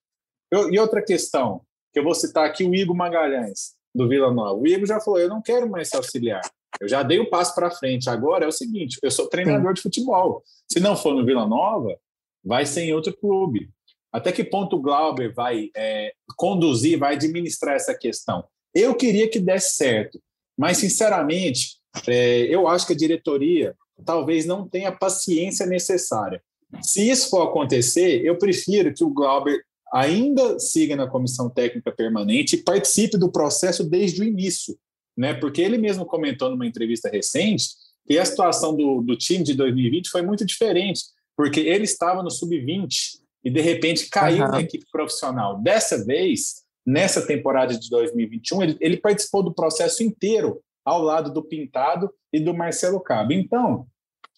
Eu, 0.50 0.72
e 0.72 0.78
outra 0.78 1.00
questão, 1.00 1.60
que 1.92 2.00
eu 2.00 2.04
vou 2.04 2.14
citar 2.14 2.44
aqui 2.44 2.64
o 2.64 2.74
Igor 2.74 2.96
Magalhães, 2.96 3.76
do 3.98 4.08
Vila 4.08 4.32
Nova. 4.32 4.54
O 4.54 4.66
Igor 4.66 4.86
já 4.86 5.00
falou, 5.00 5.18
eu 5.18 5.28
não 5.28 5.42
quero 5.42 5.68
mais 5.68 5.88
ser 5.88 5.96
auxiliar. 5.96 6.40
Eu 6.80 6.88
já 6.88 7.02
dei 7.02 7.18
o 7.18 7.24
um 7.24 7.30
passo 7.30 7.54
para 7.54 7.70
frente. 7.70 8.08
Agora 8.08 8.44
é 8.44 8.48
o 8.48 8.52
seguinte: 8.52 8.98
eu 9.02 9.10
sou 9.10 9.28
treinador 9.28 9.74
de 9.74 9.82
futebol. 9.82 10.42
Se 10.70 10.78
não 10.78 10.96
for 10.96 11.14
no 11.14 11.24
Vila 11.24 11.46
Nova, 11.46 11.98
vai 12.44 12.64
ser 12.64 12.82
em 12.82 12.92
outro 12.92 13.16
clube. 13.16 13.68
Até 14.12 14.30
que 14.32 14.44
ponto 14.44 14.76
o 14.76 14.80
Glauber 14.80 15.34
vai 15.34 15.70
é, 15.76 16.12
conduzir, 16.36 16.98
vai 16.98 17.14
administrar 17.14 17.74
essa 17.74 17.94
questão? 17.94 18.44
Eu 18.74 18.94
queria 18.94 19.28
que 19.28 19.40
desse 19.40 19.74
certo, 19.74 20.20
mas 20.56 20.78
sinceramente, 20.78 21.78
é, 22.06 22.42
eu 22.42 22.68
acho 22.68 22.86
que 22.86 22.92
a 22.92 22.96
diretoria 22.96 23.74
talvez 24.04 24.46
não 24.46 24.68
tenha 24.68 24.92
paciência 24.92 25.66
necessária. 25.66 26.42
Se 26.82 27.08
isso 27.08 27.28
for 27.30 27.48
acontecer, 27.48 28.24
eu 28.24 28.38
prefiro 28.38 28.94
que 28.94 29.02
o 29.02 29.10
Glauber 29.10 29.62
ainda 29.92 30.58
siga 30.58 30.94
na 30.96 31.08
comissão 31.08 31.48
técnica 31.48 31.92
permanente 31.92 32.56
e 32.56 32.62
participe 32.62 33.16
do 33.16 33.30
processo 33.30 33.82
desde 33.82 34.20
o 34.20 34.24
início 34.24 34.78
né? 35.18 35.34
Porque 35.34 35.60
ele 35.60 35.76
mesmo 35.76 36.06
comentou 36.06 36.48
numa 36.48 36.64
entrevista 36.64 37.10
recente 37.10 37.70
que 38.06 38.16
a 38.16 38.24
situação 38.24 38.74
do, 38.74 39.02
do 39.02 39.16
time 39.16 39.42
de 39.42 39.52
2020 39.52 40.08
foi 40.08 40.22
muito 40.22 40.46
diferente, 40.46 41.02
porque 41.36 41.58
ele 41.58 41.84
estava 41.84 42.22
no 42.22 42.30
sub-20 42.30 43.18
e 43.44 43.50
de 43.50 43.60
repente 43.60 44.08
caiu 44.08 44.44
uhum. 44.44 44.52
na 44.52 44.60
equipe 44.60 44.86
profissional. 44.92 45.60
Dessa 45.60 46.04
vez, 46.04 46.62
nessa 46.86 47.26
temporada 47.26 47.76
de 47.76 47.90
2021, 47.90 48.62
ele, 48.62 48.76
ele 48.80 48.96
participou 48.96 49.42
do 49.42 49.52
processo 49.52 50.04
inteiro 50.04 50.62
ao 50.84 51.02
lado 51.02 51.32
do 51.32 51.42
Pintado 51.42 52.10
e 52.32 52.38
do 52.38 52.54
Marcelo 52.54 53.00
Cabo. 53.00 53.32
Então, 53.32 53.86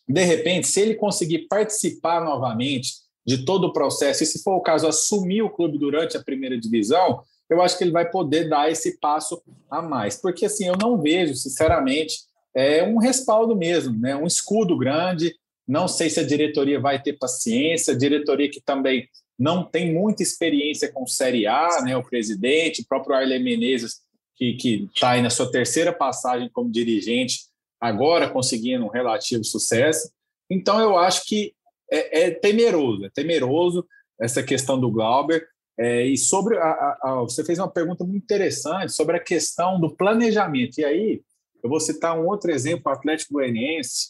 de 0.08 0.24
repente, 0.24 0.66
se 0.66 0.80
ele 0.80 0.94
conseguir 0.94 1.46
participar 1.46 2.24
novamente 2.24 2.94
de 3.30 3.44
todo 3.44 3.68
o 3.68 3.72
processo, 3.72 4.24
e 4.24 4.26
se 4.26 4.42
for 4.42 4.56
o 4.56 4.60
caso, 4.60 4.88
assumir 4.88 5.40
o 5.42 5.50
clube 5.50 5.78
durante 5.78 6.16
a 6.16 6.22
primeira 6.22 6.58
divisão, 6.58 7.22
eu 7.48 7.62
acho 7.62 7.78
que 7.78 7.84
ele 7.84 7.92
vai 7.92 8.10
poder 8.10 8.48
dar 8.48 8.68
esse 8.68 8.98
passo 8.98 9.40
a 9.70 9.80
mais. 9.80 10.16
Porque, 10.16 10.46
assim, 10.46 10.66
eu 10.66 10.76
não 10.76 11.00
vejo, 11.00 11.34
sinceramente, 11.36 12.18
é 12.52 12.82
um 12.82 12.98
respaldo 12.98 13.54
mesmo, 13.54 13.96
né? 13.96 14.16
um 14.16 14.26
escudo 14.26 14.76
grande. 14.76 15.32
Não 15.66 15.86
sei 15.86 16.10
se 16.10 16.18
a 16.18 16.26
diretoria 16.26 16.80
vai 16.80 17.00
ter 17.00 17.12
paciência, 17.12 17.94
a 17.94 17.96
diretoria 17.96 18.50
que 18.50 18.60
também 18.60 19.08
não 19.38 19.62
tem 19.62 19.94
muita 19.94 20.24
experiência 20.24 20.90
com 20.92 21.06
Série 21.06 21.46
A, 21.46 21.82
né? 21.84 21.96
o 21.96 22.02
presidente, 22.02 22.82
o 22.82 22.86
próprio 22.86 23.14
Arlen 23.14 23.44
Menezes, 23.44 24.00
que 24.34 24.88
está 24.92 25.10
aí 25.10 25.22
na 25.22 25.30
sua 25.30 25.48
terceira 25.48 25.92
passagem 25.92 26.50
como 26.52 26.68
dirigente, 26.68 27.42
agora 27.80 28.28
conseguindo 28.28 28.84
um 28.84 28.90
relativo 28.90 29.44
sucesso. 29.44 30.10
Então, 30.50 30.80
eu 30.80 30.98
acho 30.98 31.24
que 31.26 31.54
é, 31.90 32.22
é 32.22 32.30
temeroso, 32.30 33.04
é 33.04 33.10
temeroso 33.10 33.86
essa 34.20 34.42
questão 34.42 34.78
do 34.78 34.90
Glauber. 34.90 35.46
É, 35.78 36.04
e 36.04 36.16
sobre 36.16 36.58
a, 36.58 36.62
a, 36.62 36.98
a, 37.02 37.14
você 37.22 37.44
fez 37.44 37.58
uma 37.58 37.70
pergunta 37.70 38.04
muito 38.04 38.22
interessante 38.22 38.92
sobre 38.92 39.16
a 39.16 39.20
questão 39.20 39.80
do 39.80 39.94
planejamento. 39.96 40.78
E 40.78 40.84
aí 40.84 41.22
eu 41.62 41.70
vou 41.70 41.80
citar 41.80 42.18
um 42.18 42.26
outro 42.26 42.50
exemplo, 42.50 42.82
o 42.86 42.90
Atlético 42.90 43.34
Goianiense, 43.34 44.08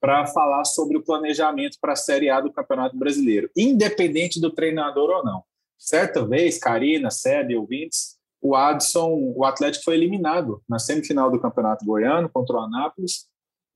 para 0.00 0.26
falar 0.26 0.64
sobre 0.64 0.96
o 0.96 1.02
planejamento 1.02 1.76
para 1.80 1.92
a 1.92 1.96
Série 1.96 2.30
A 2.30 2.40
do 2.40 2.52
Campeonato 2.52 2.96
Brasileiro, 2.96 3.50
independente 3.56 4.40
do 4.40 4.50
treinador 4.50 5.10
ou 5.10 5.24
não. 5.24 5.42
Certa 5.78 6.26
vez, 6.26 6.58
Karina, 6.58 7.10
Sede, 7.10 7.56
ouvintes, 7.56 8.16
o 8.40 8.54
Adson, 8.54 9.10
o 9.36 9.44
Atlético 9.44 9.84
foi 9.84 9.94
eliminado 9.94 10.62
na 10.68 10.78
semifinal 10.78 11.30
do 11.30 11.40
Campeonato 11.40 11.84
Goiano 11.84 12.28
contra 12.30 12.56
o 12.56 12.60
Anápolis 12.60 13.26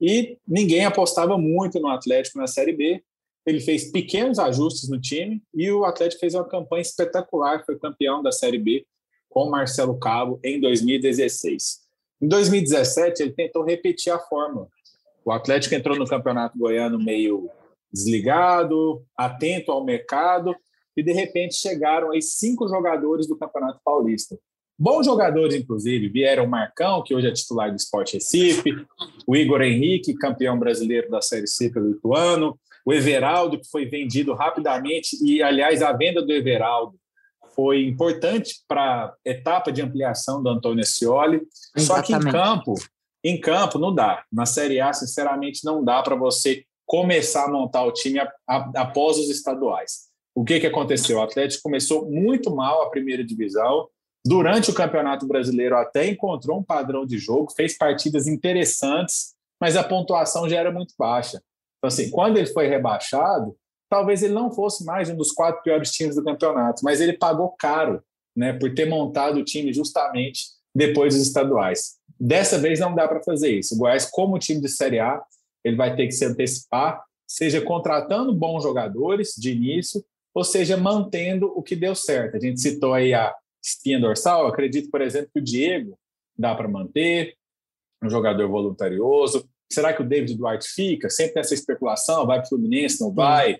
e 0.00 0.38
ninguém 0.46 0.84
apostava 0.86 1.36
muito 1.36 1.78
no 1.78 1.88
Atlético 1.88 2.38
na 2.38 2.46
Série 2.46 2.72
B. 2.72 3.02
Ele 3.46 3.60
fez 3.60 3.90
pequenos 3.90 4.38
ajustes 4.38 4.88
no 4.88 5.00
time 5.00 5.42
e 5.52 5.70
o 5.70 5.84
Atlético 5.84 6.20
fez 6.20 6.34
uma 6.34 6.48
campanha 6.48 6.82
espetacular, 6.82 7.64
foi 7.64 7.78
campeão 7.78 8.22
da 8.22 8.32
Série 8.32 8.58
B 8.58 8.86
com 9.28 9.50
Marcelo 9.50 9.98
Cabo 9.98 10.38
em 10.42 10.60
2016. 10.60 11.80
Em 12.22 12.28
2017, 12.28 13.22
ele 13.22 13.32
tentou 13.32 13.64
repetir 13.64 14.12
a 14.12 14.18
fórmula. 14.18 14.68
O 15.24 15.32
Atlético 15.32 15.74
entrou 15.74 15.96
no 15.96 16.06
Campeonato 16.06 16.58
Goiano 16.58 16.98
meio 16.98 17.50
desligado, 17.92 19.04
atento 19.16 19.72
ao 19.72 19.84
mercado, 19.84 20.54
e 20.96 21.02
de 21.02 21.12
repente 21.12 21.54
chegaram 21.54 22.12
aí 22.12 22.22
cinco 22.22 22.68
jogadores 22.68 23.26
do 23.26 23.36
Campeonato 23.36 23.80
Paulista. 23.84 24.38
Bons 24.76 25.06
jogadores, 25.06 25.54
inclusive, 25.54 26.08
vieram 26.08 26.44
o 26.44 26.48
Marcão, 26.48 27.02
que 27.02 27.14
hoje 27.14 27.28
é 27.28 27.32
titular 27.32 27.70
do 27.70 27.76
Sport 27.76 28.14
Recife, 28.14 28.70
o 29.26 29.36
Igor 29.36 29.62
Henrique, 29.62 30.14
campeão 30.14 30.58
brasileiro 30.58 31.08
da 31.08 31.20
Série 31.20 31.46
C 31.46 31.70
pelo 31.70 31.92
Ituano, 31.92 32.58
o 32.84 32.92
Everaldo, 32.92 33.58
que 33.58 33.68
foi 33.70 33.86
vendido 33.86 34.34
rapidamente, 34.34 35.16
e, 35.24 35.42
aliás, 35.42 35.82
a 35.82 35.92
venda 35.92 36.22
do 36.22 36.32
Everaldo 36.32 36.94
foi 37.54 37.84
importante 37.86 38.56
para 38.66 39.06
a 39.06 39.14
etapa 39.24 39.70
de 39.72 39.80
ampliação 39.80 40.42
do 40.42 40.48
Antônio 40.48 40.84
Scioli, 40.84 41.42
só 41.78 42.02
que 42.02 42.12
em 42.12 42.20
campo, 42.20 42.74
em 43.22 43.40
campo 43.40 43.78
não 43.78 43.94
dá. 43.94 44.24
Na 44.32 44.44
Série 44.44 44.80
A, 44.80 44.92
sinceramente, 44.92 45.64
não 45.64 45.82
dá 45.84 46.02
para 46.02 46.16
você 46.16 46.64
começar 46.84 47.44
a 47.44 47.50
montar 47.50 47.84
o 47.84 47.92
time 47.92 48.18
a, 48.18 48.30
a, 48.46 48.70
após 48.76 49.18
os 49.18 49.30
estaduais. 49.30 50.10
O 50.34 50.44
que, 50.44 50.60
que 50.60 50.66
aconteceu? 50.66 51.18
O 51.18 51.22
Atlético 51.22 51.62
começou 51.62 52.10
muito 52.10 52.54
mal 52.54 52.82
a 52.82 52.90
primeira 52.90 53.24
divisão, 53.24 53.88
Durante 54.26 54.70
o 54.70 54.74
Campeonato 54.74 55.26
Brasileiro, 55.26 55.76
até 55.76 56.08
encontrou 56.08 56.58
um 56.58 56.62
padrão 56.62 57.04
de 57.04 57.18
jogo, 57.18 57.52
fez 57.52 57.76
partidas 57.76 58.26
interessantes, 58.26 59.34
mas 59.60 59.76
a 59.76 59.84
pontuação 59.84 60.48
já 60.48 60.58
era 60.58 60.72
muito 60.72 60.94
baixa. 60.98 61.42
Então, 61.84 61.88
assim, 61.88 62.08
quando 62.08 62.38
ele 62.38 62.46
foi 62.46 62.66
rebaixado, 62.66 63.54
talvez 63.90 64.22
ele 64.22 64.32
não 64.32 64.50
fosse 64.50 64.86
mais 64.86 65.10
um 65.10 65.16
dos 65.16 65.30
quatro 65.30 65.62
piores 65.62 65.92
times 65.92 66.16
do 66.16 66.24
campeonato, 66.24 66.82
mas 66.82 66.98
ele 66.98 67.12
pagou 67.12 67.54
caro 67.58 68.02
né, 68.34 68.54
por 68.54 68.74
ter 68.74 68.86
montado 68.86 69.36
o 69.36 69.44
time 69.44 69.70
justamente 69.70 70.46
depois 70.74 71.14
dos 71.14 71.26
estaduais. 71.26 71.96
Dessa 72.18 72.58
vez 72.58 72.80
não 72.80 72.94
dá 72.94 73.06
para 73.06 73.22
fazer 73.22 73.50
isso. 73.50 73.74
O 73.74 73.78
Goiás, 73.78 74.06
como 74.06 74.38
time 74.38 74.62
de 74.62 74.68
Série 74.70 74.98
A, 74.98 75.22
ele 75.62 75.76
vai 75.76 75.94
ter 75.94 76.06
que 76.06 76.12
se 76.12 76.24
antecipar, 76.24 77.04
seja 77.28 77.60
contratando 77.60 78.32
bons 78.32 78.62
jogadores 78.62 79.34
de 79.36 79.52
início, 79.52 80.02
ou 80.34 80.42
seja, 80.42 80.78
mantendo 80.78 81.52
o 81.54 81.62
que 81.62 81.76
deu 81.76 81.94
certo. 81.94 82.38
A 82.38 82.40
gente 82.40 82.62
citou 82.62 82.94
aí 82.94 83.12
a 83.12 83.30
espinha 83.62 84.00
dorsal, 84.00 84.46
acredito, 84.46 84.90
por 84.90 85.02
exemplo, 85.02 85.28
que 85.34 85.40
o 85.40 85.44
Diego 85.44 85.98
dá 86.34 86.54
para 86.54 86.66
manter, 86.66 87.34
um 88.02 88.08
jogador 88.08 88.48
voluntarioso. 88.48 89.46
Será 89.72 89.92
que 89.92 90.02
o 90.02 90.08
David 90.08 90.36
Duarte 90.36 90.68
fica? 90.68 91.10
Sempre 91.10 91.36
nessa 91.36 91.54
especulação, 91.54 92.26
vai 92.26 92.38
para 92.38 92.46
o 92.46 92.48
Fluminense, 92.48 93.00
não 93.00 93.12
vai? 93.12 93.58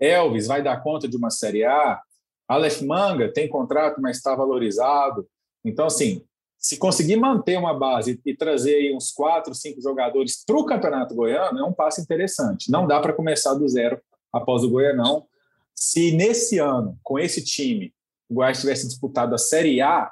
Elvis 0.00 0.46
vai 0.46 0.62
dar 0.62 0.82
conta 0.82 1.08
de 1.08 1.16
uma 1.16 1.30
Série 1.30 1.64
A? 1.64 2.00
Aleph 2.48 2.82
Manga 2.82 3.32
tem 3.32 3.48
contrato, 3.48 4.00
mas 4.00 4.16
está 4.16 4.34
valorizado. 4.34 5.26
Então, 5.64 5.86
assim, 5.86 6.22
se 6.58 6.76
conseguir 6.76 7.16
manter 7.16 7.58
uma 7.58 7.78
base 7.78 8.20
e 8.24 8.34
trazer 8.34 8.74
aí 8.74 8.94
uns 8.94 9.12
quatro, 9.12 9.54
cinco 9.54 9.80
jogadores 9.80 10.42
para 10.44 10.56
o 10.56 10.64
Campeonato 10.64 11.14
Goiano, 11.14 11.58
é 11.58 11.64
um 11.64 11.72
passo 11.72 12.00
interessante. 12.00 12.70
Não 12.70 12.86
dá 12.86 13.00
para 13.00 13.12
começar 13.12 13.54
do 13.54 13.68
zero 13.68 14.00
após 14.32 14.62
o 14.64 14.70
Goianão. 14.70 15.26
Se 15.74 16.12
nesse 16.12 16.58
ano, 16.58 16.98
com 17.02 17.18
esse 17.18 17.44
time, 17.44 17.92
o 18.28 18.34
Goiás 18.34 18.60
tivesse 18.60 18.86
disputado 18.86 19.34
a 19.34 19.38
Série 19.38 19.80
A, 19.80 20.10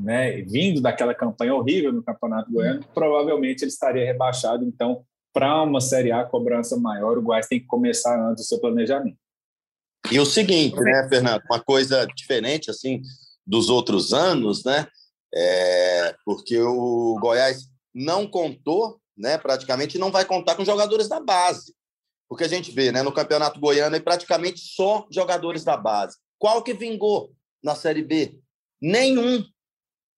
né, 0.00 0.40
vindo 0.42 0.80
daquela 0.80 1.14
campanha 1.14 1.54
horrível 1.54 1.92
no 1.92 2.02
Campeonato 2.02 2.50
Goiano, 2.50 2.84
provavelmente 2.94 3.62
ele 3.62 3.70
estaria 3.70 4.04
rebaixado. 4.04 4.64
Então, 4.64 5.04
para 5.32 5.62
uma 5.62 5.80
Série 5.80 6.10
A 6.10 6.24
cobrança 6.24 6.76
maior, 6.76 7.18
o 7.18 7.22
Goiás 7.22 7.46
tem 7.46 7.60
que 7.60 7.66
começar 7.66 8.18
antes 8.18 8.44
do 8.44 8.48
seu 8.48 8.58
planejamento. 8.60 9.18
E 10.10 10.18
o 10.18 10.24
seguinte, 10.24 10.80
né, 10.80 11.06
Fernando, 11.08 11.42
uma 11.48 11.60
coisa 11.60 12.06
diferente 12.06 12.70
assim 12.70 13.02
dos 13.46 13.68
outros 13.68 14.12
anos, 14.14 14.64
né? 14.64 14.86
É, 15.32 16.14
porque 16.24 16.58
o 16.58 17.16
Goiás 17.20 17.68
não 17.94 18.26
contou, 18.26 18.98
né? 19.16 19.36
Praticamente 19.36 19.98
não 19.98 20.10
vai 20.10 20.24
contar 20.24 20.54
com 20.56 20.64
jogadores 20.64 21.08
da 21.08 21.20
base, 21.20 21.74
porque 22.28 22.44
a 22.44 22.48
gente 22.48 22.72
vê, 22.72 22.90
né? 22.90 23.02
No 23.02 23.12
Campeonato 23.12 23.60
Goiano 23.60 23.94
é 23.94 24.00
praticamente 24.00 24.60
só 24.60 25.06
jogadores 25.10 25.62
da 25.62 25.76
base. 25.76 26.16
Qual 26.38 26.62
que 26.62 26.72
vingou 26.72 27.32
na 27.62 27.74
Série 27.74 28.02
B? 28.02 28.40
Nenhum. 28.80 29.44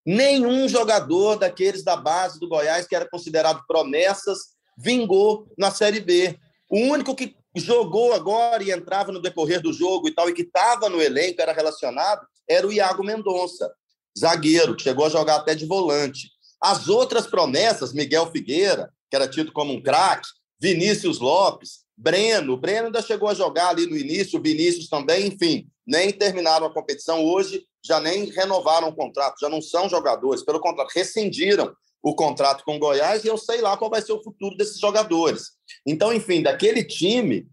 Nenhum 0.04 0.68
jogador 0.68 1.36
daqueles 1.36 1.84
da 1.84 1.96
base 1.96 2.40
do 2.40 2.48
Goiás, 2.48 2.86
que 2.86 2.96
era 2.96 3.08
considerado 3.08 3.62
promessas, 3.66 4.38
vingou 4.76 5.46
na 5.56 5.70
Série 5.70 6.00
B. 6.00 6.38
O 6.68 6.78
único 6.78 7.14
que 7.14 7.36
jogou 7.54 8.12
agora 8.12 8.62
e 8.62 8.72
entrava 8.72 9.12
no 9.12 9.20
decorrer 9.20 9.60
do 9.60 9.72
jogo 9.72 10.08
e 10.08 10.14
tal, 10.14 10.28
e 10.28 10.32
que 10.32 10.42
estava 10.42 10.88
no 10.88 11.00
elenco, 11.00 11.40
era 11.40 11.52
relacionado, 11.52 12.26
era 12.48 12.66
o 12.66 12.72
Iago 12.72 13.04
Mendonça, 13.04 13.70
zagueiro, 14.18 14.74
que 14.74 14.82
chegou 14.82 15.06
a 15.06 15.10
jogar 15.10 15.36
até 15.36 15.54
de 15.54 15.66
volante. 15.66 16.30
As 16.60 16.88
outras 16.88 17.26
promessas, 17.26 17.92
Miguel 17.92 18.30
Figueira, 18.30 18.90
que 19.10 19.16
era 19.16 19.28
tido 19.28 19.52
como 19.52 19.72
um 19.72 19.82
craque, 19.82 20.28
Vinícius 20.60 21.18
Lopes, 21.18 21.82
Breno, 21.96 22.54
o 22.54 22.56
Breno 22.56 22.86
ainda 22.86 23.02
chegou 23.02 23.28
a 23.28 23.34
jogar 23.34 23.68
ali 23.68 23.86
no 23.86 23.96
início, 23.96 24.38
o 24.38 24.42
Vinícius 24.42 24.88
também, 24.88 25.26
enfim, 25.26 25.66
nem 25.86 26.10
terminaram 26.10 26.66
a 26.66 26.72
competição 26.72 27.24
hoje, 27.24 27.66
já 27.84 28.00
nem 28.00 28.26
renovaram 28.26 28.88
o 28.88 28.94
contrato, 28.94 29.40
já 29.40 29.48
não 29.48 29.60
são 29.60 29.88
jogadores, 29.88 30.44
pelo 30.44 30.60
contrário, 30.60 30.92
rescindiram 30.94 31.74
o 32.02 32.14
contrato 32.14 32.64
com 32.64 32.76
o 32.76 32.78
Goiás 32.78 33.24
e 33.24 33.28
eu 33.28 33.38
sei 33.38 33.60
lá 33.60 33.76
qual 33.76 33.90
vai 33.90 34.02
ser 34.02 34.12
o 34.12 34.22
futuro 34.22 34.56
desses 34.56 34.78
jogadores. 34.78 35.52
Então, 35.86 36.12
enfim, 36.12 36.42
daquele 36.42 36.84
time 36.84 37.46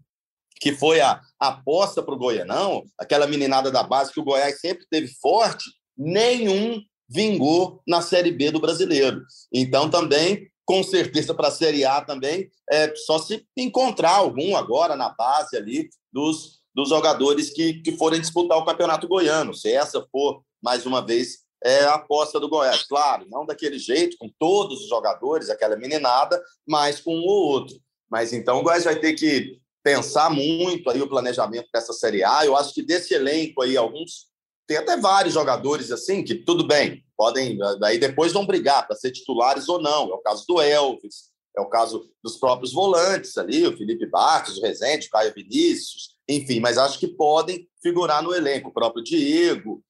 que 0.59 0.73
foi 0.73 0.99
a, 0.99 1.21
aposta 1.39 2.03
para 2.03 2.13
o 2.13 2.17
Goianão, 2.17 2.83
aquela 2.97 3.25
meninada 3.25 3.71
da 3.71 3.81
base 3.81 4.11
que 4.11 4.19
o 4.19 4.23
Goiás 4.23 4.59
sempre 4.59 4.85
teve 4.89 5.07
forte, 5.07 5.65
nenhum 5.97 6.81
vingou 7.07 7.81
na 7.87 8.01
Série 8.01 8.31
B 8.31 8.51
do 8.51 8.59
brasileiro. 8.59 9.23
Então, 9.53 9.89
também 9.89 10.49
com 10.69 10.83
certeza 10.83 11.33
para 11.33 11.47
a 11.47 11.51
Série 11.51 11.83
A 11.83 11.99
também, 11.99 12.47
é 12.69 12.93
só 12.95 13.17
se 13.17 13.43
encontrar 13.57 14.11
algum 14.11 14.55
agora 14.55 14.95
na 14.95 15.09
base 15.09 15.57
ali 15.57 15.89
dos, 16.13 16.58
dos 16.73 16.89
jogadores 16.89 17.49
que, 17.49 17.81
que 17.81 17.91
forem 17.97 18.21
disputar 18.21 18.57
o 18.57 18.65
Campeonato 18.65 19.07
Goiano. 19.07 19.53
Se 19.53 19.71
essa 19.71 20.05
for, 20.11 20.43
mais 20.61 20.85
uma 20.85 21.05
vez, 21.05 21.39
é 21.63 21.83
a 21.83 21.95
aposta 21.95 22.39
do 22.39 22.49
Goiás. 22.49 22.83
Claro, 22.83 23.25
não 23.29 23.45
daquele 23.45 23.77
jeito, 23.77 24.17
com 24.17 24.29
todos 24.39 24.81
os 24.81 24.89
jogadores, 24.89 25.49
aquela 25.49 25.75
meninada, 25.75 26.41
mas 26.67 26.99
com 26.99 27.15
um 27.15 27.25
ou 27.25 27.47
outro. 27.47 27.75
Mas 28.09 28.33
então 28.33 28.59
o 28.59 28.63
Goiás 28.63 28.85
vai 28.85 28.99
ter 28.99 29.13
que 29.13 29.59
pensar 29.83 30.29
muito 30.29 30.89
aí 30.89 31.01
o 31.01 31.09
planejamento 31.09 31.67
dessa 31.73 31.93
Série 31.93 32.23
A. 32.23 32.45
Eu 32.45 32.55
acho 32.55 32.73
que 32.73 32.81
desse 32.81 33.13
elenco 33.13 33.61
aí, 33.61 33.77
alguns 33.77 34.29
tem 34.67 34.77
até 34.77 34.95
vários 34.97 35.33
jogadores 35.33 35.91
assim 35.91 36.23
que 36.23 36.35
tudo 36.35 36.63
bem, 36.63 37.03
podem 37.17 37.57
daí 37.79 37.97
depois 37.97 38.31
vão 38.31 38.45
brigar 38.45 38.85
para 38.85 38.95
ser 38.95 39.11
titulares 39.11 39.67
ou 39.67 39.81
não. 39.81 40.11
É 40.11 40.13
o 40.13 40.19
caso 40.19 40.45
do 40.47 40.61
Elvis, 40.61 41.31
é 41.57 41.61
o 41.61 41.67
caso 41.67 42.07
dos 42.23 42.37
próprios 42.37 42.71
volantes 42.71 43.35
ali, 43.35 43.65
o 43.65 43.75
Felipe 43.75 44.05
Bartos, 44.05 44.59
o 44.59 44.61
Rezende, 44.61 45.07
o 45.07 45.09
Caio 45.09 45.33
Vinícius, 45.33 46.18
enfim, 46.29 46.59
mas 46.59 46.77
acho 46.77 46.99
que 46.99 47.07
podem 47.07 47.67
figurar 47.81 48.21
no 48.21 48.33
elenco, 48.33 48.69
o 48.69 48.73
próprio 48.73 49.03
Diego 49.03 49.83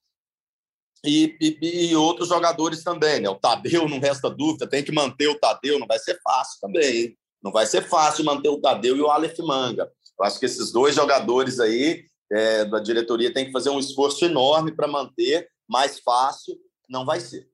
e, 1.06 1.38
e, 1.40 1.90
e 1.90 1.96
outros 1.98 2.30
jogadores 2.30 2.82
também, 2.82 3.20
né? 3.20 3.30
O 3.30 3.36
Tadeu 3.36 3.88
não 3.90 4.00
resta 4.00 4.30
dúvida, 4.30 4.68
tem 4.68 4.82
que 4.82 4.92
manter 4.92 5.28
o 5.28 5.38
Tadeu, 5.38 5.78
não 5.78 5.86
vai 5.86 6.00
ser 6.00 6.18
fácil 6.24 6.60
também, 6.62 6.98
hein? 6.98 7.18
Não 7.44 7.52
vai 7.52 7.66
ser 7.66 7.88
fácil 7.88 8.24
manter 8.24 8.50
o 8.50 8.60
Tadeu 8.60 8.96
e 8.96 9.02
o 9.02 9.10
Aleph 9.10 9.38
Manga. 9.40 9.92
Eu 10.18 10.26
acho 10.26 10.40
que 10.40 10.46
esses 10.46 10.72
dois 10.72 10.96
jogadores 10.96 11.60
aí 11.60 12.06
é, 12.32 12.64
da 12.66 12.80
diretoria 12.80 13.34
tem 13.34 13.46
que 13.46 13.52
fazer 13.52 13.70
um 13.70 13.80
esforço 13.80 14.24
enorme 14.24 14.74
para 14.74 14.88
manter, 14.88 15.50
mais 15.68 16.00
fácil 16.00 16.58
não 16.90 17.06
vai 17.06 17.20
ser. 17.20 17.50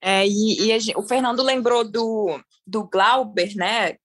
É, 0.00 0.26
e, 0.26 0.70
e 0.70 0.94
o 0.96 1.02
Fernando 1.02 1.42
lembrou 1.42 1.82
do, 1.82 2.40
do 2.66 2.84
Glauber, 2.84 3.54
né? 3.56 3.96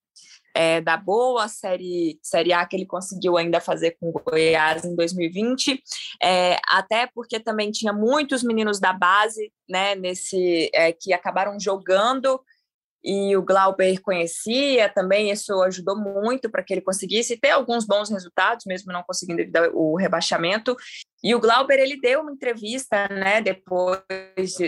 É, 0.53 0.81
da 0.81 0.97
boa 0.97 1.47
série, 1.47 2.19
série 2.21 2.51
A 2.51 2.65
que 2.65 2.75
ele 2.75 2.85
conseguiu 2.85 3.37
ainda 3.37 3.61
fazer 3.61 3.97
com 3.99 4.09
o 4.09 4.11
Goiás 4.11 4.83
em 4.83 4.95
2020, 4.95 5.81
é, 6.21 6.57
até 6.67 7.07
porque 7.07 7.39
também 7.39 7.71
tinha 7.71 7.93
muitos 7.93 8.43
meninos 8.43 8.79
da 8.79 8.91
base, 8.91 9.51
né, 9.69 9.95
nesse 9.95 10.69
é, 10.73 10.91
que 10.91 11.13
acabaram 11.13 11.59
jogando 11.59 12.41
e 13.03 13.35
o 13.35 13.41
Glauber 13.41 13.99
conhecia 14.01 14.87
também, 14.87 15.31
isso 15.31 15.59
ajudou 15.63 15.97
muito 15.97 16.49
para 16.49 16.63
que 16.63 16.71
ele 16.71 16.81
conseguisse 16.81 17.35
ter 17.35 17.49
alguns 17.49 17.85
bons 17.85 18.09
resultados, 18.09 18.65
mesmo 18.65 18.93
não 18.93 19.01
conseguindo 19.01 19.37
devido 19.37 19.71
o 19.73 19.95
rebaixamento. 19.95 20.75
E 21.23 21.33
o 21.33 21.39
Glauber, 21.39 21.79
ele 21.79 21.99
deu 21.99 22.21
uma 22.21 22.31
entrevista, 22.31 23.07
né, 23.07 23.41
depois 23.41 24.03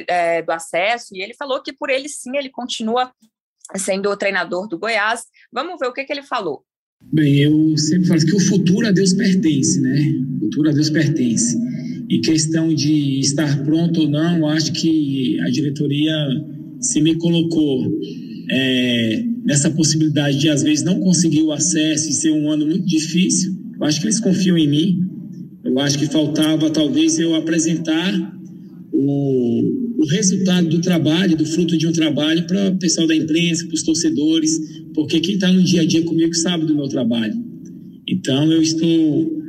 é, 0.08 0.42
do 0.42 0.52
acesso, 0.52 1.16
e 1.16 1.22
ele 1.22 1.36
falou 1.36 1.62
que 1.62 1.74
por 1.74 1.90
ele 1.92 2.10
sim, 2.10 2.36
ele 2.36 2.50
continua 2.50 3.12
sendo 3.76 4.10
o 4.10 4.18
treinador 4.18 4.68
do 4.68 4.78
Goiás. 4.78 5.24
Vamos 5.52 5.80
ver 5.80 5.88
o 5.88 5.94
que, 5.94 6.04
que 6.04 6.14
ele 6.14 6.24
falou. 6.24 6.64
Bem, 7.12 7.40
eu 7.40 7.78
sempre 7.78 8.08
falo 8.08 8.26
que 8.26 8.36
o 8.36 8.40
futuro 8.40 8.88
a 8.88 8.92
Deus 8.92 9.14
pertence, 9.14 9.80
né? 9.82 10.14
O 10.38 10.46
futuro 10.46 10.70
a 10.70 10.74
Deus 10.74 10.90
pertence. 10.90 11.58
E 12.10 12.20
questão 12.20 12.74
de 12.74 13.20
estar 13.20 13.64
pronto 13.64 14.02
ou 14.02 14.10
não, 14.10 14.48
acho 14.48 14.72
que 14.74 15.40
a 15.42 15.50
diretoria 15.50 16.14
se 16.80 17.02
me 17.02 17.16
colocou 17.16 17.92
é, 18.50 19.24
nessa 19.44 19.70
possibilidade 19.70 20.38
de, 20.38 20.50
às 20.50 20.64
vezes, 20.64 20.84
não 20.84 21.00
conseguir 21.00 21.42
o 21.44 21.52
acesso 21.52 22.10
e 22.10 22.14
ser 22.14 22.32
um 22.32 22.50
ano 22.50 22.66
muito 22.66 22.86
difícil. 22.86 23.54
Eu 23.76 23.86
acho 23.86 24.00
que 24.00 24.06
eles 24.06 24.20
confiam 24.20 24.58
em 24.58 24.68
mim. 24.68 25.00
Eu 25.64 25.80
acho 25.80 25.98
que 25.98 26.08
faltava, 26.08 26.70
talvez, 26.70 27.20
eu 27.20 27.36
apresentar 27.36 28.14
o, 28.92 29.83
o 30.04 30.06
resultado 30.06 30.68
do 30.68 30.82
trabalho, 30.82 31.38
do 31.38 31.46
fruto 31.46 31.78
de 31.78 31.88
um 31.88 31.94
trabalho, 31.94 32.46
para 32.46 32.72
o 32.72 32.78
pessoal 32.78 33.08
da 33.08 33.16
imprensa, 33.16 33.66
para 33.66 33.74
os 33.74 33.84
torcedores, 33.84 34.60
porque 34.94 35.22
quem 35.22 35.36
está 35.36 35.52
no 35.52 35.64
dia 35.64 35.82
a 35.82 35.86
dia 35.86 36.02
comigo 36.04 36.34
sabe 36.36 36.66
do 36.66 36.76
meu 36.76 36.90
trabalho. 36.90 37.34
Então, 38.06 38.52
eu 38.52 38.62
estou 38.62 39.42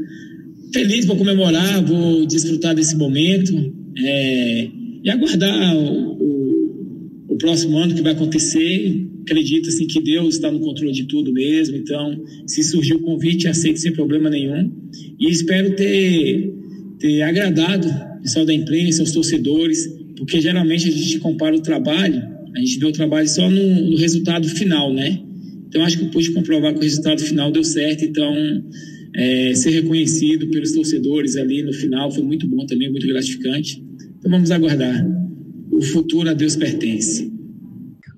feliz, 0.73 1.07
vou 1.07 1.17
comemorar, 1.17 1.85
vou 1.85 2.25
desfrutar 2.25 2.73
desse 2.73 2.95
momento 2.95 3.53
é, 3.99 4.69
e 5.03 5.11
aguardar 5.11 5.77
o, 5.77 6.13
o, 6.23 7.25
o, 7.31 7.37
próximo 7.37 7.77
ano 7.77 7.93
que 7.93 8.03
vai 8.03 8.13
acontecer. 8.13 9.09
Acredito 9.23 9.69
assim, 9.71 9.89
que 9.89 10.01
Deus 10.01 10.37
está 10.37 10.53
no 10.53 10.61
controle 10.61 10.93
de 10.93 11.05
tudo 11.05 11.33
mesmo, 11.33 11.77
então, 11.77 12.23
se 12.47 12.63
surgir 12.63 12.95
o 12.95 13.01
convite, 13.01 13.49
aceito 13.49 13.81
sem 13.81 13.93
problema 13.93 14.31
nenhum. 14.31 14.71
E 15.19 15.29
espero 15.29 15.75
ter, 15.75 16.55
ter 17.01 17.23
agradado 17.23 17.89
o 17.89 18.23
pessoal 18.23 18.47
da 18.47 18.55
imprensa, 18.55 19.03
os 19.03 19.11
torcedores, 19.11 20.04
porque 20.17 20.41
geralmente 20.41 20.89
a 20.89 20.93
gente 20.93 21.19
compara 21.19 21.55
o 21.55 21.61
trabalho, 21.61 22.23
a 22.55 22.61
gente 22.61 22.79
vê 22.79 22.87
o 22.87 22.93
trabalho 22.93 23.29
só 23.29 23.49
no, 23.51 23.91
no 23.91 23.97
resultado 23.97 24.49
final, 24.49 24.93
né? 24.93 25.21
Então, 25.67 25.83
acho 25.83 25.99
que 25.99 26.05
eu 26.05 26.11
pude 26.11 26.33
comprovar 26.33 26.73
que 26.73 26.79
o 26.79 26.83
resultado 26.83 27.21
final 27.21 27.51
deu 27.51 27.65
certo, 27.65 28.05
então 28.05 28.33
é, 29.17 29.55
ser 29.55 29.71
reconhecido 29.71 30.49
pelos 30.51 30.73
torcedores 30.73 31.37
ali 31.37 31.63
no 31.63 31.73
final 31.73 32.11
foi 32.11 32.23
muito 32.23 32.47
bom 32.49 32.67
também, 32.67 32.91
muito 32.91 33.07
gratificante. 33.07 33.85
Então 34.19 34.31
vamos 34.31 34.51
aguardar. 34.51 35.05
O 35.71 35.83
futuro 35.83 36.31
a 36.31 36.33
Deus 36.33 36.57
pertence. 36.57 37.33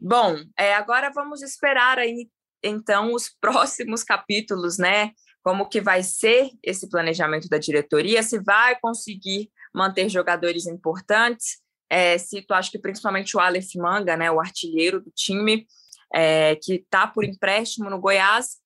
Bom, 0.00 0.36
é, 0.58 0.74
agora 0.74 1.10
vamos 1.14 1.42
esperar 1.42 1.98
aí 1.98 2.28
então 2.62 3.12
os 3.12 3.30
próximos 3.40 4.02
capítulos, 4.02 4.78
né? 4.78 5.10
Como 5.42 5.68
que 5.68 5.80
vai 5.80 6.02
ser 6.02 6.50
esse 6.62 6.88
planejamento 6.88 7.48
da 7.48 7.58
diretoria, 7.58 8.22
se 8.22 8.38
vai 8.38 8.76
conseguir 8.80 9.48
manter 9.74 10.08
jogadores 10.08 10.66
importantes. 10.66 11.58
É, 11.88 12.18
cito, 12.18 12.52
acho 12.52 12.70
que 12.70 12.78
principalmente 12.78 13.36
o 13.36 13.40
Aleph 13.40 13.74
Manga, 13.76 14.16
né, 14.16 14.30
o 14.30 14.40
artilheiro 14.40 15.00
do 15.00 15.10
time, 15.10 15.66
é, 16.12 16.56
que 16.56 16.74
está 16.74 17.06
por 17.06 17.24
empréstimo 17.24 17.88
no 17.88 18.00
Goiás, 18.00 18.56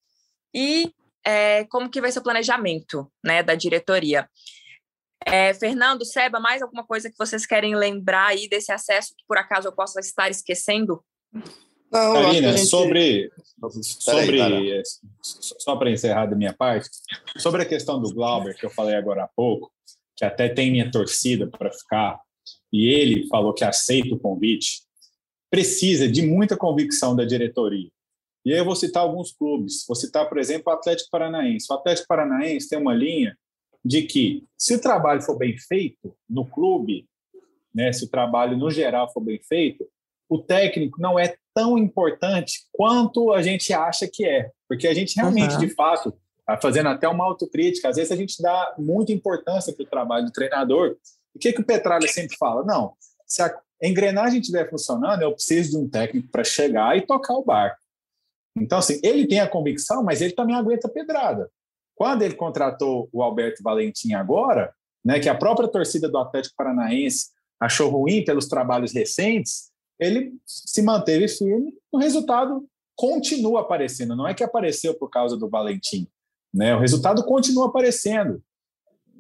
e 0.55 0.93
é, 1.25 1.65
como 1.65 1.91
que 1.91 2.01
vai 2.01 2.11
ser 2.11 2.21
o 2.21 2.23
planejamento 2.23 3.11
né, 3.25 3.43
da 3.43 3.55
diretoria. 3.55 4.29
É, 5.27 5.53
Fernando, 5.53 6.05
Seba, 6.05 6.41
mais 6.41 6.63
alguma 6.63 6.85
coisa 6.85 7.11
que 7.11 7.19
vocês 7.19 7.45
querem 7.45 7.77
lembrar 7.77 8.29
aí 8.29 8.49
desse 8.49 8.73
acesso 8.73 9.15
que 9.15 9.25
por 9.29 9.37
acaso 9.37 9.69
eu 9.69 9.73
possa 9.73 10.01
estar 10.01 10.31
esquecendo? 10.31 11.05
Não, 11.93 12.15
Karina, 12.15 12.53
gente... 12.53 12.67
sobre, 12.67 13.31
sobre 13.83 14.41
aí, 14.41 14.83
só 15.21 15.77
para 15.77 15.91
encerrar 15.91 16.27
da 16.27 16.37
minha 16.37 16.55
parte, 16.55 16.89
sobre 17.37 17.63
a 17.63 17.67
questão 17.67 18.01
do 18.01 18.15
Glauber, 18.15 18.57
que 18.57 18.65
eu 18.65 18.71
falei 18.71 18.95
agora 18.95 19.25
há 19.25 19.29
pouco, 19.29 19.73
que 20.17 20.25
até 20.25 20.49
tem 20.49 20.71
minha 20.71 20.91
torcida 20.91 21.49
para 21.49 21.71
ficar, 21.73 22.19
e 22.73 22.89
ele 22.89 23.27
falou 23.29 23.53
que 23.53 23.65
aceita 23.65 24.15
o 24.15 24.19
convite, 24.19 24.83
precisa 25.51 26.09
de 26.09 26.23
muita 26.23 26.57
convicção 26.57 27.17
da 27.17 27.25
diretoria. 27.25 27.91
E 28.45 28.53
aí 28.53 28.59
eu 28.59 28.65
vou 28.65 28.77
citar 28.77 29.03
alguns 29.03 29.33
clubes. 29.33 29.85
Vou 29.87 29.95
citar, 29.95 30.29
por 30.29 30.39
exemplo, 30.39 30.73
o 30.73 30.75
Atlético 30.75 31.11
Paranaense. 31.11 31.67
O 31.71 31.75
Atlético 31.75 32.09
Paranaense 32.09 32.69
tem 32.69 32.79
uma 32.79 32.95
linha 32.95 33.37
de 33.85 34.03
que, 34.03 34.45
se 34.57 34.75
o 34.75 34.81
trabalho 34.81 35.23
for 35.23 35.37
bem 35.37 35.57
feito 35.59 36.15
no 36.29 36.47
clube, 36.47 37.07
né, 37.75 37.93
se 37.93 38.05
o 38.05 38.09
trabalho 38.09 38.57
no 38.57 38.71
geral 38.71 39.13
for 39.13 39.21
bem 39.21 39.41
feito, 39.43 39.87
o 40.29 40.39
técnico 40.39 41.01
não 41.01 41.19
é 41.19 41.35
tão 41.55 41.77
importante 41.77 42.61
quanto 42.73 43.33
a 43.33 43.43
gente 43.43 43.73
acha 43.73 44.09
que 44.11 44.25
é. 44.25 44.51
Porque 44.69 44.87
a 44.87 44.95
gente 44.95 45.17
realmente, 45.17 45.55
uhum. 45.55 45.61
de 45.61 45.71
fato, 45.71 46.15
tá 46.47 46.57
fazendo 46.57 46.89
até 46.89 47.09
uma 47.09 47.25
autocrítica, 47.25 47.89
às 47.89 47.97
vezes 47.97 48.13
a 48.13 48.17
gente 48.17 48.41
dá 48.41 48.75
muita 48.79 49.13
importância 49.13 49.73
para 49.73 49.83
o 49.83 49.89
trabalho 49.89 50.27
do 50.27 50.33
treinador. 50.33 50.97
O 51.35 51.39
que, 51.39 51.53
que 51.53 51.61
o 51.61 51.65
Petralha 51.65 52.09
sempre 52.09 52.37
fala? 52.37 52.65
Não, 52.65 52.95
se 53.27 53.43
a 53.43 53.55
engrenagem 53.83 54.41
estiver 54.41 54.69
funcionando, 54.69 55.23
eu 55.23 55.33
preciso 55.33 55.71
de 55.71 55.77
um 55.77 55.89
técnico 55.89 56.29
para 56.29 56.45
chegar 56.45 56.97
e 56.97 57.07
tocar 57.07 57.35
o 57.35 57.45
barco. 57.45 57.79
Então, 58.57 58.79
assim, 58.79 59.01
ele 59.03 59.27
tem 59.27 59.41
a 59.41 59.49
convicção, 59.49 60.03
mas 60.03 60.21
ele 60.21 60.33
também 60.33 60.57
aguenta 60.57 60.89
pedrada. 60.89 61.51
Quando 61.95 62.23
ele 62.23 62.35
contratou 62.35 63.09
o 63.13 63.23
Alberto 63.23 63.63
Valentim 63.63 64.13
agora, 64.13 64.75
né, 65.05 65.21
que 65.21 65.29
a 65.29 65.35
própria 65.35 65.69
torcida 65.69 66.09
do 66.09 66.19
Atlético 66.19 66.57
Paranaense 66.57 67.29
achou 67.61 67.91
ruim 67.91 68.25
pelos 68.25 68.49
trabalhos 68.49 68.93
recentes, 68.93 69.71
ele 69.99 70.33
se 70.47 70.83
manteve 70.83 71.29
firme, 71.29 71.75
o 71.93 71.99
resultado 71.99 72.67
continua 72.97 73.61
aparecendo. 73.61 74.17
Não 74.17 74.27
é 74.27 74.35
que 74.35 74.43
apareceu 74.43 74.95
por 74.95 75.11
causa 75.11 75.37
do 75.37 75.49
Valentim, 75.49 76.09
né? 76.53 76.75
O 76.75 76.81
resultado 76.81 77.25
continua 77.25 77.67
aparecendo. 77.69 78.43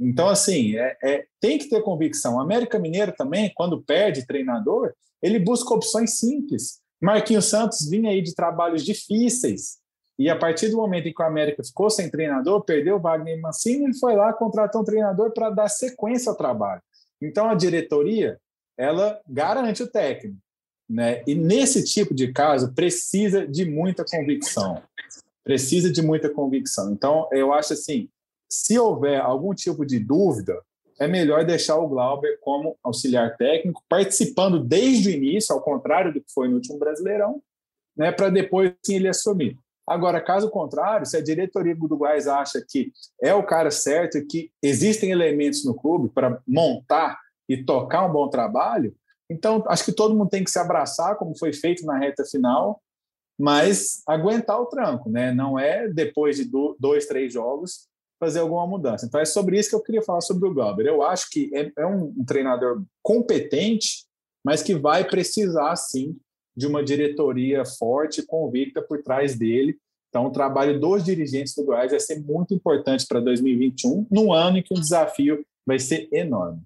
Então, 0.01 0.29
assim, 0.29 0.77
é, 0.77 0.97
é, 1.03 1.27
tem 1.39 1.59
que 1.59 1.69
ter 1.69 1.83
convicção. 1.83 2.37
O 2.37 2.41
América 2.41 2.79
Mineiro 2.79 3.13
também, 3.13 3.53
quando 3.55 3.83
perde 3.83 4.27
treinador, 4.27 4.95
ele 5.23 5.39
busca 5.39 5.75
opções 5.75 6.17
simples. 6.17 6.81
Marquinhos 7.01 7.47
Santos 7.47 7.89
vinha 7.89 8.11
aí 8.11 8.23
de 8.23 8.35
trabalhos 8.35 8.83
difíceis. 8.83 9.79
E 10.19 10.29
a 10.29 10.37
partir 10.37 10.69
do 10.69 10.77
momento 10.77 11.09
em 11.09 11.15
que 11.15 11.23
o 11.23 11.25
América 11.25 11.63
ficou 11.65 11.89
sem 11.89 12.11
treinador, 12.11 12.63
perdeu 12.63 13.01
Wagner 13.01 13.41
Mancini, 13.41 13.85
ele 13.85 13.99
foi 13.99 14.15
lá, 14.15 14.33
contratou 14.33 14.83
um 14.83 14.85
treinador 14.85 15.33
para 15.33 15.51
dar 15.51 15.69
sequência 15.69 16.31
ao 16.31 16.37
trabalho. 16.37 16.83
Então 17.23 17.49
a 17.49 17.55
diretoria, 17.55 18.39
ela 18.77 19.19
garante 19.27 19.83
o 19.83 19.91
técnico, 19.91 20.39
né? 20.89 21.23
E 21.27 21.35
nesse 21.35 21.85
tipo 21.85 22.15
de 22.15 22.33
caso 22.33 22.75
precisa 22.75 23.47
de 23.47 23.65
muita 23.65 24.05
convicção. 24.05 24.83
Precisa 25.43 25.91
de 25.91 26.03
muita 26.03 26.29
convicção. 26.29 26.93
Então 26.93 27.27
eu 27.33 27.53
acho 27.53 27.73
assim, 27.73 28.09
se 28.51 28.79
houver 28.79 29.21
algum 29.21 29.55
tipo 29.55 29.87
de 29.87 30.01
dúvida, 30.01 30.61
é 30.99 31.07
melhor 31.07 31.45
deixar 31.47 31.79
o 31.79 31.89
Glauber 31.89 32.39
como 32.41 32.77
auxiliar 32.83 33.37
técnico, 33.37 33.83
participando 33.89 34.63
desde 34.63 35.09
o 35.09 35.13
início, 35.13 35.55
ao 35.55 35.63
contrário 35.63 36.13
do 36.13 36.21
que 36.21 36.33
foi 36.33 36.49
no 36.49 36.57
último 36.57 36.79
Brasileirão, 36.79 37.41
né, 37.97 38.13
para 38.13 38.29
depois 38.29 38.73
sim 38.85 38.97
ele 38.97 39.09
assumir. 39.09 39.57
Agora, 39.87 40.21
caso 40.21 40.51
contrário, 40.51 41.07
se 41.07 41.17
a 41.17 41.23
diretoria 41.23 41.75
do 41.75 41.97
Goiás 41.97 42.29
acha 42.29 42.65
que 42.69 42.93
é 43.21 43.35
o 43.35 43.47
cara 43.47 43.71
certo 43.71 44.19
e 44.19 44.27
que 44.27 44.51
existem 44.63 45.11
elementos 45.11 45.65
no 45.65 45.75
clube 45.75 46.11
para 46.11 46.41
montar 46.47 47.19
e 47.49 47.65
tocar 47.65 48.07
um 48.07 48.13
bom 48.13 48.29
trabalho, 48.29 48.95
então 49.29 49.65
acho 49.69 49.85
que 49.85 49.93
todo 49.93 50.15
mundo 50.15 50.29
tem 50.29 50.45
que 50.45 50.51
se 50.51 50.59
abraçar, 50.59 51.17
como 51.17 51.37
foi 51.37 51.53
feito 51.53 51.85
na 51.85 51.99
reta 51.99 52.25
final, 52.25 52.81
mas 53.39 54.03
aguentar 54.07 54.61
o 54.61 54.67
tranco, 54.67 55.09
né? 55.09 55.33
Não 55.33 55.59
é 55.59 55.89
depois 55.89 56.37
de 56.37 56.51
dois, 56.79 57.07
três 57.07 57.33
jogos 57.33 57.90
fazer 58.21 58.41
alguma 58.41 58.67
mudança. 58.67 59.07
Então 59.07 59.19
é 59.19 59.25
sobre 59.25 59.59
isso 59.59 59.71
que 59.71 59.75
eu 59.75 59.83
queria 59.83 60.03
falar 60.03 60.21
sobre 60.21 60.47
o 60.47 60.53
Glauber. 60.53 60.87
Eu 60.87 61.03
acho 61.03 61.31
que 61.31 61.51
é, 61.55 61.73
é 61.79 61.87
um, 61.87 62.15
um 62.19 62.25
treinador 62.25 62.83
competente, 63.03 64.05
mas 64.45 64.63
que 64.63 64.75
vai 64.75 65.09
precisar 65.09 65.75
sim 65.77 66.17
de 66.55 66.67
uma 66.67 66.85
diretoria 66.85 67.65
forte, 67.65 68.27
convicta 68.27 68.83
por 68.83 69.03
trás 69.03 69.39
dele. 69.39 69.79
Então, 70.11 70.27
o 70.27 70.33
trabalho 70.33 70.79
dos 70.79 71.03
dirigentes 71.03 71.55
do 71.55 71.65
Goiás 71.65 71.93
vai 71.93 72.01
ser 72.01 72.21
muito 72.21 72.53
importante 72.53 73.07
para 73.07 73.21
2021, 73.21 74.07
no 74.11 74.33
ano 74.33 74.59
em 74.59 74.63
que 74.63 74.75
o 74.75 74.81
desafio 74.81 75.45
vai 75.65 75.79
ser 75.79 76.09
enorme. 76.13 76.61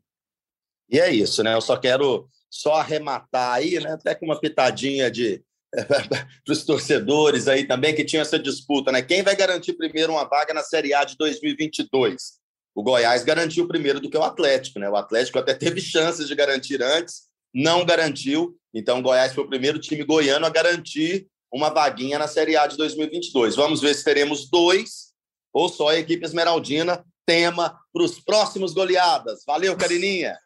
E 0.91 0.99
é 0.99 1.13
isso, 1.13 1.43
né? 1.43 1.55
Eu 1.55 1.61
só 1.61 1.77
quero 1.77 2.27
só 2.51 2.75
arrematar 2.77 3.55
aí, 3.55 3.79
né? 3.81 3.93
Até 3.93 4.15
com 4.15 4.25
uma 4.25 4.41
pitadinha 4.41 5.11
de 5.11 5.43
para 6.45 6.53
os 6.53 6.65
torcedores 6.65 7.49
aí 7.49 7.67
também 7.67 7.95
que 7.95 8.05
tinha 8.05 8.23
essa 8.23 8.39
disputa, 8.39 8.93
né? 8.93 9.03
Quem 9.03 9.23
vai 9.23 9.35
garantir 9.35 9.73
primeiro 9.75 10.13
uma 10.13 10.25
vaga 10.25 10.55
na 10.55 10.63
Série 10.63 10.95
A 10.95 11.05
de 11.05 11.17
2022? 11.17 12.45
O 12.75 12.83
Goiás 12.83 13.25
garantiu 13.25 13.69
primeiro 13.69 14.01
do 14.01 14.11
que 14.11 14.17
o 14.17 14.23
Atlético, 14.23 14.79
né? 14.79 14.89
O 14.89 14.97
Atlético 14.97 15.39
até 15.39 15.55
teve 15.55 15.81
chances 15.81 16.29
de 16.29 16.35
garantir 16.35 16.83
antes, 16.83 17.23
não 17.53 17.85
garantiu. 17.85 18.57
Então, 18.73 18.99
o 18.99 19.03
Goiás 19.03 19.33
foi 19.33 19.45
o 19.45 19.49
primeiro 19.49 19.79
time 19.79 20.05
goiano 20.05 20.47
a 20.47 20.51
garantir 20.51 21.27
uma 21.53 21.71
vaguinha 21.71 22.19
na 22.19 22.27
Série 22.27 22.57
A 22.57 22.67
de 22.67 22.77
2022. 22.77 23.55
Vamos 23.55 23.81
ver 23.81 23.95
se 23.95 24.05
teremos 24.05 24.51
dois 24.51 25.13
ou 25.53 25.69
só 25.69 25.89
a 25.89 25.99
equipe 25.99 26.25
esmeraldina 26.25 27.05
tema 27.25 27.79
para 27.93 28.03
os 28.03 28.19
próximos 28.21 28.75
goleadas. 28.75 29.45
Valeu, 29.47 29.77
Carininha! 29.77 30.37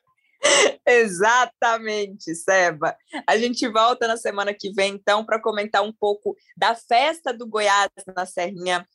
Exatamente, 0.86 2.34
Seba. 2.34 2.96
A 3.26 3.36
gente 3.36 3.68
volta 3.68 4.06
na 4.06 4.16
semana 4.16 4.54
que 4.54 4.72
vem, 4.72 4.94
então, 4.94 5.24
para 5.24 5.40
comentar 5.40 5.82
um 5.82 5.92
pouco 5.92 6.36
da 6.56 6.74
festa 6.74 7.32
do 7.32 7.46
Goiás 7.46 7.90
na 8.16 8.24
Serrinha 8.24 8.86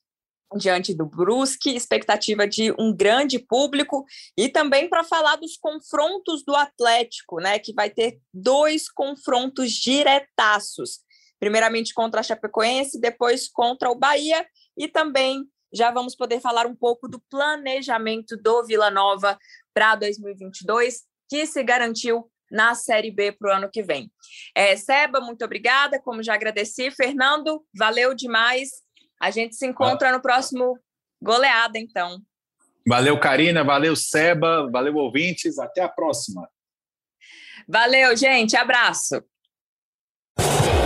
diante 0.57 0.93
do 0.93 1.05
Brusque, 1.05 1.75
expectativa 1.75 2.47
de 2.47 2.71
um 2.77 2.95
grande 2.95 3.39
público 3.39 4.05
e 4.37 4.49
também 4.49 4.87
para 4.87 5.03
falar 5.03 5.35
dos 5.35 5.57
confrontos 5.57 6.43
do 6.45 6.55
Atlético, 6.55 7.39
né, 7.39 7.59
que 7.59 7.73
vai 7.73 7.89
ter 7.89 8.19
dois 8.33 8.89
confrontos 8.89 9.71
diretaços. 9.71 11.01
primeiramente 11.39 11.93
contra 11.93 12.21
a 12.21 12.23
Chapecoense, 12.23 13.01
depois 13.01 13.49
contra 13.49 13.91
o 13.91 13.95
Bahia 13.95 14.47
e 14.77 14.87
também 14.87 15.45
já 15.73 15.91
vamos 15.91 16.15
poder 16.15 16.39
falar 16.39 16.65
um 16.65 16.75
pouco 16.75 17.05
do 17.05 17.19
planejamento 17.29 18.37
do 18.37 18.63
Vila 18.63 18.89
Nova 18.89 19.37
para 19.73 19.95
2022, 19.95 21.01
que 21.33 21.47
se 21.47 21.63
garantiu 21.63 22.29
na 22.51 22.75
Série 22.75 23.09
B 23.09 23.31
para 23.31 23.49
o 23.49 23.57
ano 23.57 23.67
que 23.67 23.81
vem. 23.81 24.11
É, 24.53 24.77
Seba, 24.77 25.19
muito 25.19 25.43
obrigada, 25.43 25.99
como 25.99 26.21
já 26.21 26.35
agradeci. 26.35 26.91
Fernando, 26.91 27.65
valeu 27.75 28.13
demais. 28.13 28.69
A 29.19 29.31
gente 29.31 29.55
se 29.55 29.65
encontra 29.65 30.11
no 30.11 30.21
próximo 30.21 30.77
Goleada, 31.19 31.79
então. 31.79 32.19
Valeu, 32.87 33.19
Karina, 33.19 33.63
valeu, 33.63 33.95
Seba, 33.95 34.69
valeu, 34.71 34.95
ouvintes. 34.95 35.57
Até 35.57 35.81
a 35.81 35.89
próxima. 35.89 36.47
Valeu, 37.67 38.15
gente. 38.15 38.55
Abraço. 38.55 39.23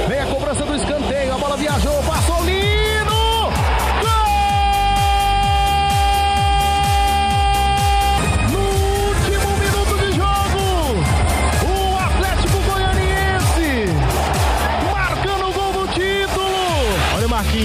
Vem 0.07 0.19
a 0.19 0.33
cobrança 0.33 0.65
do 0.65 0.75
escanteio, 0.75 0.96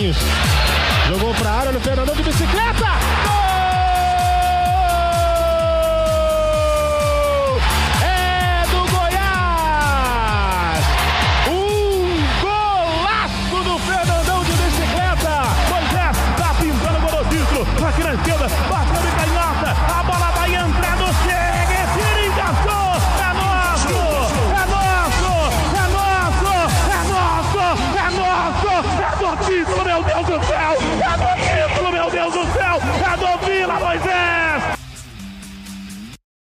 News. 0.03 0.32